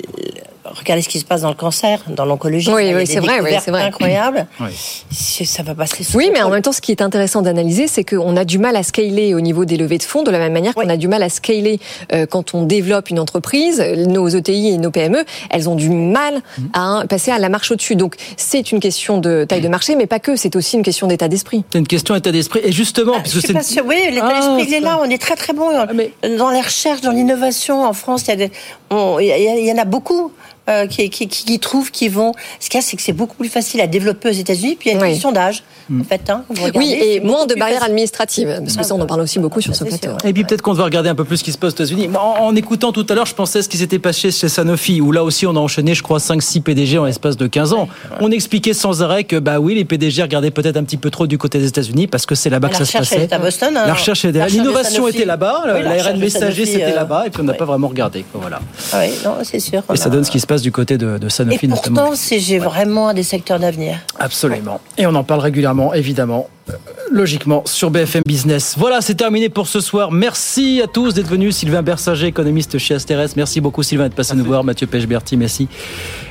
regardez 0.65 1.01
ce 1.01 1.09
qui 1.09 1.19
se 1.19 1.25
passe 1.25 1.41
dans 1.41 1.49
le 1.49 1.55
cancer, 1.55 2.03
dans 2.07 2.25
l'oncologie. 2.25 2.71
Oui, 2.73 2.93
oui, 2.95 3.05
c'est 3.07 3.19
vrai, 3.19 3.39
oui, 3.41 3.51
c'est 3.63 3.71
vrai. 3.71 3.83
incroyables. 3.83 4.45
Oui. 4.59 4.67
C'est- 5.11 5.45
Ça 5.45 5.63
va 5.63 5.75
passer 5.75 6.03
sous 6.03 6.17
Oui, 6.17 6.29
mais 6.33 6.41
en 6.41 6.49
même 6.49 6.61
temps, 6.61 6.71
ce 6.71 6.81
qui 6.81 6.91
est 6.91 7.01
intéressant 7.01 7.41
d'analyser, 7.41 7.87
c'est 7.87 8.03
qu'on 8.03 8.35
a 8.37 8.45
du 8.45 8.57
mal 8.57 8.75
à 8.75 8.83
scaler 8.83 9.33
au 9.33 9.41
niveau 9.41 9.65
des 9.65 9.77
levées 9.77 9.97
de 9.97 10.03
fonds, 10.03 10.23
de 10.23 10.31
la 10.31 10.39
même 10.39 10.53
manière 10.53 10.73
qu'on 10.73 10.89
a 10.89 10.97
du 10.97 11.07
mal 11.07 11.21
à 11.23 11.29
scaler 11.29 11.79
euh, 12.13 12.25
quand 12.25 12.53
on 12.53 12.63
développe 12.63 13.09
une 13.09 13.19
entreprise. 13.19 13.79
Nos 13.79 14.27
ETI 14.29 14.69
et 14.69 14.77
nos 14.77 14.91
PME, 14.91 15.23
elles 15.49 15.69
ont 15.69 15.75
du 15.75 15.89
mal 15.89 16.41
à 16.73 16.81
hein, 16.81 17.05
passer 17.07 17.31
à 17.31 17.39
la 17.39 17.49
marche 17.49 17.71
au-dessus. 17.71 17.95
Donc, 17.95 18.15
c'est 18.37 18.71
une 18.71 18.79
question 18.79 19.17
de 19.19 19.45
taille 19.47 19.61
de 19.61 19.67
marché, 19.67 19.95
mais 19.95 20.07
pas 20.07 20.19
que. 20.19 20.35
C'est 20.35 20.55
aussi 20.55 20.75
une 20.77 20.83
question 20.83 21.07
d'état 21.07 21.27
d'esprit. 21.27 21.63
C'est 21.71 21.79
une 21.79 21.87
question 21.87 22.13
d'état 22.15 22.31
d'esprit. 22.31 22.61
Et 22.63 22.71
justement, 22.71 23.13
Ah, 23.17 23.21
puisque 23.21 23.41
c'est 23.45 23.63
sûre. 23.63 23.83
Oui, 23.87 23.97
l'état 24.11 24.29
Ah, 24.31 24.39
d'esprit, 24.57 24.65
il 24.67 24.73
est 24.73 24.79
là. 24.79 24.99
On 25.01 25.09
est 25.09 25.21
très 25.21 25.35
très 25.35 25.53
bon 25.53 25.69
mais- 25.93 26.11
dans 26.37 26.49
la 26.49 26.61
recherche, 26.61 27.01
dans 27.01 27.11
l'innovation. 27.11 27.83
En 27.83 27.93
France, 27.93 28.23
il 28.23 28.29
y, 28.29 28.31
a 28.31 28.35
des- 28.35 28.51
on- 28.89 29.19
il 29.19 29.27
y, 29.27 29.31
a- 29.31 29.37
il 29.37 29.65
y 29.65 29.71
en 29.71 29.77
a 29.77 29.85
beaucoup. 29.85 30.31
Euh, 30.69 30.87
qui, 30.87 31.09
qui, 31.09 31.27
qui, 31.27 31.45
qui 31.45 31.59
trouvent 31.59 31.91
qu'ils 31.91 32.11
vont. 32.11 32.31
Ce 32.59 32.69
qu'il 32.69 32.79
y 32.79 32.83
a, 32.83 32.85
c'est 32.85 32.95
que 32.97 33.03
c'est 33.03 33.13
beaucoup 33.13 33.35
plus 33.35 33.49
facile 33.49 33.81
à 33.81 33.87
développer 33.87 34.29
aux 34.29 34.33
États-Unis. 34.33 34.75
Puis 34.79 34.89
il 34.89 34.93
y 34.93 34.95
a 34.95 34.97
une 34.99 35.03
Oui. 35.03 35.11
question 35.11 35.31
d'âge, 35.31 35.63
en 35.93 36.03
fait. 36.03 36.29
Hein, 36.29 36.43
vous 36.49 36.63
regardez, 36.63 36.79
Oui, 36.79 36.91
et 36.99 37.19
moins 37.19 37.45
de 37.45 37.53
barrières 37.55 37.79
facile. 37.79 37.91
administratives, 37.91 38.55
parce 38.63 38.75
que 38.77 38.83
ça, 38.83 38.95
on 38.95 39.01
en 39.01 39.05
parle 39.05 39.21
aussi 39.21 39.39
beaucoup 39.39 39.61
sur 39.61 39.75
ce 39.75 39.83
plateau. 39.83 40.11
Et 40.25 40.33
puis 40.33 40.43
peut-être 40.43 40.61
qu'on 40.61 40.73
va 40.73 40.83
regarder 40.85 41.09
un 41.09 41.15
peu 41.15 41.23
plus 41.25 41.37
ce 41.37 41.43
qui 41.43 41.51
se 41.51 41.57
passe 41.57 41.73
aux 41.73 41.75
États-Unis. 41.75 42.09
En, 42.15 42.45
en 42.45 42.55
écoutant 42.55 42.91
tout 42.91 43.05
à 43.09 43.13
l'heure, 43.13 43.25
je 43.25 43.35
pensais 43.35 43.59
à 43.59 43.61
ce 43.61 43.69
qui 43.69 43.77
s'était 43.77 43.99
passé 43.99 44.31
chez 44.31 44.49
Sanofi, 44.49 45.01
où 45.01 45.11
là 45.11 45.23
aussi 45.23 45.45
on 45.45 45.55
a 45.55 45.59
enchaîné, 45.59 45.93
je 45.93 46.03
crois, 46.03 46.17
5-6 46.19 46.61
PDG 46.61 46.97
en 46.97 47.05
l'espace 47.05 47.37
de 47.37 47.47
15 47.47 47.73
ans. 47.73 47.87
On 48.19 48.31
expliquait 48.31 48.73
sans 48.73 49.01
arrêt 49.03 49.23
que, 49.23 49.35
bah 49.37 49.59
oui, 49.59 49.75
les 49.75 49.85
PDG 49.85 50.21
regardaient 50.23 50.51
peut-être 50.51 50.77
un 50.77 50.83
petit 50.83 50.97
peu 50.97 51.09
trop 51.11 51.27
du 51.27 51.37
côté 51.37 51.59
des 51.59 51.67
États-Unis 51.67 52.07
parce 52.07 52.25
que 52.25 52.35
c'est 52.35 52.49
là-bas 52.49 52.69
que 52.69 52.75
ça 52.77 52.85
se 52.85 52.97
recherche, 52.97 53.11
elle 53.11 53.17
passait. 53.19 53.29
est 53.31 53.33
à 53.33 53.39
Boston. 53.39 53.77
hein. 53.77 53.87
La 53.87 53.93
recherche 53.93 54.25
était 54.25 54.39
là. 54.39 54.47
L'innovation 54.47 55.07
était 55.07 55.25
là-bas, 55.25 55.63
Oui, 55.65 55.71
la 55.73 55.81
la 55.81 55.89
recherche 55.91 56.07
RN 56.07 56.15
de 56.15 56.19
messager 56.21 56.65
c'était 56.65 56.83
euh, 56.85 56.95
là-bas, 56.95 57.23
et 57.27 57.29
puis 57.29 57.41
on 57.41 57.45
n'a 57.45 57.53
pas 57.53 57.65
vraiment 57.65 57.87
regardé. 57.87 58.25
Voilà. 58.33 58.59
Ah 58.93 58.99
Oui, 59.01 59.11
non, 59.23 59.35
c'est 59.43 59.59
sûr. 59.59 59.83
Et 59.93 59.97
ça 59.97 60.09
donne 60.09 60.23
ce 60.23 60.31
qui 60.31 60.39
se 60.39 60.47
passe 60.47 60.54
du 60.61 60.71
côté 60.71 60.97
de, 60.97 61.17
de 61.17 61.29
Sanofi 61.29 61.65
Et 61.65 61.67
notamment. 61.67 62.01
pourtant, 62.01 62.15
c'est 62.15 62.39
j'ai 62.39 62.59
vraiment 62.59 63.13
des 63.13 63.23
secteurs 63.23 63.59
d'avenir. 63.59 63.97
Absolument. 64.19 64.79
Et 64.97 65.05
on 65.07 65.15
en 65.15 65.23
parle 65.23 65.41
régulièrement, 65.41 65.93
évidemment, 65.93 66.49
euh, 66.69 66.73
logiquement, 67.11 67.63
sur 67.65 67.91
BFM 67.91 68.23
Business. 68.25 68.75
Voilà, 68.77 69.01
c'est 69.01 69.15
terminé 69.15 69.49
pour 69.49 69.67
ce 69.67 69.79
soir. 69.79 70.11
Merci 70.11 70.81
à 70.83 70.87
tous 70.87 71.13
d'être 71.13 71.27
venus. 71.27 71.55
Sylvain 71.57 71.81
Bersager, 71.81 72.27
économiste 72.27 72.77
chez 72.77 72.95
Asterès. 72.95 73.35
Merci 73.35 73.61
beaucoup, 73.61 73.83
Sylvain, 73.83 74.05
d'être 74.05 74.15
passé 74.15 74.35
nous 74.35 74.45
voir. 74.45 74.63
Mathieu 74.63 74.87
Pechberti, 74.87 75.37
merci. 75.37 75.67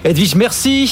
Edwige, 0.04 0.34
merci. 0.34 0.86